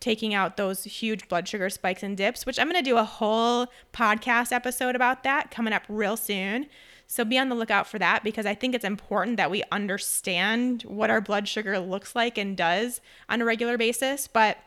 taking 0.00 0.32
out 0.32 0.56
those 0.56 0.84
huge 0.84 1.28
blood 1.28 1.46
sugar 1.46 1.68
spikes 1.68 2.02
and 2.02 2.16
dips, 2.16 2.46
which 2.46 2.58
I'm 2.58 2.70
going 2.70 2.82
to 2.82 2.90
do 2.90 2.96
a 2.96 3.04
whole 3.04 3.66
podcast 3.92 4.50
episode 4.50 4.96
about 4.96 5.22
that 5.24 5.50
coming 5.50 5.72
up 5.72 5.82
real 5.88 6.16
soon. 6.16 6.66
So 7.12 7.24
be 7.24 7.38
on 7.38 7.48
the 7.48 7.56
lookout 7.56 7.88
for 7.88 7.98
that 7.98 8.22
because 8.22 8.46
I 8.46 8.54
think 8.54 8.72
it's 8.72 8.84
important 8.84 9.36
that 9.36 9.50
we 9.50 9.64
understand 9.72 10.82
what 10.82 11.10
our 11.10 11.20
blood 11.20 11.48
sugar 11.48 11.76
looks 11.80 12.14
like 12.14 12.38
and 12.38 12.56
does 12.56 13.00
on 13.28 13.42
a 13.42 13.44
regular 13.44 13.76
basis. 13.76 14.28
But 14.28 14.58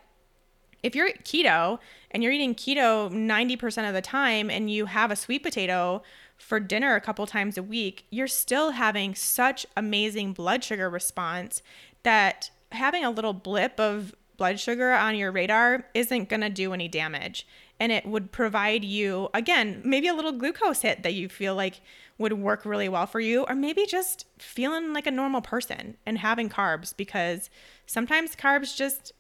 if 0.84 0.94
you're 0.94 1.14
keto 1.24 1.80
and 2.12 2.22
you're 2.22 2.34
eating 2.34 2.54
keto 2.54 3.10
90% 3.10 3.88
of 3.88 3.94
the 3.94 4.02
time 4.02 4.50
and 4.50 4.70
you 4.70 4.88
have 4.88 5.10
a 5.10 5.16
sweet 5.16 5.42
potato 5.42 6.04
for 6.38 6.60
dinner 6.60 6.96
a 6.96 7.02
couple 7.02 7.26
times 7.26 7.58
a 7.58 7.64
week, 7.64 8.08
you're 8.10 8.28
still 8.28 8.72
having 8.72 9.16
such 9.16 9.66
amazing 9.78 10.34
blood 10.34 10.66
sugar 10.66 10.90
response 10.90 11.62
that 12.04 12.52
having 12.74 13.06
a 13.06 13.10
little 13.10 13.32
blip 13.32 13.80
of 13.80 14.14
blood 14.36 14.60
sugar 14.60 14.92
on 14.92 15.16
your 15.16 15.32
radar 15.32 15.86
isn't 15.94 16.28
going 16.28 16.42
to 16.42 16.50
do 16.50 16.74
any 16.74 16.90
damage. 16.90 17.48
and 17.80 17.92
it 17.92 18.06
would 18.06 18.32
provide 18.32 18.86
you 18.86 19.30
again 19.34 19.82
maybe 19.84 20.08
a 20.08 20.14
little 20.14 20.32
glucose 20.32 20.82
hit 20.82 21.04
that 21.04 21.14
you 21.14 21.28
feel 21.28 21.56
like 21.56 21.82
would 22.18 22.34
work 22.34 22.66
really 22.66 22.90
well 22.90 23.06
for 23.06 23.20
you 23.20 23.44
or 23.44 23.56
maybe 23.56 23.86
just 23.86 24.26
feeling 24.38 24.94
like 24.94 25.08
a 25.08 25.12
normal 25.12 25.42
person 25.42 25.98
and 26.06 26.18
having 26.20 26.50
carbs 26.50 26.96
because 26.96 27.50
sometimes 27.86 28.36
carbs 28.36 28.76
just 28.76 29.12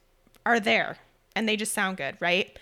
are 0.45 0.59
there 0.59 0.97
and 1.35 1.47
they 1.47 1.55
just 1.55 1.73
sound 1.73 1.97
good 1.97 2.15
right 2.19 2.57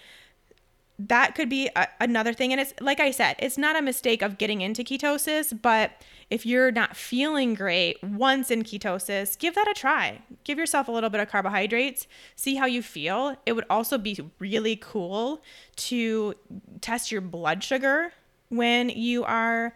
that 0.97 1.33
could 1.33 1.49
be 1.49 1.69
a, 1.75 1.87
another 1.99 2.33
thing 2.33 2.51
and 2.51 2.61
it's 2.61 2.73
like 2.79 2.99
i 2.99 3.11
said 3.11 3.35
it's 3.39 3.57
not 3.57 3.75
a 3.75 3.81
mistake 3.81 4.21
of 4.21 4.37
getting 4.37 4.61
into 4.61 4.83
ketosis 4.83 5.59
but 5.61 5.91
if 6.31 6.45
you're 6.45 6.71
not 6.71 6.95
feeling 6.95 7.53
great 7.53 8.01
once 8.01 8.49
in 8.49 8.63
ketosis, 8.63 9.37
give 9.37 9.53
that 9.53 9.67
a 9.67 9.73
try. 9.73 10.21
Give 10.45 10.57
yourself 10.57 10.87
a 10.87 10.91
little 10.91 11.09
bit 11.09 11.19
of 11.19 11.27
carbohydrates, 11.27 12.07
see 12.37 12.55
how 12.55 12.65
you 12.65 12.81
feel. 12.81 13.35
It 13.45 13.51
would 13.51 13.65
also 13.69 13.97
be 13.97 14.17
really 14.39 14.77
cool 14.77 15.43
to 15.75 16.33
test 16.79 17.11
your 17.11 17.19
blood 17.19 17.65
sugar 17.65 18.13
when 18.47 18.89
you 18.89 19.25
are 19.25 19.73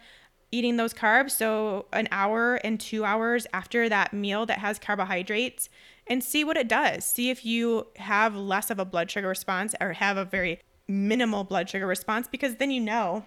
eating 0.56 0.76
those 0.76 0.94
carbs. 0.94 1.32
So, 1.32 1.86
an 1.92 2.08
hour 2.10 2.56
and 2.56 2.80
two 2.80 3.04
hours 3.04 3.46
after 3.52 3.88
that 3.88 4.12
meal 4.12 4.46
that 4.46 4.58
has 4.58 4.78
carbohydrates, 4.78 5.68
and 6.06 6.22
see 6.22 6.44
what 6.44 6.56
it 6.56 6.68
does. 6.68 7.04
See 7.04 7.30
if 7.30 7.44
you 7.44 7.88
have 7.96 8.36
less 8.36 8.70
of 8.70 8.78
a 8.78 8.84
blood 8.84 9.10
sugar 9.10 9.28
response 9.28 9.74
or 9.80 9.92
have 9.94 10.16
a 10.16 10.24
very 10.24 10.60
minimal 10.88 11.44
blood 11.44 11.68
sugar 11.68 11.86
response, 11.86 12.28
because 12.28 12.56
then 12.56 12.70
you 12.70 12.80
know. 12.80 13.24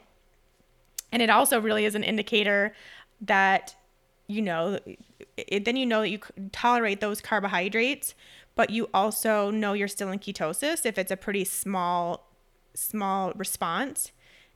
And 1.12 1.22
it 1.22 1.30
also 1.30 1.60
really 1.60 1.86
is 1.86 1.96
an 1.96 2.04
indicator 2.04 2.74
that 3.22 3.76
you 4.28 4.42
know 4.42 4.80
it, 5.36 5.66
then 5.66 5.76
you 5.76 5.86
know 5.86 6.02
that 6.02 6.10
you 6.10 6.20
tolerate 6.52 7.02
those 7.02 7.20
carbohydrates 7.20 8.14
but 8.56 8.70
you 8.70 8.90
also 8.94 9.50
know 9.50 9.74
you're 9.74 9.88
still 9.88 10.12
in 10.12 10.20
ketosis 10.20 10.86
if 10.86 10.98
it's 10.98 11.12
a 11.12 11.18
pretty 11.18 11.44
small 11.44 12.30
small 12.74 13.34
response 13.34 14.12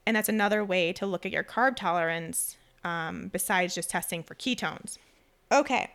and 0.05 0.15
that's 0.15 0.29
another 0.29 0.63
way 0.63 0.93
to 0.93 1.05
look 1.05 1.25
at 1.25 1.31
your 1.31 1.43
carb 1.43 1.75
tolerance 1.75 2.55
um, 2.83 3.29
besides 3.31 3.75
just 3.75 3.89
testing 3.89 4.23
for 4.23 4.35
ketones. 4.35 4.97
Okay. 5.51 5.91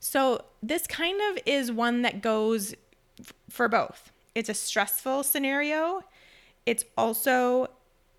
So 0.00 0.44
this 0.62 0.86
kind 0.86 1.20
of 1.30 1.42
is 1.46 1.72
one 1.72 2.02
that 2.02 2.20
goes 2.20 2.74
f- 3.20 3.32
for 3.48 3.68
both. 3.68 4.12
It's 4.34 4.48
a 4.48 4.54
stressful 4.54 5.22
scenario. 5.22 6.02
It's 6.66 6.84
also 6.96 7.68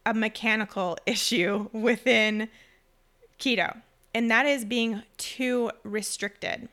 a 0.06 0.14
mechanical 0.14 0.98
issue 1.06 1.70
within 1.74 2.50
keto 3.40 3.82
and 4.16 4.32
that 4.32 4.46
is 4.46 4.64
being 4.64 5.04
too 5.18 5.70
restricted. 5.84 6.70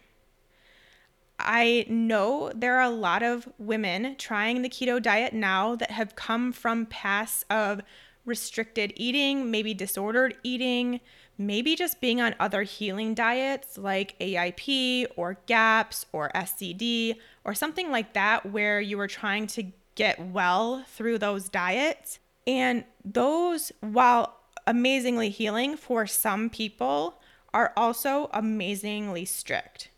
I 1.40 1.84
know 1.88 2.52
there 2.54 2.76
are 2.76 2.84
a 2.84 2.88
lot 2.88 3.24
of 3.24 3.48
women 3.58 4.14
trying 4.16 4.62
the 4.62 4.68
keto 4.68 5.02
diet 5.02 5.34
now 5.34 5.74
that 5.74 5.90
have 5.90 6.14
come 6.14 6.52
from 6.52 6.86
pasts 6.86 7.44
of 7.50 7.80
restricted 8.24 8.92
eating, 8.94 9.50
maybe 9.50 9.74
disordered 9.74 10.36
eating, 10.44 11.00
maybe 11.46 11.76
just 11.76 12.00
being 12.00 12.20
on 12.20 12.34
other 12.40 12.62
healing 12.62 13.14
diets 13.14 13.78
like 13.78 14.18
AIP 14.18 15.06
or 15.16 15.38
GAPS 15.46 16.06
or 16.12 16.30
SCD 16.34 17.16
or 17.44 17.54
something 17.54 17.90
like 17.90 18.12
that, 18.14 18.46
where 18.46 18.80
you 18.80 18.98
were 18.98 19.08
trying 19.08 19.46
to 19.48 19.64
get 19.94 20.20
well 20.20 20.84
through 20.88 21.18
those 21.18 21.48
diets. 21.48 22.18
And 22.46 22.84
those, 23.04 23.72
while 23.80 24.36
amazingly 24.66 25.30
healing 25.30 25.76
for 25.76 26.06
some 26.06 26.50
people, 26.50 27.20
are 27.54 27.72
also 27.76 28.30
amazingly 28.32 29.24
strict. 29.24 29.90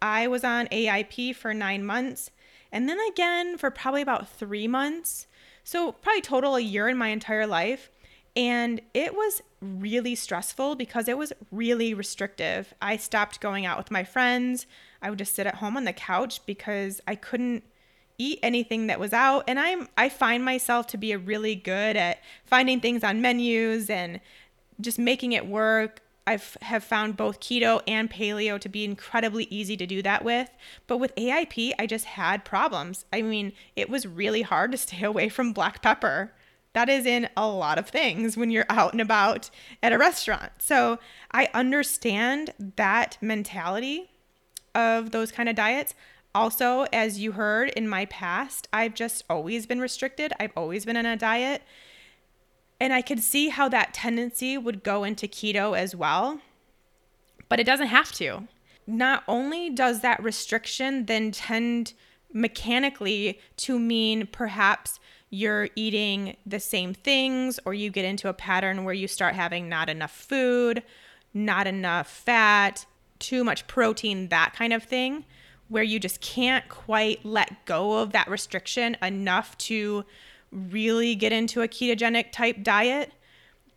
I 0.00 0.28
was 0.28 0.44
on 0.44 0.66
AIP 0.68 1.34
for 1.34 1.52
nine 1.52 1.84
months 1.84 2.30
and 2.72 2.88
then 2.88 2.98
again 3.10 3.58
for 3.58 3.70
probably 3.70 4.02
about 4.02 4.28
three 4.28 4.68
months. 4.68 5.26
So, 5.64 5.92
probably 5.92 6.22
total 6.22 6.56
a 6.56 6.60
year 6.60 6.88
in 6.88 6.96
my 6.96 7.08
entire 7.08 7.46
life. 7.46 7.90
And 8.36 8.80
it 8.94 9.14
was 9.14 9.42
really 9.60 10.14
stressful 10.14 10.76
because 10.76 11.08
it 11.08 11.18
was 11.18 11.32
really 11.50 11.94
restrictive. 11.94 12.72
I 12.80 12.96
stopped 12.96 13.40
going 13.40 13.66
out 13.66 13.76
with 13.76 13.90
my 13.90 14.04
friends. 14.04 14.66
I 15.02 15.10
would 15.10 15.18
just 15.18 15.34
sit 15.34 15.46
at 15.46 15.56
home 15.56 15.76
on 15.76 15.84
the 15.84 15.92
couch 15.92 16.44
because 16.46 17.00
I 17.06 17.14
couldn't 17.16 17.64
eat 18.18 18.38
anything 18.42 18.86
that 18.86 19.00
was 19.00 19.14
out 19.14 19.44
and 19.48 19.58
I'm 19.58 19.88
I 19.96 20.10
find 20.10 20.44
myself 20.44 20.86
to 20.88 20.98
be 20.98 21.10
a 21.12 21.18
really 21.18 21.54
good 21.54 21.96
at 21.96 22.18
finding 22.44 22.78
things 22.78 23.02
on 23.02 23.22
menus 23.22 23.88
and 23.88 24.20
just 24.80 24.98
making 24.98 25.32
it 25.32 25.46
work. 25.46 26.00
I 26.26 26.38
have 26.60 26.84
found 26.84 27.16
both 27.16 27.40
keto 27.40 27.80
and 27.88 28.10
paleo 28.10 28.60
to 28.60 28.68
be 28.68 28.84
incredibly 28.84 29.44
easy 29.44 29.76
to 29.78 29.86
do 29.86 30.02
that 30.02 30.22
with. 30.22 30.50
But 30.86 30.98
with 30.98 31.14
AIP, 31.16 31.72
I 31.78 31.86
just 31.86 32.04
had 32.04 32.44
problems. 32.44 33.04
I 33.12 33.22
mean, 33.22 33.52
it 33.74 33.88
was 33.88 34.06
really 34.06 34.42
hard 34.42 34.70
to 34.72 34.78
stay 34.78 35.02
away 35.02 35.28
from 35.28 35.52
black 35.52 35.82
pepper. 35.82 36.32
That 36.72 36.88
is 36.88 37.04
in 37.04 37.28
a 37.36 37.48
lot 37.48 37.78
of 37.78 37.88
things 37.88 38.36
when 38.36 38.50
you're 38.50 38.66
out 38.68 38.92
and 38.92 39.00
about 39.00 39.50
at 39.82 39.92
a 39.92 39.98
restaurant. 39.98 40.52
So 40.58 40.98
I 41.32 41.48
understand 41.52 42.54
that 42.76 43.18
mentality 43.20 44.10
of 44.74 45.10
those 45.10 45.32
kind 45.32 45.48
of 45.48 45.56
diets. 45.56 45.94
Also, 46.32 46.86
as 46.92 47.18
you 47.18 47.32
heard 47.32 47.70
in 47.70 47.88
my 47.88 48.04
past, 48.06 48.68
I've 48.72 48.94
just 48.94 49.24
always 49.28 49.66
been 49.66 49.80
restricted. 49.80 50.32
I've 50.38 50.52
always 50.56 50.84
been 50.84 50.96
in 50.96 51.06
a 51.06 51.16
diet. 51.16 51.62
And 52.78 52.92
I 52.92 53.02
could 53.02 53.20
see 53.20 53.48
how 53.48 53.68
that 53.68 53.92
tendency 53.92 54.56
would 54.56 54.84
go 54.84 55.04
into 55.04 55.26
keto 55.26 55.76
as 55.76 55.94
well, 55.94 56.40
but 57.48 57.60
it 57.60 57.66
doesn't 57.66 57.88
have 57.88 58.12
to. 58.12 58.48
Not 58.86 59.22
only 59.28 59.70
does 59.70 60.00
that 60.00 60.22
restriction 60.22 61.04
then 61.06 61.30
tend 61.30 61.92
mechanically 62.32 63.40
to 63.56 63.78
mean 63.78 64.28
perhaps 64.28 64.98
you're 65.30 65.68
eating 65.76 66.36
the 66.44 66.60
same 66.60 66.92
things 66.92 67.60
or 67.64 67.72
you 67.72 67.88
get 67.88 68.04
into 68.04 68.28
a 68.28 68.34
pattern 68.34 68.84
where 68.84 68.94
you 68.94 69.06
start 69.06 69.34
having 69.34 69.68
not 69.68 69.88
enough 69.88 70.10
food, 70.10 70.82
not 71.32 71.68
enough 71.68 72.08
fat, 72.08 72.84
too 73.20 73.44
much 73.44 73.66
protein, 73.68 74.28
that 74.28 74.52
kind 74.54 74.72
of 74.72 74.82
thing, 74.82 75.24
where 75.68 75.84
you 75.84 76.00
just 76.00 76.20
can't 76.20 76.68
quite 76.68 77.24
let 77.24 77.64
go 77.64 77.98
of 77.98 78.10
that 78.10 78.28
restriction 78.28 78.96
enough 79.00 79.56
to 79.56 80.04
really 80.50 81.14
get 81.14 81.32
into 81.32 81.62
a 81.62 81.68
ketogenic 81.68 82.32
type 82.32 82.64
diet, 82.64 83.12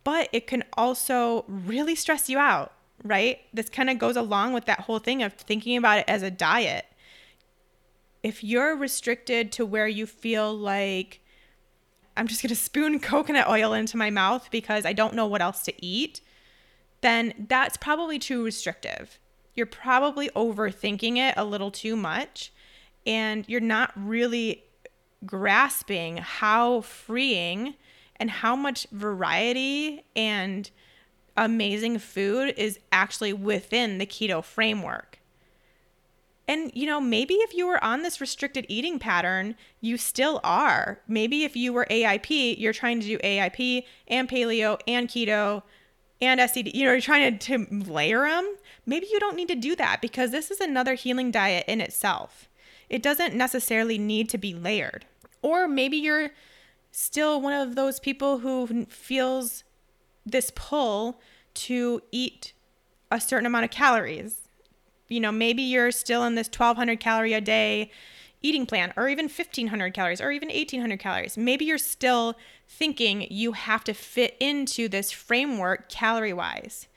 but 0.02 0.28
it 0.32 0.48
can 0.48 0.64
also 0.76 1.44
really 1.46 1.94
stress 1.94 2.28
you 2.28 2.36
out, 2.36 2.72
right? 3.04 3.38
This 3.52 3.68
kind 3.68 3.88
of 3.88 3.98
goes 3.98 4.16
along 4.16 4.54
with 4.54 4.64
that 4.64 4.80
whole 4.80 4.98
thing 4.98 5.22
of 5.22 5.34
thinking 5.34 5.76
about 5.76 5.98
it 5.98 6.04
as 6.08 6.22
a 6.22 6.32
diet. 6.32 6.86
If 8.24 8.42
you're 8.42 8.74
restricted 8.74 9.52
to 9.52 9.64
where 9.64 9.86
you 9.86 10.06
feel 10.06 10.52
like 10.52 11.20
I'm 12.16 12.26
just 12.26 12.42
going 12.42 12.50
to 12.50 12.56
spoon 12.56 13.00
coconut 13.00 13.48
oil 13.48 13.72
into 13.72 13.96
my 13.96 14.10
mouth 14.10 14.48
because 14.50 14.84
I 14.84 14.92
don't 14.92 15.14
know 15.14 15.26
what 15.26 15.42
else 15.42 15.62
to 15.64 15.84
eat, 15.84 16.20
then 17.00 17.46
that's 17.48 17.76
probably 17.76 18.18
too 18.18 18.44
restrictive. 18.44 19.18
You're 19.54 19.66
probably 19.66 20.30
overthinking 20.30 21.16
it 21.16 21.34
a 21.36 21.44
little 21.44 21.70
too 21.70 21.96
much 21.96 22.52
and 23.06 23.44
you're 23.48 23.60
not 23.60 23.92
really 23.94 24.64
grasping 25.26 26.18
how 26.18 26.80
freeing 26.82 27.74
and 28.16 28.30
how 28.30 28.56
much 28.56 28.86
variety 28.90 30.04
and 30.14 30.70
amazing 31.36 31.98
food 31.98 32.54
is 32.56 32.78
actually 32.92 33.32
within 33.32 33.98
the 33.98 34.06
keto 34.06 34.42
framework. 34.42 35.18
And, 36.46 36.70
you 36.74 36.86
know, 36.86 37.00
maybe 37.00 37.34
if 37.34 37.54
you 37.54 37.66
were 37.66 37.82
on 37.82 38.02
this 38.02 38.20
restricted 38.20 38.66
eating 38.68 38.98
pattern, 38.98 39.54
you 39.80 39.96
still 39.96 40.40
are. 40.44 41.00
Maybe 41.08 41.44
if 41.44 41.56
you 41.56 41.72
were 41.72 41.86
AIP, 41.90 42.58
you're 42.58 42.74
trying 42.74 43.00
to 43.00 43.06
do 43.06 43.18
AIP 43.18 43.84
and 44.08 44.28
paleo 44.28 44.78
and 44.86 45.08
keto 45.08 45.62
and 46.20 46.40
SCD, 46.40 46.74
you 46.74 46.84
know, 46.84 46.92
you're 46.92 47.00
trying 47.00 47.38
to, 47.38 47.58
to 47.58 47.84
layer 47.90 48.28
them. 48.28 48.56
Maybe 48.86 49.06
you 49.10 49.20
don't 49.20 49.36
need 49.36 49.48
to 49.48 49.54
do 49.54 49.76
that 49.76 50.00
because 50.00 50.30
this 50.30 50.50
is 50.50 50.60
another 50.60 50.94
healing 50.94 51.30
diet 51.30 51.64
in 51.66 51.80
itself. 51.80 52.48
It 52.88 53.02
doesn't 53.02 53.34
necessarily 53.34 53.98
need 53.98 54.28
to 54.30 54.38
be 54.38 54.54
layered. 54.54 55.06
Or 55.42 55.66
maybe 55.68 55.96
you're 55.96 56.30
still 56.92 57.40
one 57.40 57.52
of 57.52 57.74
those 57.74 57.98
people 57.98 58.38
who 58.38 58.86
feels 58.86 59.64
this 60.24 60.50
pull 60.54 61.20
to 61.54 62.02
eat 62.12 62.52
a 63.10 63.20
certain 63.20 63.46
amount 63.46 63.64
of 63.64 63.70
calories. 63.70 64.43
You 65.14 65.20
know, 65.20 65.30
maybe 65.30 65.62
you're 65.62 65.92
still 65.92 66.24
in 66.24 66.34
this 66.34 66.48
1200 66.48 66.98
calorie 66.98 67.34
a 67.34 67.40
day 67.40 67.92
eating 68.42 68.66
plan 68.66 68.92
or 68.96 69.08
even 69.08 69.26
1500 69.26 69.94
calories 69.94 70.20
or 70.20 70.32
even 70.32 70.48
1800 70.48 70.98
calories. 70.98 71.38
Maybe 71.38 71.64
you're 71.64 71.78
still 71.78 72.34
thinking 72.66 73.28
you 73.30 73.52
have 73.52 73.84
to 73.84 73.94
fit 73.94 74.36
into 74.40 74.88
this 74.88 75.12
framework 75.12 75.88
calorie 75.88 76.32
wise. 76.32 76.88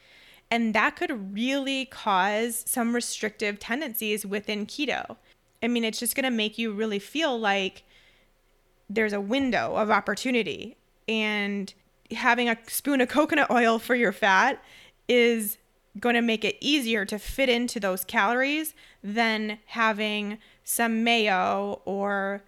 And 0.49 0.73
that 0.73 0.95
could 0.95 1.35
really 1.35 1.85
cause 1.85 2.63
some 2.65 2.95
restrictive 2.95 3.59
tendencies 3.59 4.25
within 4.25 4.65
keto. 4.65 5.17
I 5.61 5.67
mean, 5.67 5.83
it's 5.83 5.99
just 5.99 6.15
going 6.15 6.23
to 6.23 6.31
make 6.31 6.57
you 6.57 6.71
really 6.71 6.99
feel 6.99 7.39
like 7.39 7.83
there's 8.89 9.13
a 9.13 9.21
window 9.21 9.75
of 9.75 9.91
opportunity 9.91 10.75
and 11.07 11.71
having 12.11 12.49
a 12.49 12.57
spoon 12.67 12.99
of 12.99 13.09
coconut 13.09 13.51
oil 13.51 13.77
for 13.77 13.93
your 13.93 14.11
fat 14.11 14.63
is 15.07 15.57
going 15.99 16.15
to 16.15 16.21
make 16.21 16.43
it 16.43 16.57
easier 16.61 17.05
to 17.05 17.17
fit 17.17 17.49
into 17.49 17.79
those 17.79 18.03
calories 18.03 18.73
than 19.03 19.59
having 19.67 20.37
some 20.63 21.03
mayo 21.03 21.81
or 21.85 22.43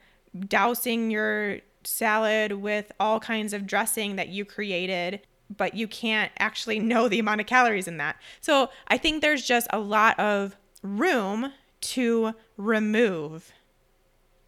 dousing 0.48 1.10
your 1.10 1.60
salad 1.84 2.54
with 2.54 2.92
all 3.00 3.20
kinds 3.20 3.54
of 3.54 3.66
dressing 3.66 4.16
that 4.18 4.30
you 4.30 4.46
created, 4.46 5.22
but 5.56 5.74
you 5.74 5.88
can't 5.88 6.32
actually 6.38 6.80
know 6.92 7.08
the 7.08 7.20
amount 7.20 7.42
of 7.42 7.48
calories 7.48 7.88
in 7.88 7.98
that. 7.98 8.18
So 8.42 8.70
I 8.88 8.98
think 8.98 9.22
there's 9.22 9.46
just 9.46 9.68
a 9.72 9.80
lot 9.80 10.20
of 10.20 10.56
room 10.82 11.54
to 11.82 12.34
remove 12.58 13.52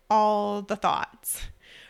all 0.10 0.62
the 0.62 0.76
thoughts. 0.76 1.44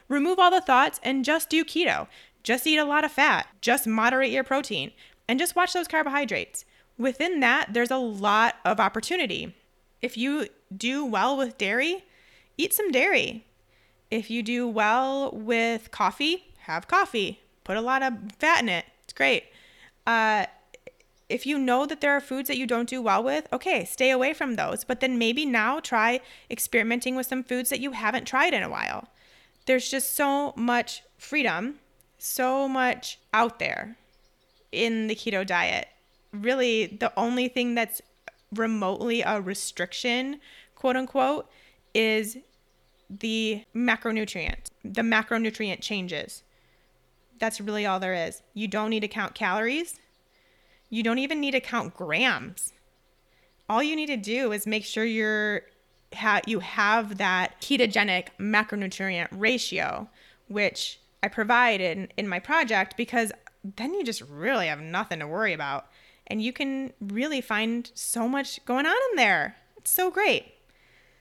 Remove 0.08 0.40
all 0.40 0.52
the 0.52 0.62
thoughts 0.62 1.00
and 1.04 1.26
just 1.26 1.50
do 1.50 1.64
keto. 1.66 2.08
Just 2.44 2.68
eat 2.68 2.78
a 2.78 2.86
lot 2.86 3.04
of 3.04 3.12
fat. 3.12 3.48
Just 3.62 3.88
moderate 3.88 4.32
your 4.32 4.44
protein 4.44 4.92
and 5.28 5.40
just 5.40 5.56
watch 5.56 5.74
those 5.74 5.88
carbohydrates. 5.88 6.66
Within 6.98 7.40
that, 7.40 7.74
there's 7.74 7.92
a 7.92 7.98
lot 7.98 8.56
of 8.64 8.80
opportunity. 8.80 9.56
If 10.02 10.18
you 10.18 10.48
do 10.76 11.06
well 11.06 11.38
with 11.38 11.58
dairy, 11.58 12.04
eat 12.58 12.74
some 12.74 12.92
dairy. 12.92 13.46
If 14.10 14.30
you 14.30 14.44
do 14.44 14.68
well 14.68 15.32
with 15.32 15.92
coffee, 15.92 16.54
have 16.60 16.88
coffee. 16.88 17.40
Put 17.64 17.78
a 17.78 17.82
lot 17.82 18.04
of 18.04 18.14
fat 18.38 18.62
in 18.62 18.70
it. 18.70 18.86
It's 19.04 19.14
great. 19.14 19.46
Uh, 20.06 20.46
if 21.30 21.46
you 21.46 21.58
know 21.58 21.86
that 21.86 22.02
there 22.02 22.12
are 22.12 22.20
foods 22.20 22.50
that 22.50 22.58
you 22.58 22.68
don't 22.68 22.90
do 22.90 23.02
well 23.02 23.24
with, 23.24 23.48
okay, 23.54 23.86
stay 23.86 24.12
away 24.12 24.34
from 24.34 24.56
those. 24.56 24.84
But 24.84 25.00
then 25.00 25.18
maybe 25.18 25.46
now 25.46 25.80
try 25.80 26.20
experimenting 26.50 27.16
with 27.16 27.28
some 27.28 27.44
foods 27.44 27.70
that 27.70 27.80
you 27.80 27.92
haven't 27.92 28.26
tried 28.26 28.54
in 28.54 28.64
a 28.64 28.70
while. 28.70 29.08
There's 29.66 29.90
just 29.90 30.16
so 30.16 30.54
much 30.58 31.04
freedom, 31.18 31.76
so 32.18 32.68
much 32.68 33.18
out 33.34 33.60
there 33.60 33.96
in 34.72 35.08
the 35.08 35.16
keto 35.16 35.46
diet. 35.46 35.88
Really, 36.34 36.86
the 36.88 37.12
only 37.18 37.48
thing 37.48 37.76
that's 37.76 38.02
remotely 38.54 39.22
a 39.22 39.42
restriction, 39.42 40.40
quote 40.76 40.96
unquote, 40.96 41.50
is 41.94 42.38
the 43.10 43.66
macronutrient, 43.76 44.68
the 44.84 45.02
macronutrient 45.02 45.82
changes. 45.82 46.44
That's 47.40 47.60
really 47.60 47.86
all 47.86 48.00
there 48.00 48.14
is. 48.14 48.42
You 48.54 48.68
don't 48.68 48.92
need 48.92 49.00
to 49.02 49.08
count 49.08 49.34
calories. 49.34 50.00
You 50.90 51.04
don't 51.04 51.20
even 51.20 51.40
need 51.40 51.52
to 51.52 51.60
count 51.60 51.96
grams. 51.96 52.74
All 53.68 53.82
you 53.82 53.96
need 53.96 54.08
to 54.08 54.18
do 54.18 54.52
is 54.52 54.68
make 54.68 54.86
sure 54.86 55.06
you're 55.06 55.64
ha- 56.14 56.42
you 56.46 56.60
have 56.60 57.18
that 57.18 57.60
ketogenic 57.62 58.28
macronutrient 58.40 59.28
ratio, 59.32 60.10
which 60.48 61.00
I 61.24 61.28
provide 61.28 61.82
in, 61.82 62.10
in 62.18 62.28
my 62.28 62.40
project 62.40 62.98
because 62.98 63.32
then 63.64 63.94
you 63.94 64.04
just 64.04 64.22
really 64.22 64.68
have 64.68 64.82
nothing 64.82 65.20
to 65.20 65.28
worry 65.28 65.54
about. 65.54 65.88
And 66.28 66.42
you 66.42 66.54
can 66.54 66.94
really 67.02 67.42
find 67.42 67.92
so 67.94 68.28
much 68.28 68.64
going 68.66 68.86
on 68.86 68.96
in 69.12 69.18
there. 69.18 69.58
It's 69.78 69.92
so 69.92 70.10
great. 70.12 70.54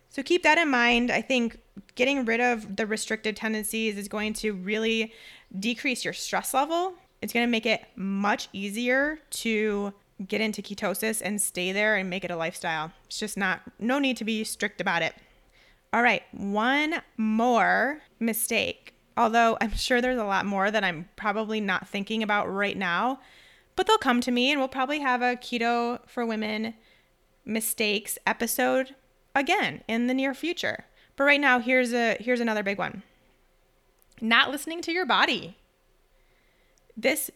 So 0.09 0.23
keep 0.23 0.43
that 0.43 0.59
in 0.59 0.69
mind. 0.69 1.11
I 1.11 1.23
think 1.23 1.59
getting 1.95 2.25
rid 2.25 2.41
of 2.41 2.77
the 2.77 2.87
restricted 2.87 3.37
tendencies 3.37 3.97
is 3.97 4.09
going 4.09 4.35
to 4.35 4.53
really 4.53 5.13
decrease 5.59 6.05
your 6.05 6.15
stress 6.15 6.55
level 6.55 6.95
it's 7.23 7.33
going 7.33 7.47
to 7.47 7.51
make 7.51 7.67
it 7.67 7.85
much 7.97 8.49
easier 8.53 9.19
to 9.31 9.93
get 10.27 10.41
into 10.41 10.63
ketosis 10.63 11.21
and 11.25 11.41
stay 11.41 11.73
there 11.73 11.97
and 11.97 12.09
make 12.09 12.25
it 12.25 12.31
a 12.31 12.37
lifestyle. 12.37 12.93
It's 13.07 13.19
just 13.19 13.37
not, 13.37 13.61
no 13.79 13.99
need 13.99 14.17
to 14.19 14.25
be 14.25 14.45
strict 14.45 14.81
about 14.81 15.03
it. 15.03 15.15
All 15.93 16.03
right, 16.03 16.23
one 16.33 17.03
more 17.17 18.01
mistake. 18.19 18.95
Although 19.17 19.59
I'm 19.61 19.75
sure 19.75 20.01
there's 20.01 20.19
a 20.19 20.25
lot 20.25 20.47
more 20.47 20.71
that 20.71 20.85
I'm 20.85 21.09
probably 21.17 21.61
not 21.61 21.89
thinking 21.89 22.23
about 22.23 22.53
right 22.53 22.77
now, 22.77 23.21
but 23.77 23.87
they'll 23.87 23.99
come 23.99 24.21
to 24.21 24.31
me 24.31 24.51
and 24.51 24.61
we'll 24.61 24.69
probably 24.69 25.01
have 25.01 25.23
a 25.23 25.37
keto 25.37 26.01
for 26.07 26.27
women 26.27 26.75
mistakes 27.45 28.19
episode 28.27 28.95
again 29.35 29.83
in 29.89 30.07
the 30.07 30.15
near 30.15 30.35
future. 30.35 30.85
But 31.17 31.25
right 31.25 31.41
now, 31.41 31.59
here's 31.59 31.93
a 31.93 32.17
here's 32.21 32.41
another 32.41 32.63
big 32.63 32.79
one. 32.79 33.03
Not 34.21 34.51
listening 34.51 34.83
to 34.83 34.93
your 34.93 35.07
body 35.07 35.57
this 36.97 37.31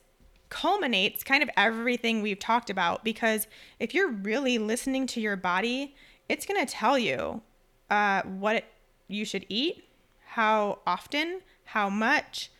culminates 0.50 1.24
kind 1.24 1.42
of 1.42 1.50
everything 1.56 2.22
we've 2.22 2.38
talked 2.38 2.70
about 2.70 3.04
because 3.04 3.46
if 3.80 3.94
you're 3.94 4.10
really 4.10 4.58
listening 4.58 5.06
to 5.08 5.20
your 5.20 5.36
body, 5.36 5.94
it's 6.28 6.46
going 6.46 6.64
to 6.64 6.70
tell 6.70 6.98
you 6.98 7.42
uh, 7.90 8.22
what 8.22 8.64
you 9.08 9.24
should 9.24 9.44
eat, 9.48 9.84
how 10.26 10.78
often, 10.86 11.40
how 11.64 11.88
much, 11.88 12.50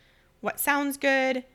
what 0.41 0.59
sounds 0.59 0.97
good. 0.97 1.45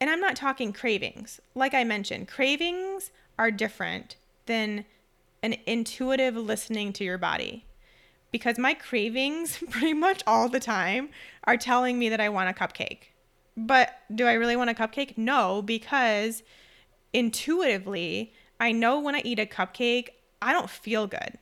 And 0.00 0.10
I'm 0.10 0.20
not 0.20 0.36
talking 0.36 0.72
cravings. 0.72 1.40
Like 1.54 1.74
I 1.74 1.84
mentioned, 1.84 2.28
cravings 2.28 3.10
are 3.38 3.50
different 3.50 4.16
than 4.46 4.84
an 5.42 5.56
intuitive 5.66 6.36
listening 6.36 6.92
to 6.94 7.04
your 7.04 7.18
body. 7.18 7.64
Because 8.30 8.58
my 8.58 8.74
cravings, 8.74 9.58
pretty 9.70 9.94
much 9.94 10.22
all 10.26 10.48
the 10.48 10.60
time, 10.60 11.10
are 11.44 11.56
telling 11.56 11.98
me 11.98 12.08
that 12.08 12.20
I 12.20 12.28
want 12.28 12.50
a 12.50 12.52
cupcake 12.52 13.08
but 13.56 14.00
do 14.14 14.26
I 14.26 14.34
really 14.34 14.56
want 14.56 14.70
a 14.70 14.74
cupcake? 14.74 15.16
No, 15.16 15.62
because 15.62 16.42
intuitively, 17.12 18.32
I 18.58 18.72
know 18.72 18.98
when 19.00 19.14
I 19.14 19.22
eat 19.24 19.38
a 19.38 19.46
cupcake, 19.46 20.10
I 20.42 20.52
don't 20.52 20.70
feel 20.70 21.06
good. 21.06 21.38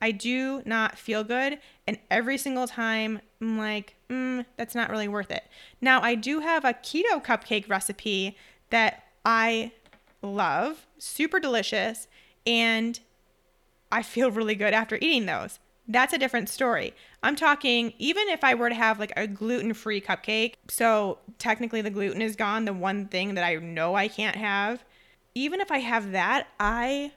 I 0.00 0.12
do 0.12 0.62
not 0.64 0.98
feel 0.98 1.24
good. 1.24 1.58
And 1.86 1.98
every 2.10 2.38
single 2.38 2.66
time, 2.66 3.20
I'm 3.40 3.58
like, 3.58 3.96
mm, 4.08 4.44
that's 4.56 4.74
not 4.74 4.90
really 4.90 5.08
worth 5.08 5.30
it. 5.30 5.44
Now, 5.80 6.00
I 6.02 6.14
do 6.14 6.40
have 6.40 6.64
a 6.64 6.74
keto 6.74 7.24
cupcake 7.24 7.68
recipe 7.68 8.36
that 8.70 9.04
I 9.24 9.72
love, 10.22 10.86
super 10.98 11.40
delicious, 11.40 12.06
and 12.46 13.00
I 13.90 14.02
feel 14.02 14.30
really 14.30 14.54
good 14.54 14.74
after 14.74 14.96
eating 14.96 15.26
those 15.26 15.58
that's 15.90 16.12
a 16.12 16.18
different 16.18 16.48
story. 16.48 16.94
I'm 17.22 17.36
talking 17.36 17.92
even 17.98 18.28
if 18.28 18.44
I 18.44 18.54
were 18.54 18.68
to 18.68 18.74
have 18.74 18.98
like 18.98 19.12
a 19.16 19.26
gluten 19.26 19.74
free 19.74 20.00
cupcake, 20.00 20.54
so 20.68 21.18
technically 21.38 21.82
the 21.82 21.90
gluten 21.90 22.22
is 22.22 22.36
gone, 22.36 22.64
the 22.64 22.72
one 22.72 23.06
thing 23.06 23.34
that 23.34 23.44
I 23.44 23.56
know 23.56 23.96
I 23.96 24.08
can't 24.08 24.36
have. 24.36 24.84
Even 25.34 25.60
if 25.60 25.70
I 25.70 25.78
have 25.78 26.12
that, 26.12 26.46
I 26.58 27.12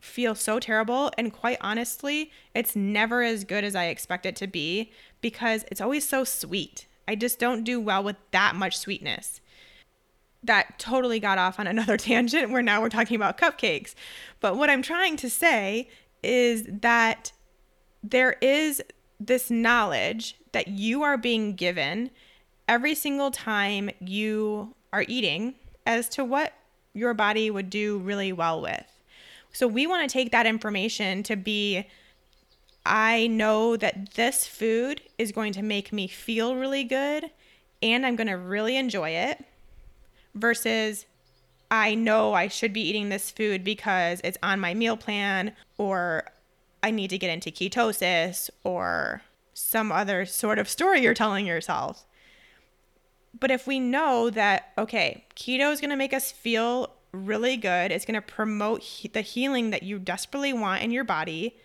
feel 0.00 0.34
so 0.34 0.60
terrible. 0.60 1.10
And 1.16 1.32
quite 1.32 1.58
honestly, 1.60 2.30
it's 2.54 2.76
never 2.76 3.22
as 3.22 3.44
good 3.44 3.64
as 3.64 3.74
I 3.74 3.86
expect 3.86 4.26
it 4.26 4.36
to 4.36 4.46
be 4.46 4.92
because 5.20 5.64
it's 5.70 5.80
always 5.80 6.08
so 6.08 6.24
sweet. 6.24 6.86
I 7.06 7.14
just 7.14 7.38
don't 7.38 7.64
do 7.64 7.80
well 7.80 8.02
with 8.02 8.16
that 8.30 8.54
much 8.54 8.78
sweetness. 8.78 9.40
That 10.42 10.78
totally 10.78 11.20
got 11.20 11.38
off 11.38 11.58
on 11.58 11.66
another 11.66 11.96
tangent 11.96 12.50
where 12.50 12.62
now 12.62 12.80
we're 12.80 12.88
talking 12.88 13.16
about 13.16 13.38
cupcakes. 13.38 13.94
But 14.40 14.56
what 14.56 14.70
I'm 14.70 14.82
trying 14.82 15.16
to 15.18 15.30
say 15.30 15.88
is 16.22 16.64
that 16.68 17.32
there 18.02 18.36
is 18.40 18.82
this 19.18 19.50
knowledge 19.50 20.36
that 20.52 20.68
you 20.68 21.02
are 21.02 21.18
being 21.18 21.54
given 21.54 22.10
every 22.68 22.94
single 22.94 23.30
time 23.30 23.90
you 24.00 24.74
are 24.92 25.04
eating 25.08 25.54
as 25.86 26.08
to 26.08 26.24
what 26.24 26.52
your 26.94 27.14
body 27.14 27.50
would 27.50 27.70
do 27.70 27.98
really 27.98 28.32
well 28.32 28.60
with. 28.60 28.86
So 29.52 29.66
we 29.66 29.86
want 29.86 30.08
to 30.08 30.12
take 30.12 30.32
that 30.32 30.46
information 30.46 31.22
to 31.24 31.36
be 31.36 31.86
I 32.84 33.26
know 33.26 33.76
that 33.76 34.14
this 34.14 34.46
food 34.46 35.02
is 35.18 35.32
going 35.32 35.52
to 35.54 35.62
make 35.62 35.92
me 35.92 36.08
feel 36.08 36.56
really 36.56 36.84
good 36.84 37.30
and 37.82 38.04
I'm 38.04 38.16
going 38.16 38.26
to 38.26 38.34
really 38.34 38.76
enjoy 38.76 39.10
it 39.10 39.44
versus 40.34 41.06
I 41.70 41.94
know 41.94 42.34
I 42.34 42.48
should 42.48 42.72
be 42.72 42.80
eating 42.80 43.08
this 43.08 43.30
food 43.30 43.62
because 43.62 44.20
it's 44.24 44.38
on 44.42 44.60
my 44.60 44.74
meal 44.74 44.96
plan 44.96 45.52
or 45.78 46.24
I 46.82 46.90
need 46.90 47.10
to 47.10 47.18
get 47.18 47.30
into 47.30 47.50
ketosis 47.50 48.50
or 48.64 49.22
some 49.52 49.92
other 49.92 50.24
sort 50.24 50.58
of 50.58 50.68
story 50.68 51.02
you're 51.02 51.14
telling 51.14 51.46
yourself. 51.46 52.04
But 53.38 53.50
if 53.50 53.66
we 53.66 53.78
know 53.78 54.30
that, 54.30 54.72
okay, 54.76 55.24
keto 55.36 55.70
is 55.72 55.80
going 55.80 55.90
to 55.90 55.96
make 55.96 56.12
us 56.12 56.32
feel 56.32 56.92
really 57.12 57.56
good, 57.56 57.92
it's 57.92 58.04
going 58.04 58.20
to 58.20 58.22
promote 58.22 58.82
he- 58.82 59.08
the 59.08 59.20
healing 59.20 59.70
that 59.70 59.82
you 59.82 59.98
desperately 59.98 60.52
want 60.52 60.82
in 60.82 60.90
your 60.90 61.04
body, 61.04 61.56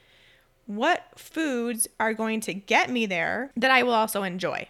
what 0.66 1.04
foods 1.16 1.88
are 2.00 2.14
going 2.14 2.42
to 2.42 2.54
get 2.54 2.90
me 2.90 3.06
there 3.06 3.52
that 3.56 3.72
I 3.72 3.84
will 3.84 3.94
also 3.94 4.24
enjoy? 4.24 4.68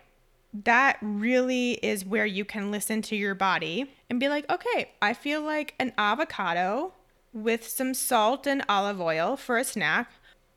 That 0.64 0.98
really 1.02 1.74
is 1.74 2.06
where 2.06 2.26
you 2.26 2.46
can 2.46 2.72
listen 2.72 3.02
to 3.04 3.16
your 3.16 3.36
body 3.36 3.92
and 4.10 4.20
be 4.20 4.30
like, 4.30 4.50
okay, 4.50 4.92
I 5.02 5.14
feel 5.14 5.42
like 5.42 5.74
an 5.80 5.94
avocado 5.98 6.94
with 7.34 7.68
some 7.68 7.94
salt 7.94 8.48
and 8.48 8.64
olive 8.70 9.02
oil 9.02 9.36
for 9.36 9.58
a 9.58 9.64
snack 9.64 10.10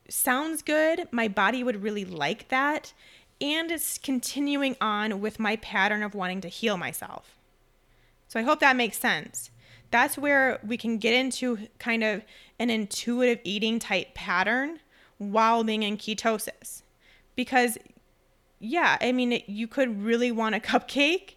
sounds 0.07 0.61
good. 0.61 1.07
My 1.11 1.27
body 1.27 1.63
would 1.63 1.83
really 1.83 2.05
like 2.05 2.47
that. 2.49 2.93
And 3.41 3.71
it's 3.71 3.97
continuing 3.97 4.75
on 4.81 5.21
with 5.21 5.39
my 5.39 5.57
pattern 5.57 6.03
of 6.03 6.15
wanting 6.15 6.41
to 6.41 6.49
heal 6.49 6.77
myself. 6.77 7.37
So 8.27 8.39
I 8.39 8.43
hope 8.43 8.59
that 8.59 8.75
makes 8.75 8.97
sense. 8.97 9.49
That's 9.91 10.17
where 10.17 10.59
we 10.65 10.77
can 10.77 10.97
get 10.97 11.13
into 11.13 11.67
kind 11.79 12.03
of 12.03 12.23
an 12.59 12.69
intuitive 12.69 13.39
eating 13.43 13.79
type 13.79 14.13
pattern 14.13 14.79
while 15.19 15.63
being 15.63 15.83
in 15.83 15.97
ketosis. 15.97 16.81
Because, 17.35 17.77
yeah, 18.59 18.97
I 18.99 19.11
mean, 19.11 19.43
you 19.45 19.67
could 19.67 20.01
really 20.01 20.31
want 20.31 20.55
a 20.55 20.59
cupcake. 20.59 21.35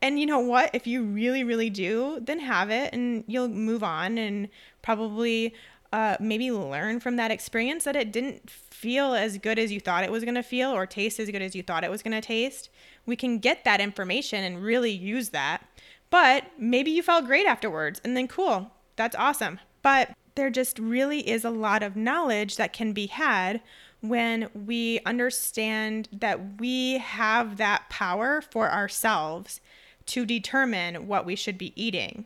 And 0.00 0.18
you 0.18 0.26
know 0.26 0.38
what? 0.38 0.70
If 0.72 0.86
you 0.86 1.02
really, 1.02 1.44
really 1.44 1.70
do, 1.70 2.18
then 2.20 2.38
have 2.38 2.70
it 2.70 2.94
and 2.94 3.24
you'll 3.26 3.48
move 3.48 3.82
on 3.82 4.16
and 4.16 4.48
probably 4.80 5.54
uh, 5.92 6.16
maybe 6.20 6.52
learn 6.52 7.00
from 7.00 7.16
that 7.16 7.30
experience 7.30 7.84
that 7.84 7.96
it 7.96 8.12
didn't 8.12 8.48
feel 8.48 9.14
as 9.14 9.38
good 9.38 9.58
as 9.58 9.72
you 9.72 9.80
thought 9.80 10.04
it 10.04 10.12
was 10.12 10.22
going 10.22 10.34
to 10.34 10.42
feel 10.42 10.70
or 10.70 10.86
taste 10.86 11.18
as 11.18 11.30
good 11.30 11.42
as 11.42 11.56
you 11.56 11.62
thought 11.62 11.82
it 11.82 11.90
was 11.90 12.02
going 12.02 12.12
to 12.12 12.20
taste. 12.20 12.70
We 13.06 13.16
can 13.16 13.38
get 13.38 13.64
that 13.64 13.80
information 13.80 14.44
and 14.44 14.62
really 14.62 14.92
use 14.92 15.30
that. 15.30 15.66
But 16.10 16.44
maybe 16.58 16.90
you 16.90 17.02
felt 17.02 17.26
great 17.26 17.46
afterwards 17.46 18.00
and 18.04 18.16
then 18.16 18.28
cool, 18.28 18.70
that's 18.96 19.16
awesome. 19.16 19.58
But 19.82 20.10
there 20.38 20.50
just 20.50 20.78
really 20.78 21.28
is 21.28 21.44
a 21.44 21.50
lot 21.50 21.82
of 21.82 21.96
knowledge 21.96 22.56
that 22.56 22.72
can 22.72 22.92
be 22.92 23.08
had 23.08 23.60
when 24.00 24.48
we 24.54 25.00
understand 25.04 26.08
that 26.12 26.60
we 26.60 26.98
have 26.98 27.56
that 27.56 27.90
power 27.90 28.40
for 28.40 28.70
ourselves 28.70 29.60
to 30.06 30.24
determine 30.24 31.08
what 31.08 31.26
we 31.26 31.34
should 31.34 31.58
be 31.58 31.72
eating. 31.74 32.24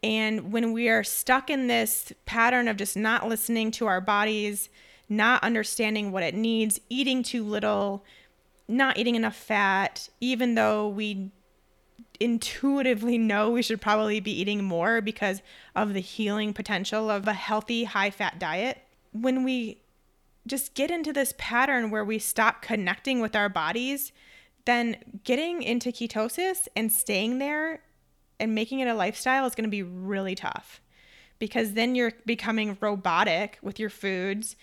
And 0.00 0.52
when 0.52 0.72
we 0.72 0.88
are 0.88 1.02
stuck 1.02 1.50
in 1.50 1.66
this 1.66 2.12
pattern 2.24 2.68
of 2.68 2.76
just 2.76 2.96
not 2.96 3.28
listening 3.28 3.72
to 3.72 3.86
our 3.86 4.00
bodies, 4.00 4.68
not 5.08 5.42
understanding 5.42 6.12
what 6.12 6.22
it 6.22 6.36
needs, 6.36 6.80
eating 6.88 7.24
too 7.24 7.42
little, 7.42 8.04
not 8.68 8.96
eating 8.96 9.16
enough 9.16 9.34
fat, 9.34 10.08
even 10.20 10.54
though 10.54 10.88
we 10.88 11.32
intuitively 12.20 13.18
know 13.18 13.50
we 13.50 13.62
should 13.62 13.80
probably 13.80 14.20
be 14.20 14.38
eating 14.38 14.64
more 14.64 15.00
because 15.00 15.42
of 15.74 15.94
the 15.94 16.00
healing 16.00 16.52
potential 16.52 17.10
of 17.10 17.26
a 17.26 17.32
healthy, 17.32 17.84
high 17.84 18.10
fat 18.10 18.38
diet. 18.38 18.78
When 19.12 19.44
we 19.44 19.78
just 20.46 20.74
get 20.74 20.90
into 20.90 21.12
this 21.12 21.34
pattern 21.38 21.90
where 21.90 22.04
we 22.04 22.18
stop 22.18 22.62
connecting 22.62 23.20
with 23.20 23.34
our 23.34 23.48
bodies, 23.48 24.12
then 24.64 24.96
getting 25.24 25.62
into 25.62 25.90
ketosis 25.90 26.68
and 26.76 26.90
staying 26.92 27.38
there 27.38 27.80
and 28.40 28.54
making 28.54 28.80
it 28.80 28.88
a 28.88 28.94
lifestyle 28.94 29.46
is 29.46 29.54
going 29.54 29.64
to 29.64 29.70
be 29.70 29.82
really 29.82 30.34
tough 30.34 30.80
because 31.38 31.72
then 31.72 31.94
you're 31.94 32.12
becoming 32.26 32.76
robotic 32.80 33.58
with 33.62 33.78
your 33.78 33.90
foods 33.90 34.56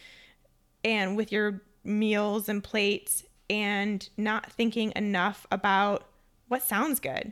and 0.83 1.15
with 1.15 1.31
your 1.31 1.61
meals 1.83 2.49
and 2.49 2.63
plates 2.63 3.23
and 3.49 4.09
not 4.17 4.51
thinking 4.51 4.93
enough 4.95 5.45
about 5.51 6.05
what 6.51 6.61
sounds 6.61 6.99
good, 6.99 7.31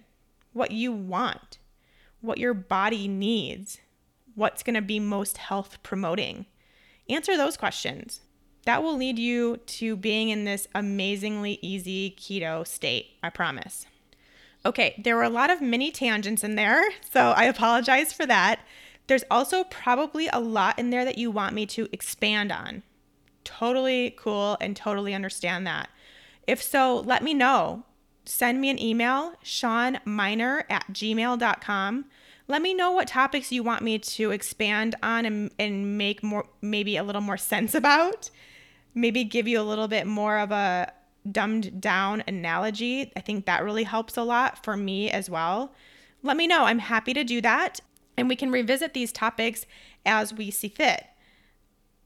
what 0.54 0.72
you 0.72 0.94
want, 0.94 1.58
what 2.22 2.38
your 2.38 2.54
body 2.54 3.06
needs, 3.06 3.80
what's 4.34 4.64
going 4.64 4.76
to 4.76 4.82
be 4.82 4.98
most 4.98 5.38
health 5.38 5.78
promoting. 5.84 6.46
Answer 7.10 7.36
those 7.36 7.58
questions. 7.58 8.22
That 8.64 8.82
will 8.82 8.96
lead 8.96 9.20
you 9.20 9.58
to 9.58 9.98
being 9.98 10.30
in 10.30 10.46
this 10.46 10.70
amazingly 10.74 11.60
easy 11.62 12.16
keto 12.18 12.66
state, 12.66 13.08
I 13.22 13.30
promise. 13.30 13.88
Okay, 14.66 15.02
there 15.04 15.18
were 15.18 15.24
a 15.24 15.30
lot 15.30 15.50
of 15.50 15.60
mini 15.60 15.92
tangents 15.92 16.46
in 16.46 16.56
there, 16.56 16.82
so 17.12 17.32
I 17.32 17.44
apologize 17.44 18.14
for 18.14 18.26
that. 18.26 18.62
There's 19.08 19.26
also 19.30 19.66
probably 19.66 20.30
a 20.30 20.40
lot 20.40 20.80
in 20.80 20.92
there 20.92 21.04
that 21.04 21.18
you 21.18 21.30
want 21.30 21.54
me 21.54 21.66
to 21.66 21.90
expand 21.92 22.54
on. 22.54 22.84
Totally 23.44 24.16
cool 24.18 24.56
and 24.62 24.78
totally 24.78 25.14
understand 25.14 25.68
that. 25.68 25.90
If 26.48 26.64
so, 26.64 27.02
let 27.02 27.22
me 27.22 27.34
know. 27.34 27.84
Send 28.30 28.62
me 28.62 28.70
an 28.70 28.80
email, 28.80 29.34
shawnmynar 29.44 30.64
at 30.70 30.86
gmail.com. 30.94 32.06
Let 32.48 32.62
me 32.62 32.76
know 32.76 32.92
what 32.92 33.08
topics 33.08 33.52
you 33.52 33.64
want 33.64 33.82
me 33.82 33.98
to 33.98 34.30
expand 34.30 34.94
on 35.02 35.26
and, 35.26 35.52
and 35.58 35.98
make 35.98 36.22
more, 36.22 36.46
maybe 36.62 36.96
a 36.96 37.04
little 37.04 37.24
more 37.24 37.38
sense 37.38 37.74
about. 37.74 38.30
Maybe 38.94 39.24
give 39.24 39.48
you 39.48 39.60
a 39.60 39.64
little 39.64 39.88
bit 39.88 40.06
more 40.06 40.38
of 40.38 40.52
a 40.52 40.94
dumbed 41.32 41.82
down 41.82 42.24
analogy. 42.28 43.12
I 43.18 43.22
think 43.22 43.48
that 43.48 43.64
really 43.64 43.84
helps 43.84 44.16
a 44.16 44.24
lot 44.24 44.64
for 44.64 44.78
me 44.78 45.10
as 45.10 45.28
well. 45.28 45.74
Let 46.22 46.38
me 46.38 46.46
know. 46.46 46.66
I'm 46.66 46.80
happy 46.80 47.16
to 47.16 47.24
do 47.24 47.42
that. 47.42 47.80
And 48.16 48.30
we 48.30 48.36
can 48.36 48.52
revisit 48.52 48.94
these 48.94 49.12
topics 49.12 49.66
as 50.06 50.36
we 50.36 50.52
see 50.52 50.70
fit 50.70 51.09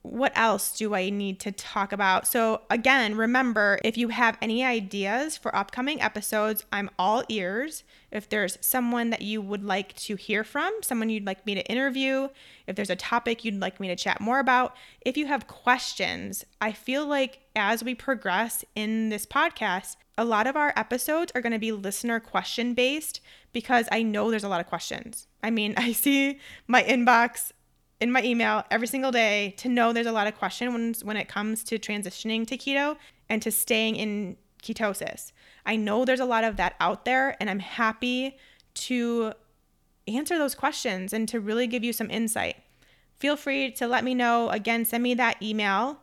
what 0.04 0.36
else 0.36 0.76
do 0.76 0.94
I 0.94 1.08
need 1.08 1.40
to 1.40 1.50
talk 1.50 1.90
about? 1.90 2.26
So, 2.26 2.60
again, 2.68 3.16
remember 3.16 3.78
if 3.82 3.96
you 3.96 4.08
have 4.08 4.36
any 4.42 4.62
ideas 4.62 5.38
for 5.38 5.56
upcoming 5.56 6.02
episodes, 6.02 6.62
I'm 6.70 6.90
all 6.98 7.24
ears. 7.30 7.84
If 8.10 8.28
there's 8.28 8.58
someone 8.60 9.08
that 9.10 9.22
you 9.22 9.40
would 9.40 9.64
like 9.64 9.96
to 9.96 10.16
hear 10.16 10.44
from, 10.44 10.70
someone 10.82 11.08
you'd 11.08 11.24
like 11.24 11.46
me 11.46 11.54
to 11.54 11.64
interview, 11.72 12.28
if 12.66 12.76
there's 12.76 12.90
a 12.90 12.96
topic 12.96 13.46
you'd 13.46 13.62
like 13.62 13.80
me 13.80 13.88
to 13.88 13.96
chat 13.96 14.20
more 14.20 14.40
about, 14.40 14.76
if 15.00 15.16
you 15.16 15.24
have 15.24 15.46
questions, 15.46 16.44
I 16.60 16.72
feel 16.72 17.06
like 17.06 17.40
as 17.56 17.82
we 17.82 17.94
progress 17.94 18.62
in 18.74 19.08
this 19.08 19.24
podcast, 19.24 19.96
a 20.18 20.24
lot 20.26 20.46
of 20.46 20.54
our 20.54 20.74
episodes 20.76 21.32
are 21.34 21.40
going 21.40 21.54
to 21.54 21.58
be 21.58 21.72
listener 21.72 22.20
question 22.20 22.74
based 22.74 23.22
because 23.54 23.88
I 23.90 24.02
know 24.02 24.30
there's 24.30 24.44
a 24.44 24.50
lot 24.50 24.60
of 24.60 24.66
questions. 24.66 25.28
I 25.42 25.50
mean, 25.50 25.72
I 25.78 25.92
see 25.92 26.40
my 26.66 26.82
inbox 26.82 27.52
in 28.00 28.10
my 28.10 28.22
email 28.22 28.64
every 28.70 28.86
single 28.86 29.12
day 29.12 29.54
to 29.58 29.68
know 29.68 29.92
there's 29.92 30.06
a 30.06 30.12
lot 30.12 30.26
of 30.26 30.36
questions 30.36 31.04
when, 31.04 31.16
it 31.16 31.28
comes 31.28 31.64
to 31.64 31.78
transitioning 31.78 32.46
to 32.46 32.56
keto 32.56 32.96
and 33.28 33.40
to 33.42 33.50
staying 33.50 33.96
in 33.96 34.36
ketosis. 34.62 35.32
I 35.64 35.76
know 35.76 36.04
there's 36.04 36.20
a 36.20 36.24
lot 36.24 36.44
of 36.44 36.56
that 36.56 36.74
out 36.80 37.04
there, 37.04 37.36
and 37.40 37.48
I'm 37.48 37.60
happy 37.60 38.36
to 38.74 39.32
answer 40.06 40.38
those 40.38 40.54
questions 40.54 41.12
and 41.12 41.28
to 41.28 41.40
really 41.40 41.66
give 41.66 41.84
you 41.84 41.92
some 41.92 42.10
insight. 42.10 42.56
Feel 43.18 43.36
free 43.36 43.70
to 43.72 43.86
let 43.86 44.04
me 44.04 44.14
know. 44.14 44.50
Again, 44.50 44.84
send 44.84 45.02
me 45.02 45.14
that 45.14 45.42
email. 45.42 46.00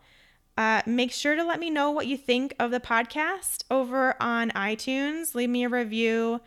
Uh, 0.57 0.81
make 0.85 1.11
sure 1.11 1.35
to 1.35 1.43
let 1.43 1.59
me 1.59 1.69
know 1.69 1.91
what 1.91 2.07
you 2.07 2.17
think 2.17 2.55
of 2.59 2.71
the 2.71 2.79
podcast 2.79 3.63
over 3.69 4.15
on 4.21 4.49
iTunes. 4.51 5.35
Leave 5.35 5.49
me 5.49 5.63
a 5.63 5.69
review. 5.69 6.41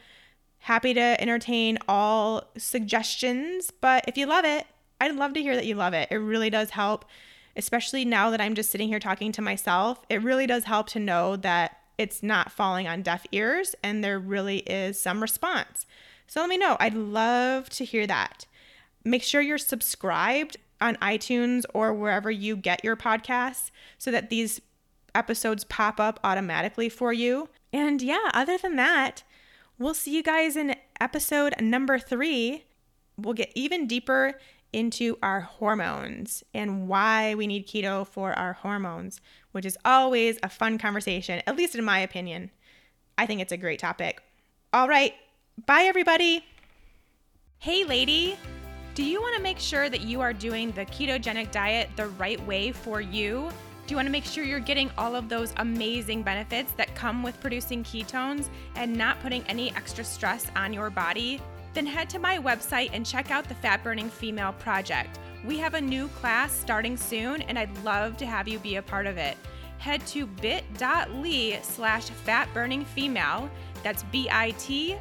Happy 0.58 0.94
to 0.94 1.20
entertain 1.20 1.78
all 1.88 2.50
suggestions. 2.56 3.70
But 3.70 4.04
if 4.08 4.16
you 4.16 4.26
love 4.26 4.44
it, 4.44 4.66
I'd 5.04 5.16
love 5.16 5.34
to 5.34 5.42
hear 5.42 5.54
that 5.54 5.66
you 5.66 5.74
love 5.74 5.92
it. 5.92 6.08
It 6.10 6.16
really 6.16 6.48
does 6.48 6.70
help, 6.70 7.04
especially 7.56 8.06
now 8.06 8.30
that 8.30 8.40
I'm 8.40 8.54
just 8.54 8.70
sitting 8.70 8.88
here 8.88 8.98
talking 8.98 9.32
to 9.32 9.42
myself. 9.42 10.00
It 10.08 10.22
really 10.22 10.46
does 10.46 10.64
help 10.64 10.88
to 10.88 10.98
know 10.98 11.36
that 11.36 11.78
it's 11.98 12.22
not 12.22 12.50
falling 12.50 12.88
on 12.88 13.02
deaf 13.02 13.26
ears 13.30 13.74
and 13.82 14.02
there 14.02 14.18
really 14.18 14.58
is 14.60 14.98
some 14.98 15.20
response. 15.20 15.84
So 16.26 16.40
let 16.40 16.48
me 16.48 16.56
know. 16.56 16.78
I'd 16.80 16.94
love 16.94 17.68
to 17.70 17.84
hear 17.84 18.06
that. 18.06 18.46
Make 19.04 19.22
sure 19.22 19.42
you're 19.42 19.58
subscribed 19.58 20.56
on 20.80 20.96
iTunes 20.96 21.64
or 21.74 21.92
wherever 21.92 22.30
you 22.30 22.56
get 22.56 22.82
your 22.82 22.96
podcasts 22.96 23.70
so 23.98 24.10
that 24.10 24.30
these 24.30 24.62
episodes 25.14 25.64
pop 25.64 26.00
up 26.00 26.18
automatically 26.24 26.88
for 26.88 27.12
you. 27.12 27.50
And 27.74 28.00
yeah, 28.00 28.30
other 28.32 28.56
than 28.56 28.76
that, 28.76 29.22
we'll 29.78 29.92
see 29.92 30.16
you 30.16 30.22
guys 30.22 30.56
in 30.56 30.74
episode 30.98 31.54
number 31.60 31.98
three. 31.98 32.64
We'll 33.16 33.34
get 33.34 33.52
even 33.54 33.86
deeper 33.86 34.38
into 34.74 35.16
our 35.22 35.40
hormones 35.40 36.42
and 36.52 36.88
why 36.88 37.34
we 37.36 37.46
need 37.46 37.68
keto 37.68 38.06
for 38.06 38.32
our 38.32 38.54
hormones, 38.54 39.20
which 39.52 39.64
is 39.64 39.78
always 39.84 40.36
a 40.42 40.48
fun 40.48 40.78
conversation, 40.78 41.40
at 41.46 41.56
least 41.56 41.76
in 41.76 41.84
my 41.84 42.00
opinion. 42.00 42.50
I 43.16 43.26
think 43.26 43.40
it's 43.40 43.52
a 43.52 43.56
great 43.56 43.78
topic. 43.78 44.20
All 44.72 44.88
right, 44.88 45.14
bye 45.66 45.84
everybody. 45.84 46.44
Hey, 47.58 47.84
lady. 47.84 48.36
Do 48.94 49.02
you 49.02 49.20
want 49.20 49.36
to 49.36 49.42
make 49.42 49.58
sure 49.58 49.88
that 49.88 50.02
you 50.02 50.20
are 50.20 50.32
doing 50.32 50.70
the 50.72 50.84
ketogenic 50.86 51.50
diet 51.50 51.90
the 51.96 52.08
right 52.08 52.44
way 52.46 52.72
for 52.72 53.00
you? 53.00 53.50
Do 53.86 53.92
you 53.92 53.96
want 53.96 54.06
to 54.06 54.12
make 54.12 54.24
sure 54.24 54.44
you're 54.44 54.60
getting 54.60 54.90
all 54.96 55.14
of 55.14 55.28
those 55.28 55.52
amazing 55.58 56.22
benefits 56.22 56.72
that 56.72 56.94
come 56.94 57.22
with 57.22 57.40
producing 57.40 57.84
ketones 57.84 58.48
and 58.76 58.94
not 58.94 59.20
putting 59.20 59.42
any 59.44 59.74
extra 59.74 60.04
stress 60.04 60.50
on 60.56 60.72
your 60.72 60.90
body? 60.90 61.40
Then 61.74 61.86
head 61.86 62.08
to 62.10 62.20
my 62.20 62.38
website 62.38 62.90
and 62.92 63.04
check 63.04 63.32
out 63.32 63.48
the 63.48 63.54
Fat 63.56 63.82
Burning 63.82 64.08
Female 64.08 64.52
Project. 64.52 65.18
We 65.44 65.58
have 65.58 65.74
a 65.74 65.80
new 65.80 66.06
class 66.08 66.52
starting 66.52 66.96
soon, 66.96 67.42
and 67.42 67.58
I'd 67.58 67.84
love 67.84 68.16
to 68.18 68.26
have 68.26 68.46
you 68.46 68.60
be 68.60 68.76
a 68.76 68.82
part 68.82 69.06
of 69.06 69.18
it. 69.18 69.36
Head 69.78 70.06
to 70.06 70.26
bit.ly 70.26 71.58
slash 71.62 72.08
fatburningfemale. 72.24 73.50
That's 73.82 74.04
bit.ly 74.04 74.98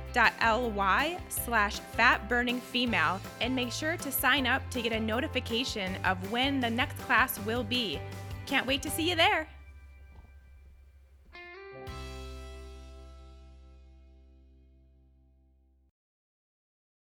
slash 1.29 1.79
fatburningfemale. 1.97 3.19
And 3.39 3.55
make 3.55 3.71
sure 3.71 3.95
to 3.95 4.11
sign 4.11 4.47
up 4.47 4.67
to 4.71 4.81
get 4.81 4.91
a 4.91 4.99
notification 4.99 5.95
of 6.03 6.31
when 6.31 6.59
the 6.59 6.69
next 6.69 6.97
class 6.97 7.39
will 7.41 7.63
be. 7.63 7.99
Can't 8.45 8.67
wait 8.67 8.81
to 8.81 8.89
see 8.89 9.09
you 9.09 9.15
there. 9.15 9.47